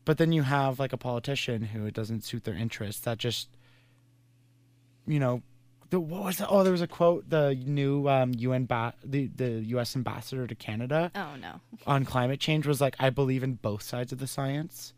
But 0.04 0.18
then 0.18 0.32
you 0.32 0.42
have 0.42 0.78
like 0.78 0.92
a 0.92 0.96
politician 0.96 1.62
who 1.62 1.86
it 1.86 1.94
doesn't 1.94 2.24
suit 2.24 2.44
their 2.44 2.54
interests 2.54 3.02
that 3.02 3.18
just, 3.18 3.48
you 5.06 5.18
know, 5.18 5.42
the, 5.90 6.00
what 6.00 6.24
was 6.24 6.38
that? 6.38 6.48
Oh, 6.48 6.62
there 6.64 6.72
was 6.72 6.82
a 6.82 6.86
quote. 6.88 7.28
The 7.30 7.54
new 7.54 8.08
um, 8.08 8.32
UN 8.36 8.64
ba- 8.66 8.94
the 9.04 9.28
the 9.34 9.50
U.S. 9.74 9.94
ambassador 9.94 10.46
to 10.46 10.54
Canada 10.56 11.12
Oh, 11.14 11.36
no. 11.40 11.60
on 11.86 12.04
climate 12.04 12.40
change 12.40 12.66
was 12.66 12.80
like, 12.80 12.96
I 12.98 13.10
believe 13.10 13.42
in 13.44 13.54
both 13.54 13.82
sides 13.82 14.10
of 14.12 14.18
the 14.18 14.26
science, 14.26 14.94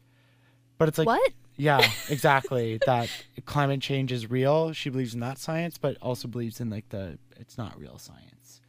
but 0.78 0.88
it's 0.88 0.96
like 0.98 1.06
what? 1.06 1.32
Yeah, 1.56 1.86
exactly. 2.08 2.78
that 2.86 3.10
climate 3.44 3.80
change 3.82 4.12
is 4.12 4.30
real. 4.30 4.72
She 4.72 4.88
believes 4.88 5.12
in 5.12 5.20
that 5.20 5.38
science, 5.38 5.76
but 5.76 5.96
also 6.00 6.26
believes 6.28 6.58
in 6.60 6.70
like 6.70 6.88
the 6.88 7.18
it's 7.36 7.58
not 7.58 7.78
real 7.78 7.98
science. 7.98 8.62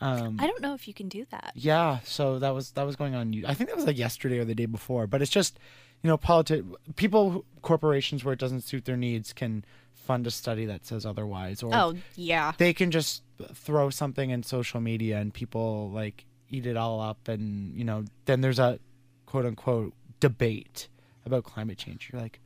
Um, 0.00 0.36
I 0.40 0.46
don't 0.46 0.62
know 0.62 0.74
if 0.74 0.88
you 0.88 0.94
can 0.94 1.08
do 1.08 1.26
that. 1.30 1.52
yeah, 1.54 1.98
so 2.04 2.38
that 2.38 2.54
was 2.54 2.70
that 2.72 2.84
was 2.86 2.96
going 2.96 3.14
on. 3.14 3.34
I 3.46 3.54
think 3.54 3.68
that 3.70 3.76
was 3.76 3.86
like 3.86 3.98
yesterday 3.98 4.38
or 4.38 4.44
the 4.44 4.54
day 4.54 4.66
before. 4.66 5.06
But 5.06 5.20
it's 5.22 5.30
just, 5.30 5.58
you 6.02 6.08
know, 6.08 6.16
politi- 6.16 6.64
people, 6.96 7.44
corporations 7.62 8.24
where 8.24 8.32
it 8.32 8.38
doesn't 8.40 8.62
suit 8.62 8.84
their 8.86 8.96
needs 8.96 9.32
can 9.32 9.64
fund 9.92 10.26
a 10.26 10.30
study 10.30 10.64
that 10.66 10.86
says 10.86 11.04
otherwise, 11.04 11.62
or 11.62 11.70
Oh, 11.74 11.94
yeah. 12.16 12.52
they 12.58 12.72
can 12.72 12.90
just 12.90 13.22
throw 13.54 13.90
something 13.90 14.30
in 14.30 14.42
social 14.42 14.80
media 14.80 15.18
and 15.18 15.32
people 15.34 15.90
like 15.90 16.24
eat 16.48 16.66
it 16.66 16.76
all 16.76 17.00
up, 17.00 17.28
and 17.28 17.76
you 17.76 17.84
know, 17.84 18.04
then 18.24 18.40
there's 18.40 18.58
a 18.58 18.78
quote 19.26 19.44
unquote 19.46 19.92
debate 20.18 20.88
about 21.26 21.44
climate 21.44 21.76
change. 21.78 22.08
You're 22.12 22.20
like, 22.22 22.40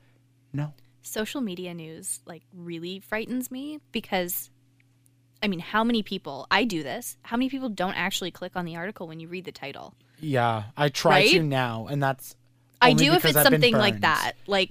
no, 0.52 0.72
social 1.02 1.40
media 1.40 1.72
news 1.72 2.20
like 2.26 2.42
really 2.52 2.98
frightens 3.00 3.50
me 3.50 3.78
because 3.92 4.50
I 5.44 5.46
mean, 5.48 5.60
how 5.60 5.84
many 5.84 6.02
people 6.02 6.46
I 6.50 6.64
do 6.64 6.82
this? 6.82 7.18
How 7.22 7.36
many 7.36 7.50
people 7.50 7.68
don't 7.68 7.94
actually 7.94 8.30
click 8.30 8.52
on 8.56 8.64
the 8.64 8.76
article 8.76 9.06
when 9.06 9.20
you 9.20 9.28
read 9.28 9.44
the 9.44 9.52
title? 9.52 9.94
yeah, 10.18 10.64
I 10.76 10.88
try 10.88 11.16
Right? 11.16 11.30
to 11.32 11.42
now, 11.42 11.86
and 11.86 12.02
that's 12.02 12.34
I 12.80 12.94
do 12.94 13.12
if 13.12 13.24
it's 13.26 13.36
I've 13.36 13.42
something 13.42 13.74
like 13.76 14.00
that. 14.00 14.32
Like, 14.46 14.70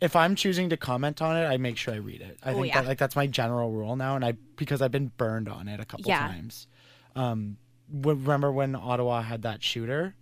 if 0.00 0.16
I'm 0.16 0.34
choosing 0.36 0.70
to 0.70 0.78
comment 0.78 1.20
on 1.20 1.36
it, 1.36 1.44
I 1.44 1.58
make 1.58 1.76
sure 1.76 1.92
I 1.92 1.98
read 1.98 2.22
it. 2.22 2.38
I 2.42 2.52
Oh, 2.52 2.54
think 2.54 2.68
yeah. 2.68 2.80
that 2.80 2.88
like 2.88 2.96
that's 2.98 3.14
my 3.14 3.26
general 3.26 3.70
rule 3.72 3.94
now, 3.96 4.16
and 4.16 4.24
I 4.24 4.32
because 4.56 4.80
I've 4.80 4.90
been 4.90 5.12
burned 5.18 5.48
on 5.50 5.68
it 5.68 5.80
a 5.80 5.84
couple 5.84 6.08
Yeah. 6.08 6.26
times. 6.28 6.66
Um, 7.14 7.58
w- 7.94 8.18
remember 8.18 8.50
when 8.50 8.74
Ottawa 8.74 9.20
had 9.20 9.42
that 9.42 9.62
shooter? 9.62 10.14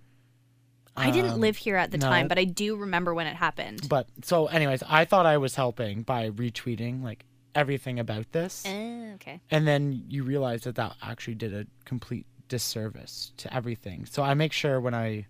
I 0.96 1.12
didn't 1.12 1.34
Um, 1.34 1.40
live 1.40 1.56
here 1.56 1.76
at 1.76 1.92
the 1.92 1.98
no. 1.98 2.08
time, 2.08 2.26
but 2.26 2.38
I 2.38 2.44
do 2.44 2.74
remember 2.74 3.14
when 3.14 3.28
it 3.28 3.36
happened. 3.36 3.88
But 3.88 4.08
so, 4.24 4.46
anyways, 4.48 4.82
I 4.88 5.04
thought 5.04 5.26
I 5.26 5.36
was 5.36 5.54
helping 5.54 6.02
by 6.02 6.30
retweeting 6.30 7.04
like 7.04 7.24
everything 7.58 7.98
about 7.98 8.26
this, 8.32 8.64
Eh, 8.66 9.12
okay. 9.16 9.40
and 9.50 9.66
then 9.66 10.04
you 10.08 10.22
realize 10.22 10.62
that 10.62 10.76
that 10.76 10.92
actually 11.02 11.34
did 11.34 11.52
a 11.54 11.66
complete 11.84 12.26
disservice 12.48 13.32
to 13.36 13.52
everything. 13.54 14.06
So 14.06 14.22
I 14.22 14.34
make 14.34 14.52
sure 14.52 14.80
when 14.80 14.94
I 14.94 15.26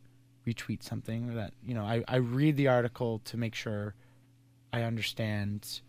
retweet 0.47 0.83
something 0.83 1.35
that 1.35 1.53
you 1.68 1.74
know 1.74 1.85
I, 1.85 1.97
I 2.09 2.16
read 2.16 2.57
the 2.57 2.68
article 2.68 3.20
to 3.31 3.37
make 3.37 3.55
sure 3.55 3.95
I 4.72 4.83
understand 4.83 5.81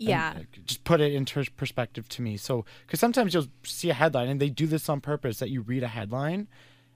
and, 0.00 0.08
Yeah. 0.08 0.34
uh, 0.36 0.42
just 0.64 0.84
put 0.84 1.00
it 1.00 1.12
into 1.12 1.44
perspective 1.56 2.08
to 2.10 2.22
me. 2.22 2.36
So, 2.36 2.64
because 2.86 3.00
sometimes 3.00 3.34
you'll 3.34 3.48
see 3.64 3.90
a 3.90 3.94
headline, 3.94 4.28
and 4.28 4.38
they 4.40 4.48
do 4.50 4.66
this 4.66 4.88
on 4.88 5.00
purpose 5.00 5.38
that 5.40 5.50
you 5.50 5.60
read 5.62 5.82
a 5.82 5.88
headline, 5.88 6.46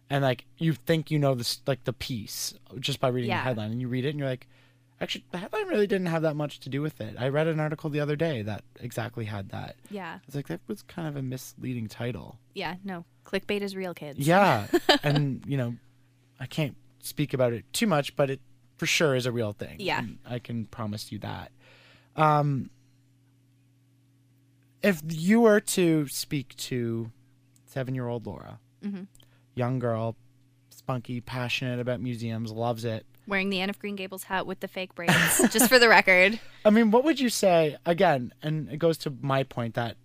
and 0.08 0.22
like 0.22 0.44
you 0.58 0.72
think 0.74 1.10
you 1.10 1.18
know 1.18 1.34
this 1.34 1.60
like 1.66 1.82
the 1.84 1.92
piece 1.92 2.54
just 2.78 3.00
by 3.00 3.08
reading 3.08 3.30
Yeah. 3.30 3.38
the 3.38 3.44
headline, 3.48 3.72
and 3.72 3.80
you 3.80 3.88
read 3.88 4.04
it, 4.04 4.10
and 4.10 4.18
you're 4.20 4.28
like, 4.28 4.46
actually, 5.02 5.24
the 5.32 5.38
headline 5.38 5.66
really 5.68 5.86
didn't 5.86 6.06
have 6.06 6.22
that 6.22 6.36
much 6.36 6.60
to 6.60 6.68
do 6.70 6.80
with 6.80 7.00
it. 7.00 7.16
I 7.18 7.28
read 7.28 7.46
an 7.48 7.60
article 7.60 7.90
the 7.90 8.00
other 8.00 8.16
day 8.16 8.42
that 8.42 8.62
exactly 8.80 9.24
had 9.26 9.50
that. 9.50 9.76
Yeah. 9.90 10.20
It's 10.26 10.34
like 10.36 10.46
that 10.48 10.60
was 10.68 10.82
kind 10.82 11.06
of 11.08 11.16
a 11.16 11.22
misleading 11.22 11.88
title. 11.88 12.38
Yeah. 12.54 12.76
No. 12.84 13.04
Clickbait 13.26 13.60
is 13.60 13.76
real, 13.76 13.94
kids. 13.94 14.18
Yeah, 14.18 14.66
and 15.02 15.42
you 15.46 15.56
know, 15.56 15.74
I 16.40 16.46
can't 16.46 16.76
speak 17.00 17.34
about 17.34 17.52
it 17.52 17.64
too 17.72 17.86
much, 17.86 18.16
but 18.16 18.30
it 18.30 18.40
for 18.78 18.86
sure 18.86 19.14
is 19.14 19.26
a 19.26 19.32
real 19.32 19.52
thing. 19.52 19.76
Yeah. 19.78 19.98
and 20.00 20.18
I 20.28 20.38
can 20.38 20.66
promise 20.66 21.12
you 21.12 21.18
that. 21.20 21.52
Um, 22.16 22.70
if 24.82 25.00
you 25.06 25.40
were 25.40 25.60
to 25.60 26.08
speak 26.08 26.56
to 26.56 27.10
seven-year-old 27.66 28.26
Laura, 28.26 28.58
Mhm. 28.84 29.06
young 29.54 29.78
girl, 29.78 30.16
spunky, 30.70 31.20
passionate 31.20 31.78
about 31.78 32.00
museums, 32.00 32.50
loves 32.50 32.84
it. 32.84 33.06
Wearing 33.26 33.50
the 33.50 33.60
Anne 33.60 33.70
of 33.70 33.78
Green 33.78 33.96
Gables 33.96 34.24
hat 34.24 34.46
with 34.46 34.60
the 34.60 34.68
fake 34.68 34.94
braids, 34.94 35.40
just 35.50 35.68
for 35.68 35.78
the 35.78 35.88
record. 35.88 36.40
I 36.64 36.70
mean, 36.70 36.90
what 36.90 37.04
would 37.04 37.20
you 37.20 37.28
say 37.28 37.76
again? 37.86 38.32
And 38.42 38.68
it 38.70 38.78
goes 38.78 38.98
to 38.98 39.14
my 39.20 39.44
point 39.44 39.74
that, 39.74 39.96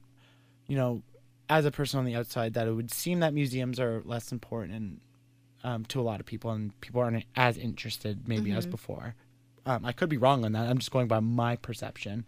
you 0.68 0.76
know, 0.76 1.02
as 1.50 1.66
a 1.66 1.72
person 1.72 2.00
on 2.00 2.06
the 2.06 2.16
outside, 2.16 2.54
that 2.54 2.68
it 2.68 2.74
would 2.74 2.92
seem 2.92 3.20
that 3.22 3.34
museums 3.34 3.80
are 3.80 4.02
less 4.06 4.32
important 4.32 5.02
um, 5.64 5.86
to 5.86 6.00
a 6.00 6.04
lot 6.04 6.20
of 6.20 6.26
people, 6.26 6.52
and 6.52 6.80
people 6.82 7.02
aren't 7.02 7.26
as 7.36 7.58
interested 7.58 8.28
maybe 8.28 8.52
as 8.52 8.66
before. 8.66 9.16
Um, 9.66 9.84
I 9.84 9.92
could 9.92 10.10
be 10.10 10.18
wrong 10.18 10.46
on 10.46 10.54
that. 10.54 10.68
I'm 10.68 10.78
just 10.78 10.92
going 10.92 11.08
by 11.08 11.20
my 11.20 11.56
perception. 11.56 12.26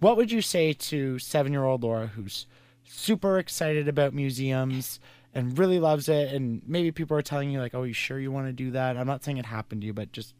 What 0.00 0.16
would 0.16 0.30
you 0.30 0.40
say 0.40 0.72
to 0.72 1.18
seven-year-old 1.18 1.82
Laura, 1.82 2.06
who's 2.06 2.46
super 2.84 3.38
excited 3.38 3.88
about 3.88 4.14
museums 4.14 5.00
and 5.38 5.56
really 5.56 5.78
loves 5.78 6.08
it, 6.08 6.32
and 6.32 6.62
maybe 6.66 6.90
people 6.90 7.16
are 7.16 7.22
telling 7.22 7.50
you 7.50 7.60
like, 7.60 7.74
"Oh, 7.74 7.84
you 7.84 7.92
sure 7.92 8.18
you 8.18 8.32
want 8.32 8.48
to 8.48 8.52
do 8.52 8.72
that?" 8.72 8.96
I'm 8.96 9.06
not 9.06 9.22
saying 9.22 9.38
it 9.38 9.46
happened 9.46 9.82
to 9.82 9.86
you, 9.86 9.92
but 9.92 10.10
just 10.10 10.34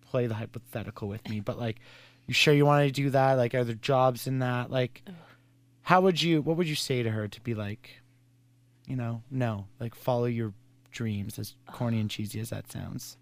play 0.00 0.26
the 0.26 0.34
hypothetical 0.34 1.06
with 1.06 1.28
me. 1.28 1.40
But 1.40 1.58
like, 1.58 1.80
you 2.26 2.32
sure 2.32 2.54
you 2.54 2.64
want 2.64 2.86
to 2.86 2.92
do 2.92 3.10
that? 3.10 3.34
Like, 3.34 3.54
are 3.54 3.62
there 3.62 3.74
jobs 3.74 4.26
in 4.26 4.38
that? 4.38 4.70
Like, 4.70 5.02
how 5.82 6.00
would 6.00 6.22
you? 6.22 6.40
What 6.40 6.56
would 6.56 6.66
you 6.66 6.74
say 6.74 7.02
to 7.02 7.10
her 7.10 7.28
to 7.28 7.40
be 7.42 7.54
like, 7.54 8.00
you 8.86 8.96
know, 8.96 9.22
no, 9.30 9.66
like 9.78 9.94
follow 9.94 10.24
your 10.24 10.54
dreams, 10.90 11.38
as 11.38 11.54
corny 11.66 12.00
and 12.00 12.08
cheesy 12.08 12.40
as 12.40 12.50
that 12.50 12.72
sounds. 12.72 13.18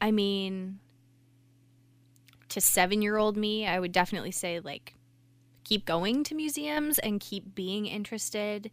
I 0.00 0.10
mean, 0.10 0.78
to 2.50 2.60
seven 2.60 3.02
year 3.02 3.16
old 3.16 3.36
me, 3.36 3.66
I 3.66 3.80
would 3.80 3.92
definitely 3.92 4.32
say, 4.32 4.60
like, 4.60 4.94
keep 5.64 5.86
going 5.86 6.22
to 6.24 6.34
museums 6.34 7.00
and 7.00 7.20
keep 7.20 7.54
being 7.54 7.86
interested. 7.86 8.70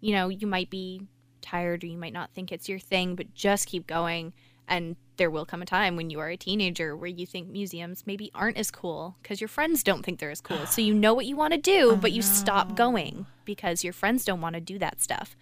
You 0.00 0.12
know, 0.14 0.28
you 0.28 0.46
might 0.46 0.70
be 0.70 1.02
tired 1.46 1.84
or 1.84 1.86
you 1.86 1.98
might 1.98 2.12
not 2.12 2.32
think 2.32 2.52
it's 2.52 2.68
your 2.68 2.78
thing, 2.78 3.14
but 3.14 3.34
just 3.34 3.66
keep 3.66 3.86
going. 3.86 4.32
And 4.68 4.96
there 5.16 5.30
will 5.30 5.46
come 5.46 5.62
a 5.62 5.66
time 5.66 5.96
when 5.96 6.10
you 6.10 6.18
are 6.18 6.28
a 6.28 6.36
teenager 6.36 6.96
where 6.96 7.08
you 7.08 7.24
think 7.24 7.48
museums 7.48 8.04
maybe 8.06 8.30
aren't 8.34 8.56
as 8.56 8.70
cool 8.70 9.16
because 9.22 9.40
your 9.40 9.48
friends 9.48 9.82
don't 9.82 10.04
think 10.04 10.18
they're 10.18 10.30
as 10.30 10.40
cool. 10.40 10.66
So 10.66 10.82
you 10.82 10.92
know 10.92 11.14
what 11.14 11.26
you 11.26 11.36
want 11.36 11.52
to 11.52 11.58
do, 11.58 11.96
but 11.96 12.12
you 12.12 12.20
stop 12.22 12.74
going 12.74 13.26
because 13.44 13.84
your 13.84 13.92
friends 13.92 14.24
don't 14.24 14.40
want 14.40 14.54
to 14.54 14.60
do 14.60 14.78
that 14.78 15.00
stuff. 15.00 15.36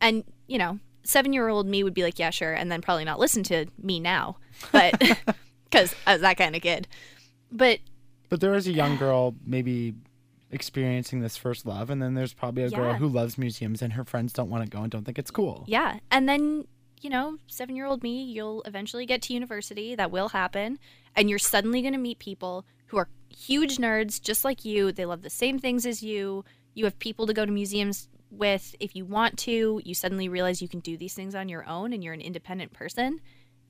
And, 0.00 0.24
you 0.46 0.58
know, 0.58 0.78
seven 1.02 1.32
year 1.32 1.48
old 1.48 1.66
me 1.66 1.82
would 1.82 1.94
be 1.94 2.02
like, 2.04 2.18
yeah, 2.18 2.30
sure. 2.30 2.52
And 2.52 2.70
then 2.70 2.80
probably 2.80 3.04
not 3.04 3.18
listen 3.18 3.42
to 3.44 3.66
me 3.82 3.98
now. 3.98 4.36
But 4.72 4.98
because 5.64 5.94
I 6.06 6.14
was 6.14 6.22
that 6.22 6.36
kind 6.36 6.54
of 6.54 6.62
kid. 6.62 6.86
But 7.50 7.80
But 8.28 8.40
there 8.40 8.54
is 8.54 8.68
a 8.68 8.72
young 8.72 8.96
girl 8.98 9.34
maybe 9.44 9.94
experiencing 10.50 11.20
this 11.20 11.36
first 11.36 11.66
love, 11.66 11.90
and 11.90 12.00
then 12.02 12.14
there's 12.14 12.32
probably 12.32 12.62
a 12.62 12.70
girl 12.70 12.94
who 12.94 13.08
loves 13.08 13.38
museums 13.38 13.82
and 13.82 13.92
her 13.92 14.04
friends 14.04 14.32
don't 14.32 14.50
want 14.50 14.64
to 14.64 14.70
go 14.70 14.82
and 14.82 14.90
don't 14.90 15.04
think 15.04 15.18
it's 15.18 15.30
cool. 15.30 15.64
Yeah. 15.66 15.98
And 16.10 16.28
then, 16.28 16.66
you 17.00 17.10
know, 17.10 17.38
seven 17.46 17.76
year 17.76 17.86
old 17.86 18.02
me, 18.02 18.22
you'll 18.22 18.62
eventually 18.62 19.06
get 19.06 19.22
to 19.22 19.34
university. 19.34 19.94
That 19.94 20.10
will 20.10 20.30
happen. 20.30 20.78
And 21.16 21.28
you're 21.28 21.38
suddenly 21.38 21.82
going 21.82 21.92
to 21.92 21.98
meet 21.98 22.18
people 22.18 22.64
who 22.86 22.96
are 22.96 23.08
huge 23.28 23.76
nerds, 23.76 24.20
just 24.20 24.44
like 24.44 24.64
you. 24.64 24.92
They 24.92 25.04
love 25.04 25.22
the 25.22 25.30
same 25.30 25.58
things 25.58 25.84
as 25.84 26.02
you. 26.02 26.44
You 26.74 26.84
have 26.84 26.98
people 26.98 27.26
to 27.26 27.34
go 27.34 27.44
to 27.44 27.52
museums 27.52 28.08
with 28.30 28.74
if 28.80 28.94
you 28.94 29.04
want 29.04 29.38
to. 29.40 29.80
You 29.84 29.94
suddenly 29.94 30.28
realize 30.28 30.62
you 30.62 30.68
can 30.68 30.80
do 30.80 30.96
these 30.96 31.14
things 31.14 31.34
on 31.34 31.48
your 31.48 31.66
own 31.68 31.92
and 31.92 32.02
you're 32.02 32.14
an 32.14 32.20
independent 32.20 32.72
person. 32.72 33.20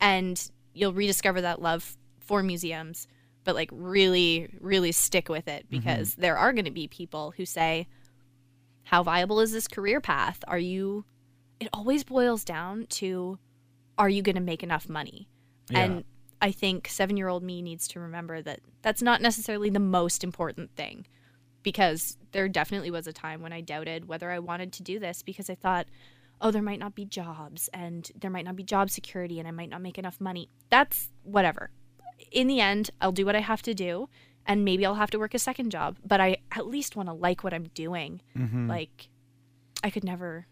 And 0.01 0.51
you'll 0.75 0.93
rediscover 0.93 1.41
that 1.41 1.61
love 1.61 1.97
for 2.21 2.43
museums, 2.43 3.09
but 3.49 3.55
like 3.55 3.71
really, 3.73 4.47
really 4.61 4.93
stick 4.93 5.31
with 5.31 5.49
it 5.49 5.65
mm-hmm. 5.65 5.79
because 5.79 6.17
there 6.17 6.37
are 6.37 6.53
going 6.53 6.67
to 6.67 6.71
be 6.71 6.87
people 6.87 7.33
who 7.35 7.47
say, 7.47 7.87
How 8.83 9.03
viable 9.03 9.41
is 9.41 9.53
this 9.53 9.67
career 9.67 10.03
path? 10.03 10.45
Are 10.47 10.59
you 10.59 11.07
it 11.59 11.71
always 11.73 12.05
boils 12.05 12.45
down 12.45 12.85
to 12.91 13.39
are 13.97 14.11
you 14.11 14.21
going 14.21 14.35
to 14.35 14.43
make 14.43 14.63
enough 14.63 14.87
money? 14.87 15.31
Yeah. 15.71 15.79
And 15.79 16.05
I 16.43 16.51
think 16.51 16.89
7-year-old 16.89 17.43
me 17.43 17.63
needs 17.63 17.89
to 17.89 18.01
remember 18.01 18.43
that 18.43 18.61
that's 18.83 19.01
not 19.01 19.23
necessarily 19.23 19.71
the 19.71 19.81
most 19.81 20.23
important 20.23 20.71
thing 20.77 21.07
because 21.63 22.19
there 22.33 22.51
definitely 22.51 22.91
was 22.91 23.07
a 23.07 23.15
time 23.15 23.41
when 23.41 23.55
I 23.55 23.63
doubted 23.63 24.09
whether 24.09 24.31
I 24.31 24.41
wanted 24.41 24.75
to 24.75 24.83
do 24.83 24.99
this 24.99 25.23
because 25.23 25.49
I 25.49 25.55
thought 25.55 25.87
oh 26.43 26.51
there 26.51 26.61
might 26.61 26.81
not 26.81 26.95
be 26.95 27.07
jobs 27.07 27.71
and 27.73 28.13
there 28.15 28.31
might 28.31 28.45
not 28.45 28.57
be 28.57 28.63
job 28.63 28.91
security 28.91 29.39
and 29.39 29.49
I 29.49 29.53
might 29.53 29.71
not 29.71 29.81
make 29.81 29.97
enough 29.97 30.21
money. 30.21 30.51
That's 30.69 31.09
whatever. 31.23 31.71
In 32.31 32.47
the 32.47 32.61
end, 32.61 32.91
I'll 33.01 33.13
do 33.13 33.25
what 33.27 33.37
I 33.37 33.41
have 33.41 33.63
to 33.63 33.75
do 33.75 34.09
and 34.47 34.65
maybe 34.65 34.85
I'll 34.87 34.95
have 34.95 35.11
to 35.11 35.19
work 35.19 35.35
a 35.35 35.39
second 35.39 35.71
job, 35.71 35.97
but 36.07 36.21
I 36.21 36.39
at 36.53 36.67
least 36.67 36.97
want 36.97 37.09
to 37.09 37.13
like 37.13 37.45
what 37.45 37.53
I'm 37.53 37.65
doing. 37.75 38.23
Mm-hmm. 38.37 38.69
Like 38.69 39.09
I 39.85 39.91
could 39.91 40.05
never 40.05 40.47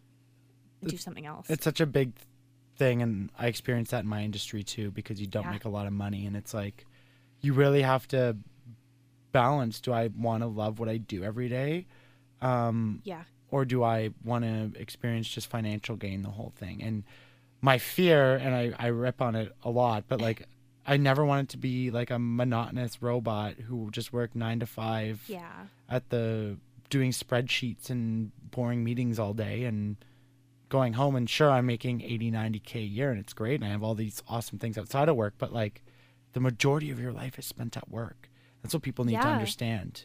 do 0.87 0.97
something 0.99 1.25
else. 1.27 1.49
It's 1.49 1.65
such 1.65 1.81
a 1.81 1.87
big 1.87 2.13
thing, 2.77 3.01
and 3.01 3.31
I 3.39 3.47
experienced 3.47 3.91
that 3.93 4.05
in 4.05 4.07
my 4.09 4.23
industry 4.23 4.63
too 4.63 4.91
because 4.91 5.19
you 5.21 5.27
don't 5.27 5.45
Yeah. 5.45 5.51
make 5.53 5.65
a 5.65 5.71
lot 5.71 5.87
of 5.87 5.93
money, 5.95 6.27
and 6.27 6.37
it's 6.37 6.53
like 6.53 6.87
you 7.41 7.55
really 7.55 7.83
have 7.83 8.07
to 8.09 8.37
balance. 9.33 9.81
Do 9.81 9.93
I 9.93 10.09
want 10.09 10.43
to 10.43 10.47
love 10.47 10.79
what 10.79 10.89
I 10.89 10.99
do 10.99 11.25
every 11.25 11.49
day? 11.49 11.87
Um, 12.43 13.01
yeah. 13.05 13.23
or 13.51 13.65
do 13.65 13.83
I 13.83 14.11
want 14.25 14.45
to 14.45 14.79
experience 14.79 15.27
just 15.27 15.47
financial 15.49 15.97
gain 15.97 16.23
the 16.23 16.29
whole 16.31 16.53
thing? 16.57 16.83
And 16.83 17.05
my 17.63 17.79
fear, 17.79 18.35
and 18.37 18.55
I, 18.55 18.73
I 18.79 18.89
rip 18.89 19.23
on 19.23 19.35
it 19.35 19.53
a 19.63 19.71
lot, 19.71 20.05
but 20.07 20.21
like 20.21 20.47
I 20.87 20.97
never 20.97 21.25
wanted 21.25 21.49
to 21.51 21.59
be 21.59 21.91
like 21.91 22.11
a 22.11 22.19
monotonous 22.19 23.03
robot 23.03 23.55
who 23.55 23.91
just 23.91 24.13
worked 24.13 24.35
nine 24.37 24.61
to 24.61 24.67
five 24.67 25.23
Yeah. 25.27 25.67
at 25.89 26.11
the 26.11 26.59
doing 26.91 27.11
spreadsheets 27.11 27.91
and 27.91 28.31
boring 28.51 28.85
meetings 28.85 29.19
all 29.19 29.35
day 29.35 29.65
and 29.65 29.97
going 30.69 30.93
home 30.95 31.17
and 31.17 31.29
sure 31.29 31.51
I'm 31.51 31.67
making 31.67 32.03
80 32.03 32.31
90k 32.31 32.77
a 32.77 32.81
year 32.81 33.11
and 33.11 33.19
it's 33.19 33.33
great 33.33 33.57
and 33.57 33.65
I 33.65 33.69
have 33.69 33.83
all 33.83 33.95
these 33.95 34.23
awesome 34.29 34.59
things 34.59 34.79
outside 34.79 35.09
of 35.09 35.17
work 35.17 35.35
but 35.39 35.53
like 35.53 35.83
the 36.33 36.41
majority 36.41 36.91
of 36.91 37.01
your 37.01 37.13
life 37.13 37.39
is 37.39 37.47
spent 37.47 37.77
at 37.77 37.89
work. 37.89 38.31
That's 38.63 38.75
what 38.75 38.83
people 38.83 39.05
need 39.05 39.21
to 39.21 39.27
understand. 39.29 40.05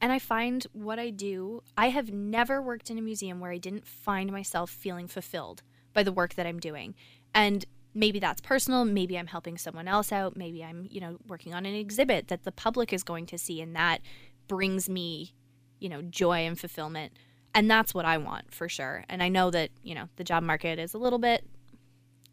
And 0.00 0.12
I 0.12 0.18
find 0.18 0.66
what 0.72 0.98
I 0.98 1.10
do, 1.10 1.62
I 1.76 1.88
have 1.88 2.12
never 2.12 2.60
worked 2.62 2.90
in 2.90 2.98
a 2.98 3.02
museum 3.02 3.40
where 3.40 3.50
I 3.50 3.58
didn't 3.58 3.86
find 3.86 4.30
myself 4.30 4.70
feeling 4.70 5.08
fulfilled 5.08 5.62
by 5.92 6.02
the 6.02 6.12
work 6.12 6.34
that 6.34 6.46
I'm 6.46 6.60
doing. 6.60 6.94
And 7.34 7.64
maybe 7.94 8.18
that's 8.18 8.40
personal, 8.40 8.84
maybe 8.84 9.18
I'm 9.18 9.28
helping 9.28 9.56
someone 9.56 9.88
else 9.88 10.12
out, 10.12 10.36
maybe 10.36 10.64
I'm, 10.64 10.86
you 10.90 11.00
know, 11.00 11.18
working 11.26 11.54
on 11.54 11.64
an 11.64 11.74
exhibit 11.74 12.28
that 12.28 12.44
the 12.44 12.52
public 12.52 12.92
is 12.92 13.02
going 13.02 13.26
to 13.26 13.38
see 13.38 13.60
and 13.60 13.74
that 13.76 14.00
brings 14.48 14.88
me, 14.88 15.34
you 15.78 15.88
know, 15.88 16.02
joy 16.02 16.38
and 16.38 16.58
fulfillment. 16.58 17.12
And 17.54 17.70
that's 17.70 17.94
what 17.94 18.04
I 18.04 18.18
want 18.18 18.52
for 18.52 18.68
sure. 18.68 19.04
And 19.08 19.22
I 19.22 19.28
know 19.28 19.50
that, 19.50 19.70
you 19.82 19.94
know, 19.94 20.08
the 20.16 20.24
job 20.24 20.42
market 20.42 20.78
is 20.78 20.92
a 20.92 20.98
little 20.98 21.20
bit 21.20 21.44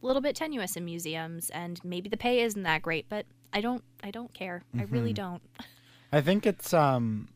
a 0.02 0.06
little 0.06 0.22
bit 0.22 0.36
tenuous 0.36 0.76
in 0.76 0.84
museums 0.84 1.52
and 1.52 1.80
maybe 1.84 2.10
the 2.10 2.18
pay 2.18 2.42
isn't 2.42 2.64
that 2.64 2.82
great, 2.82 3.08
but 3.08 3.28
I 3.54 3.62
don't 3.62 3.84
I 4.04 4.10
don't 4.10 4.34
care. 4.34 4.64
I 4.78 4.84
really 4.84 5.14
don't. 5.14 5.44
I 6.12 6.22
think 6.22 6.48
it's 6.48 6.74
um 6.74 7.30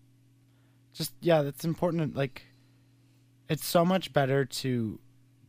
just 0.93 1.13
yeah, 1.21 1.43
that's 1.43 1.63
important 1.63 2.15
like 2.15 2.43
it's 3.47 3.65
so 3.65 3.86
much 3.86 4.11
better 4.13 4.45
to 4.45 4.99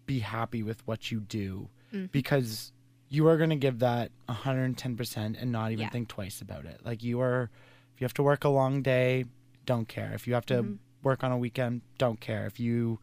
be 0.04 0.18
happy 0.18 0.62
with 0.62 0.86
what 0.86 1.10
you 1.10 1.20
do 1.20 1.70
Mm-hmm. 1.96 2.06
because 2.12 2.72
you 3.08 3.26
are 3.28 3.36
going 3.36 3.50
to 3.50 3.56
give 3.56 3.78
that 3.78 4.10
110% 4.28 5.40
and 5.40 5.52
not 5.52 5.72
even 5.72 5.84
Yeah. 5.84 5.90
think 5.90 6.08
twice 6.08 6.40
about 6.40 6.64
it. 6.64 6.80
Like 6.84 7.02
you 7.02 7.20
are 7.20 7.50
if 7.94 8.00
you 8.00 8.04
have 8.04 8.14
to 8.14 8.22
work 8.22 8.44
a 8.44 8.48
long 8.48 8.82
day, 8.82 9.24
don't 9.64 9.88
care. 9.88 10.12
If 10.14 10.26
you 10.26 10.34
have 10.34 10.46
to 10.46 10.62
Mm-hmm. 10.62 10.74
work 11.02 11.22
on 11.24 11.32
a 11.32 11.38
weekend, 11.38 11.82
don't 11.98 12.20
care. 12.20 12.46
If 12.46 12.58
you 12.60 12.98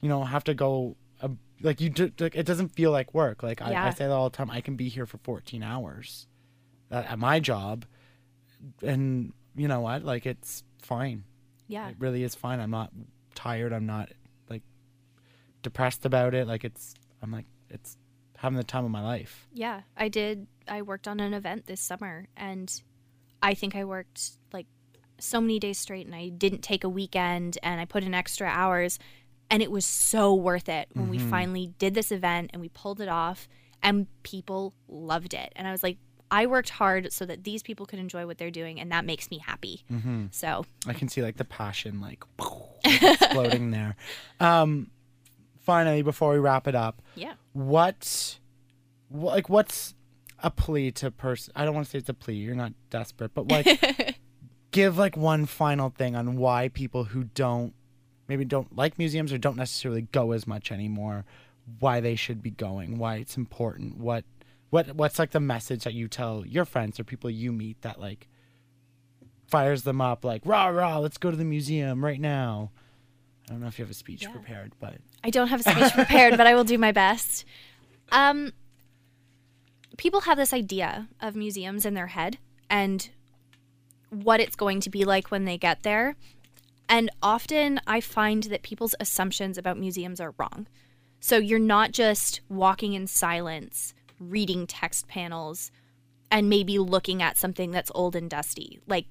you 0.00 0.08
know 0.08 0.24
have 0.24 0.44
to 0.44 0.54
go 0.54 0.96
a, 1.20 1.30
like 1.62 1.80
you 1.80 1.90
do, 1.90 2.10
like 2.20 2.34
it 2.36 2.46
doesn't 2.46 2.68
feel 2.70 2.90
like 2.90 3.12
work. 3.14 3.42
Like 3.42 3.60
I, 3.62 3.86
I 3.86 3.90
say 3.90 4.04
that 4.06 4.12
all 4.12 4.30
the 4.30 4.36
time. 4.36 4.50
I 4.50 4.60
can 4.60 4.76
be 4.76 4.88
here 4.88 5.06
for 5.06 5.18
14 5.18 5.62
hours 5.62 6.26
at, 6.90 7.06
at 7.06 7.18
my 7.18 7.40
job 7.40 7.84
and 8.82 9.32
you 9.56 9.68
know 9.68 9.80
what? 9.80 10.04
Like 10.04 10.26
it's 10.26 10.62
fine. 10.82 11.24
Yeah. 11.68 11.88
It 11.88 11.96
really 11.98 12.22
is 12.22 12.34
fine. 12.34 12.60
I'm 12.60 12.70
not 12.70 12.90
tired. 13.34 13.72
I'm 13.72 13.86
not 13.86 14.10
like 14.48 14.62
depressed 15.62 16.04
about 16.06 16.34
it. 16.34 16.46
Like 16.46 16.64
it's 16.64 16.94
I'm 17.22 17.30
like 17.30 17.46
it's 17.68 17.96
having 18.40 18.56
the 18.56 18.64
time 18.64 18.86
of 18.86 18.90
my 18.90 19.02
life. 19.02 19.46
Yeah, 19.52 19.82
I 19.98 20.08
did. 20.08 20.46
I 20.66 20.80
worked 20.80 21.06
on 21.06 21.20
an 21.20 21.34
event 21.34 21.66
this 21.66 21.80
summer, 21.80 22.26
and 22.38 22.72
I 23.42 23.52
think 23.52 23.76
I 23.76 23.84
worked 23.84 24.30
like 24.50 24.66
so 25.18 25.42
many 25.42 25.58
days 25.58 25.78
straight, 25.78 26.06
and 26.06 26.14
I 26.14 26.30
didn't 26.30 26.62
take 26.62 26.82
a 26.82 26.88
weekend, 26.88 27.58
and 27.62 27.78
I 27.80 27.84
put 27.84 28.02
in 28.02 28.14
extra 28.14 28.48
hours, 28.48 28.98
and 29.50 29.62
it 29.62 29.70
was 29.70 29.84
so 29.84 30.34
worth 30.34 30.70
it 30.70 30.88
when 30.94 31.10
we 31.10 31.18
finally 31.18 31.74
did 31.78 31.92
this 31.92 32.10
event 32.10 32.50
and 32.54 32.62
we 32.62 32.70
pulled 32.70 33.02
it 33.02 33.08
off, 33.08 33.46
and 33.82 34.06
people 34.22 34.72
loved 34.88 35.34
it, 35.34 35.52
and 35.54 35.68
I 35.68 35.72
was 35.72 35.82
like. 35.82 35.98
I 36.32 36.46
worked 36.46 36.70
hard 36.70 37.12
so 37.12 37.26
that 37.26 37.42
these 37.42 37.60
people 37.60 37.86
could 37.86 37.98
enjoy 37.98 38.24
what 38.24 38.38
they're 38.38 38.52
doing, 38.52 38.78
and 38.78 38.92
that 38.92 39.04
makes 39.04 39.32
me 39.32 39.38
happy. 39.38 39.82
So, 40.30 40.64
I 40.86 40.92
can 40.92 41.08
see 41.08 41.22
like 41.22 41.38
the 41.38 41.44
passion 41.44 42.00
like 42.00 42.22
exploding 42.84 43.72
there. 43.72 43.96
Um 44.38 44.92
finally 45.70 46.02
before 46.02 46.32
we 46.32 46.38
wrap 46.38 46.66
it 46.66 46.74
up, 46.74 47.00
yeah. 47.14 47.34
what 47.52 48.38
wh- 49.10 49.24
like 49.36 49.48
what's 49.48 49.94
a 50.42 50.50
plea 50.50 50.90
to 50.90 51.10
person 51.10 51.52
I 51.54 51.64
don't 51.64 51.74
want 51.74 51.86
to 51.86 51.90
say 51.90 51.98
it's 51.98 52.08
a 52.08 52.14
plea, 52.14 52.34
you're 52.34 52.54
not 52.54 52.72
desperate, 52.90 53.32
but 53.34 53.48
like 53.48 54.16
give 54.70 54.98
like 54.98 55.16
one 55.16 55.46
final 55.46 55.90
thing 55.90 56.16
on 56.16 56.36
why 56.36 56.68
people 56.68 57.04
who 57.04 57.24
don't 57.24 57.74
maybe 58.28 58.44
don't 58.44 58.76
like 58.76 58.98
museums 58.98 59.32
or 59.32 59.38
don't 59.38 59.56
necessarily 59.56 60.02
go 60.02 60.32
as 60.32 60.46
much 60.46 60.72
anymore, 60.72 61.24
why 61.78 62.00
they 62.00 62.14
should 62.16 62.42
be 62.42 62.50
going, 62.50 62.98
why 62.98 63.16
it's 63.16 63.36
important, 63.36 63.96
what 63.98 64.24
what 64.70 64.94
what's 64.96 65.18
like 65.18 65.30
the 65.30 65.40
message 65.40 65.84
that 65.84 65.94
you 65.94 66.08
tell 66.08 66.44
your 66.46 66.64
friends 66.64 66.98
or 66.98 67.04
people 67.04 67.30
you 67.30 67.52
meet 67.52 67.80
that 67.82 68.00
like 68.00 68.28
fires 69.48 69.82
them 69.82 70.00
up 70.00 70.24
like 70.24 70.42
rah 70.44 70.68
rah 70.68 70.98
let's 70.98 71.18
go 71.18 71.30
to 71.30 71.36
the 71.36 71.44
museum 71.44 72.04
right 72.04 72.20
now. 72.20 72.70
I 73.50 73.52
don't 73.54 73.62
know 73.62 73.66
if 73.66 73.78
you 73.80 73.84
have 73.84 73.90
a 73.90 73.94
speech 73.94 74.22
Yeah. 74.22 74.30
prepared, 74.30 74.72
but 74.78 74.94
I 75.24 75.30
don't 75.30 75.48
have 75.48 75.58
a 75.60 75.70
speech 75.70 75.92
prepared, 75.92 76.36
but 76.36 76.46
I 76.46 76.54
will 76.54 76.62
do 76.62 76.78
my 76.78 76.92
best. 76.92 77.44
Um, 78.12 78.52
people 79.96 80.20
have 80.22 80.38
this 80.38 80.52
idea 80.54 81.08
of 81.20 81.34
museums 81.34 81.84
in 81.84 81.94
their 81.94 82.06
head 82.06 82.38
and 82.70 83.10
what 84.08 84.38
it's 84.40 84.54
going 84.54 84.80
to 84.82 84.90
be 84.90 85.04
like 85.04 85.32
when 85.32 85.46
they 85.46 85.58
get 85.58 85.82
there. 85.82 86.14
And 86.88 87.10
often 87.22 87.80
I 87.88 88.00
find 88.00 88.44
that 88.44 88.62
people's 88.62 88.94
assumptions 89.00 89.58
about 89.58 89.78
museums 89.78 90.20
are 90.20 90.34
wrong. 90.38 90.68
So 91.18 91.36
you're 91.36 91.58
not 91.58 91.90
just 91.90 92.40
walking 92.48 92.94
in 92.94 93.08
silence, 93.08 93.94
reading 94.20 94.66
text 94.68 95.08
panels, 95.08 95.70
and 96.30 96.48
maybe 96.48 96.78
looking 96.78 97.20
at 97.20 97.36
something 97.36 97.72
that's 97.72 97.90
old 97.96 98.14
and 98.14 98.30
dusty. 98.30 98.78
Like, 98.86 99.06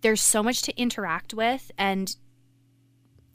there's 0.00 0.22
so 0.22 0.42
much 0.42 0.62
to 0.62 0.76
interact 0.80 1.32
with 1.34 1.70
and 1.78 2.16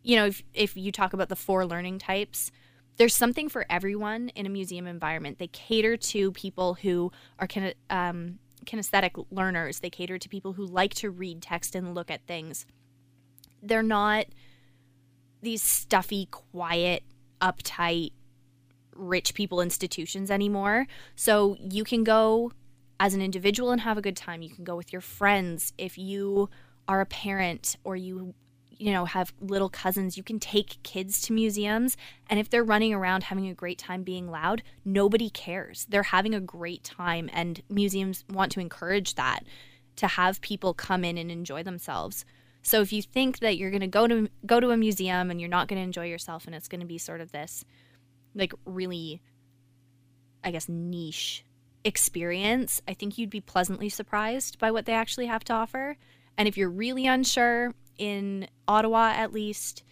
you 0.08 0.16
know, 0.16 0.28
if, 0.28 0.42
if 0.54 0.78
you 0.78 0.92
talk 0.94 1.12
about 1.12 1.28
the 1.28 1.36
four 1.36 1.66
learning 1.66 2.00
types, 2.00 2.50
there's 2.96 3.14
something 3.14 3.50
for 3.50 3.66
everyone 3.70 4.30
in 4.30 4.46
a 4.46 4.50
museum 4.50 4.88
environment. 4.88 5.38
They 5.38 5.48
cater 5.48 5.98
to 5.98 6.32
people 6.32 6.76
who 6.76 7.12
are 7.40 7.46
kind 7.46 7.74
um, 7.90 8.40
kinesthetic 8.66 9.26
learners. 9.32 9.82
They 9.82 9.90
cater 9.90 10.18
to 10.18 10.30
people 10.30 10.54
who 10.54 10.66
like 10.66 10.94
to 10.96 11.10
read 11.12 11.42
text 11.42 11.76
and 11.76 11.94
look 11.94 12.10
at 12.10 12.26
things. 12.26 12.66
they're 13.62 13.84
not 13.84 14.26
these 15.42 15.62
stuffy, 15.62 16.28
quiet, 16.28 17.04
uptight, 17.42 18.12
rich 18.96 19.34
people 19.34 19.62
institutions 19.62 20.32
anymore. 20.32 20.88
So 21.16 21.58
you 21.60 21.84
can 21.84 22.04
go 22.04 22.52
as 23.00 23.14
an 23.14 23.22
individual 23.22 23.72
and 23.72 23.82
have 23.82 23.98
a 23.98 24.02
good 24.02 24.16
time. 24.16 24.42
You 24.42 24.50
can 24.50 24.64
go 24.64 24.76
with 24.76 24.92
your 24.92 25.02
friends. 25.02 25.74
If 25.78 25.98
you 25.98 26.50
are 26.88 27.02
a 27.02 27.06
parent 27.06 27.76
or 27.84 27.96
you 27.96 28.34
you 28.80 28.92
know 28.92 29.06
have 29.06 29.34
little 29.42 29.70
cousins 29.70 30.18
you 30.18 30.24
can 30.24 30.40
take 30.40 30.82
kids 30.84 31.22
to 31.22 31.34
museums 31.34 31.98
and 32.30 32.40
if 32.40 32.50
they're 32.50 32.64
running 32.64 32.94
around 32.94 33.24
having 33.24 33.48
a 33.48 33.54
great 33.54 33.78
time 33.78 34.04
being 34.04 34.30
loud 34.30 34.64
nobody 34.86 35.30
cares. 35.30 35.86
They're 35.90 36.04
having 36.04 36.34
a 36.34 36.40
great 36.40 36.84
time 36.84 37.30
and 37.34 37.62
museums 37.70 38.24
want 38.30 38.52
to 38.54 38.60
encourage 38.60 39.16
that 39.16 39.42
to 39.98 40.08
have 40.08 40.42
people 40.42 40.74
come 40.74 41.04
in 41.04 41.18
and 41.18 41.32
enjoy 41.32 41.64
themselves. 41.64 42.26
So 42.62 42.82
if 42.82 42.92
you 42.92 43.02
think 43.02 43.40
that 43.40 43.58
you're 43.58 43.72
going 43.72 43.82
to 43.82 43.88
go 43.88 44.08
to 44.08 44.30
go 44.46 44.60
to 44.60 44.72
a 44.72 44.78
museum 44.78 45.30
and 45.32 45.40
you're 45.40 45.50
not 45.50 45.68
going 45.68 45.80
to 45.80 45.84
enjoy 45.84 46.08
yourself 46.08 46.46
and 46.46 46.56
it's 46.56 46.68
going 46.68 46.82
to 46.82 46.88
be 46.88 46.98
sort 46.98 47.22
of 47.22 47.32
this 47.32 47.64
like 48.36 48.54
really 48.66 49.22
i 50.44 50.52
guess 50.52 50.70
niche 50.70 51.44
experience 51.84 52.82
i 52.88 52.94
think 52.94 53.18
you'd 53.18 53.30
be 53.30 53.42
pleasantly 53.42 53.90
surprised 53.90 54.60
by 54.60 54.70
what 54.70 54.86
they 54.86 54.94
actually 54.94 55.28
have 55.28 55.44
to 55.46 55.54
offer. 55.54 55.98
And 56.38 56.48
if 56.48 56.56
you're 56.56 56.70
really 56.70 57.08
unsure 57.08 57.74
in 57.98 58.48
Ottawa, 58.68 59.14
at 59.16 59.34
least, 59.34 59.84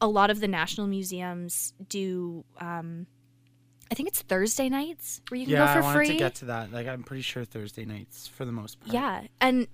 a 0.00 0.08
lot 0.08 0.30
of 0.30 0.40
the 0.40 0.48
national 0.48 0.86
museums 0.86 1.74
do. 1.88 2.44
Um, 2.58 3.06
I 3.90 3.94
think 3.94 4.08
it's 4.08 4.22
Thursday 4.22 4.68
nights 4.68 5.20
where 5.28 5.38
you 5.38 5.46
can 5.46 5.52
yeah, 5.52 5.74
go 5.74 5.82
for 5.82 5.82
free. 5.82 5.82
Yeah, 5.82 5.90
I 5.90 5.94
wanted 5.94 5.98
free. 5.98 6.08
to 6.08 6.18
get 6.18 6.34
to 6.36 6.44
that. 6.46 6.72
Like, 6.72 6.86
I'm 6.86 7.02
pretty 7.02 7.22
sure 7.22 7.44
Thursday 7.44 7.84
nights 7.84 8.26
for 8.26 8.44
the 8.44 8.52
most 8.52 8.80
part. 8.80 8.92
Yeah, 8.94 9.22
and 9.40 9.68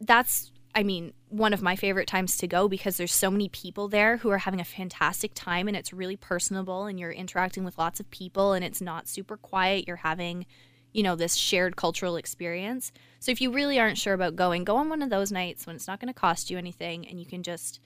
that's 0.00 0.50
I 0.74 0.82
mean, 0.82 1.12
one 1.28 1.52
of 1.52 1.60
my 1.60 1.76
favorite 1.76 2.06
times 2.08 2.36
to 2.38 2.46
go 2.46 2.66
because 2.66 2.96
there's 2.96 3.12
so 3.12 3.30
many 3.30 3.48
people 3.50 3.88
there 3.88 4.16
who 4.16 4.30
are 4.30 4.38
having 4.38 4.60
a 4.60 4.64
fantastic 4.64 5.32
time 5.34 5.68
and 5.68 5.76
it's 5.76 5.92
really 5.92 6.16
personable 6.16 6.86
and 6.86 6.98
you're 6.98 7.12
interacting 7.12 7.62
with 7.64 7.76
lots 7.76 8.00
of 8.00 8.10
people 8.10 8.54
and 8.54 8.64
it's 8.64 8.80
not 8.80 9.06
super 9.06 9.36
quiet. 9.36 9.86
You're 9.86 9.96
having, 9.96 10.46
you 10.92 11.02
know, 11.02 11.16
this 11.16 11.34
shared 11.34 11.76
cultural 11.76 12.16
experience. 12.16 12.92
So 13.20 13.32
if 13.32 13.40
you 13.40 13.52
really 13.52 13.78
aren't 13.78 13.98
sure 13.98 14.14
about 14.14 14.36
going, 14.36 14.64
go 14.64 14.76
on 14.76 14.88
one 14.88 15.02
of 15.02 15.10
those 15.10 15.32
nights 15.32 15.66
when 15.66 15.76
it's 15.76 15.86
not 15.86 16.00
going 16.00 16.12
to 16.12 16.18
cost 16.18 16.50
you 16.50 16.58
anything 16.58 17.06
and 17.08 17.18
you 17.18 17.26
can 17.26 17.42
just 17.42 17.80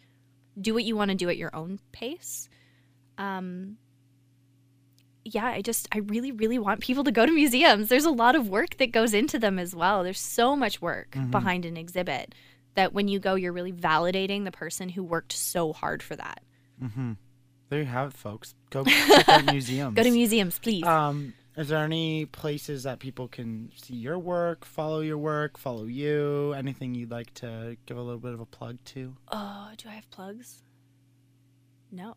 do 0.61 0.75
what 0.75 0.85
you 0.85 0.97
want 0.97 1.11
to 1.11 1.17
do 1.17 1.29
at 1.29 1.37
your 1.37 1.55
own 1.55 1.79
pace. 1.93 2.49
Um 3.19 3.77
yeah, 5.25 5.47
I 5.47 5.61
just 5.61 5.89
I 5.93 5.99
really 5.99 6.31
really 6.31 6.59
want 6.59 6.81
people 6.81 7.03
to 7.05 7.11
go 7.11 7.27
to 7.27 7.33
museums. 7.33 7.89
There's 7.89 8.05
a 8.05 8.11
lot 8.11 8.37
of 8.37 8.49
work 8.49 8.77
that 8.77 8.93
goes 8.93 9.13
into 9.13 9.39
them 9.39 9.59
as 9.59 9.75
well. 9.75 10.05
There's 10.05 10.21
so 10.21 10.55
much 10.55 10.81
work 10.81 11.17
behind 11.31 11.65
an 11.65 11.77
exhibit 11.77 12.35
that 12.75 12.93
when 12.93 13.09
you 13.09 13.19
go 13.19 13.35
you're 13.35 13.53
really 13.53 13.73
validating 13.73 14.45
the 14.45 14.53
person 14.53 14.89
who 14.89 15.03
worked 15.03 15.33
so 15.33 15.73
hard 15.73 16.03
for 16.03 16.15
that. 16.17 16.43
There 17.69 17.81
you 17.81 17.87
have 17.87 18.11
it, 18.11 18.17
folks. 18.17 18.55
Go 18.71 18.85
check 19.09 19.29
out 19.29 19.47
museums. 19.47 19.95
Go 19.97 20.03
to 20.05 20.11
museums, 20.11 20.59
please. 20.61 20.85
Um, 20.85 21.35
is 21.57 21.69
there 21.69 21.83
any 21.83 22.27
places 22.27 22.83
that 22.83 22.99
people 22.99 23.29
can 23.29 23.71
see 23.75 23.95
your 23.95 24.19
work, 24.19 24.65
follow 24.65 25.01
your 25.01 25.19
work, 25.19 25.57
follow 25.59 25.85
you? 25.85 26.53
Anything 26.53 26.95
you'd 26.95 27.11
like 27.11 27.33
to 27.35 27.77
give 27.87 27.97
a 27.97 28.03
little 28.03 28.21
bit 28.21 28.35
of 28.35 28.41
a 28.41 28.47
plug 28.47 28.79
to? 28.87 29.15
Oh, 29.33 29.71
do 29.77 29.89
I 29.89 29.93
have 29.93 30.11
plugs? 30.11 30.63
No. 31.91 32.15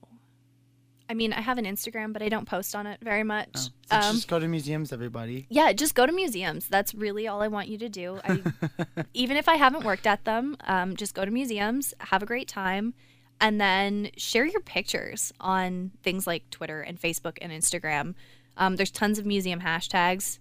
I 1.10 1.16
mean, 1.16 1.34
I 1.34 1.42
have 1.42 1.58
an 1.58 1.66
Instagram, 1.66 2.14
but 2.14 2.22
I 2.22 2.30
don't 2.30 2.48
post 2.48 2.76
on 2.76 2.86
it 2.86 3.00
very 3.02 3.24
much. 3.24 3.50
So 3.56 3.70
um, 3.90 4.16
just 4.16 4.28
go 4.28 4.38
to 4.38 4.48
museums, 4.48 4.94
everybody. 4.94 5.48
yeah, 5.50 5.74
just 5.74 5.96
go 5.96 6.06
to 6.06 6.12
museums. 6.12 6.68
That's 6.68 6.94
really 6.94 7.28
all 7.28 7.42
I 7.42 7.48
want 7.48 7.68
you 7.68 7.80
to 7.80 7.90
do. 7.90 8.20
I, 8.24 8.42
even 9.16 9.36
if 9.36 9.50
I 9.50 9.56
haven't 9.56 9.84
worked 9.84 10.06
at 10.06 10.26
them, 10.26 10.56
um, 10.66 10.96
just 10.96 11.16
go 11.16 11.26
to 11.26 11.32
museums, 11.32 11.96
have 12.00 12.22
a 12.22 12.28
great 12.28 12.48
time, 12.48 12.94
and 13.42 13.60
then 13.60 14.12
share 14.18 14.46
your 14.46 14.62
pictures 14.62 15.34
on 15.40 15.92
things 16.04 16.28
like 16.28 16.48
Twitter 16.52 16.82
and 16.82 17.02
Facebook 17.02 17.38
and 17.42 17.52
Instagram. 17.52 18.14
Um, 18.60 18.76
there's 18.76 18.92
tons 18.92 19.18
of 19.18 19.26
museum 19.26 19.62
hashtags. 19.62 20.38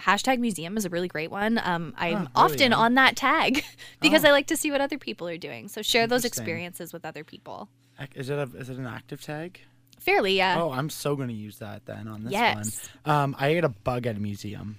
Hashtag 0.00 0.38
museum 0.38 0.76
is 0.76 0.84
a 0.84 0.90
really 0.90 1.08
great 1.08 1.30
one. 1.30 1.60
Um, 1.62 1.94
I'm 1.96 2.26
Oh, 2.34 2.44
often 2.44 2.72
on 2.72 2.94
that 2.94 3.16
tag 3.16 3.64
because 4.00 4.24
Oh. 4.24 4.28
I 4.28 4.32
like 4.32 4.46
to 4.48 4.56
see 4.56 4.70
what 4.70 4.80
other 4.80 4.98
people 4.98 5.28
are 5.28 5.36
doing. 5.36 5.68
So 5.68 5.80
share 5.82 6.06
those 6.06 6.24
experiences 6.24 6.92
with 6.92 7.04
other 7.04 7.24
people. 7.24 7.68
Is 8.14 8.30
it 8.30 8.38
a 8.38 8.42
is 8.56 8.68
it 8.68 8.78
an 8.78 8.86
active 8.86 9.20
tag? 9.22 9.60
Fairly, 10.00 10.36
yeah. 10.36 10.60
Oh, 10.60 10.72
I'm 10.72 10.90
so 10.90 11.14
gonna 11.14 11.32
use 11.32 11.58
that 11.58 11.86
then 11.86 12.08
on 12.08 12.24
this 12.24 12.32
Yes. 12.32 12.88
one. 13.04 13.14
Um, 13.14 13.36
I 13.38 13.48
ate 13.48 13.62
a 13.64 13.68
bug 13.68 14.06
at 14.06 14.16
a 14.16 14.20
museum. 14.20 14.76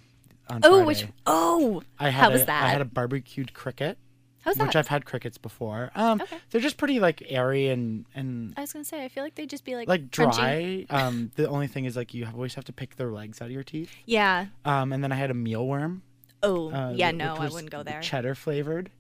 On 0.49 0.59
Oh, 0.64 0.84
Friday. 0.84 0.86
which 0.88 1.05
oh, 1.26 1.84
I 1.97 2.09
had 2.09 2.22
how 2.24 2.30
a, 2.30 2.34
was 2.34 2.45
that? 2.45 2.64
I 2.64 2.68
had 2.70 2.82
a 2.82 2.86
barbecued 2.86 3.53
cricket, 3.53 3.97
how's 4.44 4.58
which? 4.58 4.76
I've 4.76 4.88
had 4.88 5.06
crickets 5.06 5.38
before. 5.38 5.91
Um, 5.96 6.22
Okay. 6.22 6.38
they're 6.52 6.62
just 6.62 6.78
pretty 6.78 7.00
like 7.00 7.24
airy 7.28 7.68
and 7.70 8.06
and 8.16 8.54
I 8.58 8.62
was 8.62 8.72
gonna 8.74 8.86
say 8.86 9.04
I 9.04 9.08
feel 9.10 9.24
like 9.24 9.36
they'd 9.36 9.50
just 9.50 9.66
be 9.66 9.76
like 9.76 9.88
like 9.88 10.10
dry. 10.12 10.86
Um, 10.89 11.32
the 11.36 11.48
only 11.50 11.68
thing 11.68 11.86
is 11.86 11.96
like 11.96 12.14
you 12.14 12.28
always 12.34 12.56
have 12.56 12.66
to 12.66 12.74
pick 12.74 12.96
their 12.98 13.12
legs 13.12 13.41
out 13.41 13.46
of 13.46 13.52
your 13.52 13.64
teeth. 13.64 13.91
Yeah. 14.06 14.48
Um, 14.66 14.94
and 14.94 15.04
then 15.04 15.12
I 15.12 15.16
had 15.16 15.32
a 15.32 15.36
mealworm. 15.36 16.02
Oh, 16.41 16.72
Uh, 16.72 16.91
yeah. 16.96 17.12
No, 17.12 17.34
which 17.34 17.41
I 17.41 17.54
wouldn't 17.54 17.72
go 17.72 17.84
there. 17.84 18.02
Cheddar 18.02 18.36
flavored. 18.36 18.91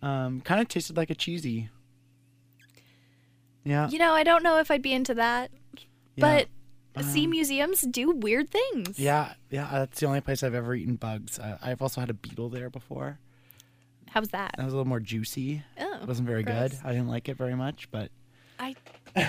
Um, 0.00 0.40
kind 0.40 0.60
of 0.60 0.68
tasted 0.68 0.96
like 0.96 1.10
a 1.10 1.14
cheesy. 1.14 1.68
Yeah. 3.64 3.88
You 3.88 3.98
know, 3.98 4.12
I 4.12 4.22
don't 4.24 4.42
know 4.42 4.58
if 4.58 4.70
I'd 4.70 4.82
be 4.82 4.92
into 4.92 5.14
that, 5.14 5.50
yeah. 6.16 6.44
but 6.96 7.04
see, 7.04 7.26
museums 7.26 7.82
do 7.82 8.10
weird 8.10 8.50
things. 8.50 8.98
Yeah, 8.98 9.34
yeah, 9.50 9.68
that's 9.70 10.00
the 10.00 10.06
only 10.06 10.20
place 10.20 10.42
I've 10.42 10.54
ever 10.54 10.74
eaten 10.74 10.96
bugs. 10.96 11.38
Uh, 11.38 11.58
I've 11.62 11.80
also 11.80 12.00
had 12.00 12.10
a 12.10 12.14
beetle 12.14 12.48
there 12.48 12.68
before. 12.70 13.20
How's 14.12 14.28
that? 14.28 14.54
That 14.56 14.64
was 14.64 14.72
a 14.74 14.76
little 14.76 14.88
more 14.88 15.00
juicy. 15.00 15.62
Oh, 15.80 15.98
It 16.02 16.06
wasn't 16.08 16.28
very 16.28 16.42
good. 16.42 16.76
I 16.84 16.92
didn't 16.92 17.08
like 17.08 17.28
it 17.28 17.36
very 17.36 17.54
much, 17.54 17.88
but 17.90 18.10
I, 18.58 18.76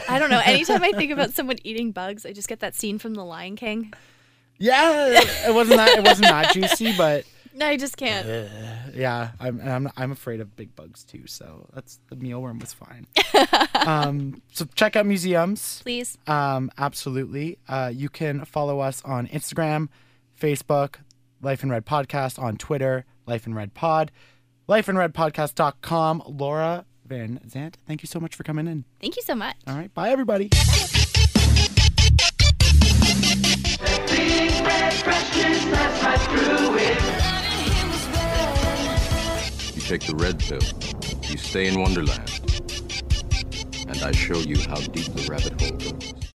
I 0.10 0.20
don't 0.20 0.30
know. 0.30 0.42
Anytime 0.44 0.84
I 0.84 0.92
think 0.92 1.12
about 1.12 1.34
someone 1.34 1.58
eating 1.64 1.92
bugs, 1.92 2.26
I 2.26 2.34
just 2.34 2.48
get 2.48 2.60
that 2.60 2.76
scene 2.76 3.00
from 3.00 3.14
The 3.14 3.24
Lion 3.24 3.56
King. 3.56 3.94
yeah, 4.60 5.20
it 5.48 5.54
wasn't 5.54 5.78
that. 5.78 5.98
It 6.00 6.06
wasn't 6.06 6.28
that 6.28 6.54
juicy, 6.54 6.96
but 6.98 7.26
No, 7.56 7.68
I 7.68 7.78
just 7.78 7.98
can't. 7.98 8.28
uh, 8.28 8.46
yeah, 8.96 9.30
I'm 9.40 9.62
I'm 9.62 9.90
I'm 9.96 10.12
afraid 10.12 10.42
of 10.42 10.56
big 10.56 10.76
bugs 10.76 11.04
too. 11.04 11.28
So 11.28 11.68
that's 11.74 12.00
the 12.10 12.16
mealworm 12.16 12.60
was 12.60 12.74
fine. 12.74 13.06
um, 13.88 14.42
so 14.52 14.66
check 14.76 14.96
out 14.96 15.06
museums. 15.06 15.82
Please. 15.84 16.18
Um, 16.28 16.72
absolutely. 16.80 17.60
Uh, 17.70 17.92
you 17.94 18.10
can 18.10 18.44
follow 18.46 18.80
us 18.80 19.02
on 19.06 19.28
Instagram, 19.28 19.90
Facebook, 20.40 20.96
Life 21.42 21.64
in 21.64 21.70
Red 21.70 21.86
Podcast, 21.86 22.42
on 22.42 22.58
Twitter, 22.58 23.06
Life 23.28 23.46
in 23.46 23.54
Red 23.54 23.74
Pod, 23.76 24.12
lifeinredpodcast.com. 24.68 26.24
Laura 26.28 26.86
Van 27.06 27.40
Zant, 27.48 27.76
thank 27.86 28.02
you 28.02 28.08
so 28.08 28.20
much 28.20 28.36
for 28.36 28.44
coming 28.44 28.68
in. 28.68 28.86
Thank 29.02 29.16
you 29.18 29.24
so 29.24 29.36
much. 29.36 29.56
All 29.68 29.76
right. 29.76 29.94
Bye, 29.94 30.10
everybody. 30.10 30.50
You 39.74 39.82
take 39.82 40.06
the 40.06 40.16
red 40.16 40.40
pill, 40.40 40.62
you 41.30 41.38
stay 41.38 41.68
in 41.68 41.80
Wonderland, 41.80 42.32
and 43.88 44.02
I 44.04 44.12
show 44.12 44.38
you 44.38 44.58
how 44.68 44.76
deep 44.76 45.14
the 45.14 45.28
rabbit 45.30 45.60
hole 45.62 45.72
goes. 45.72 46.24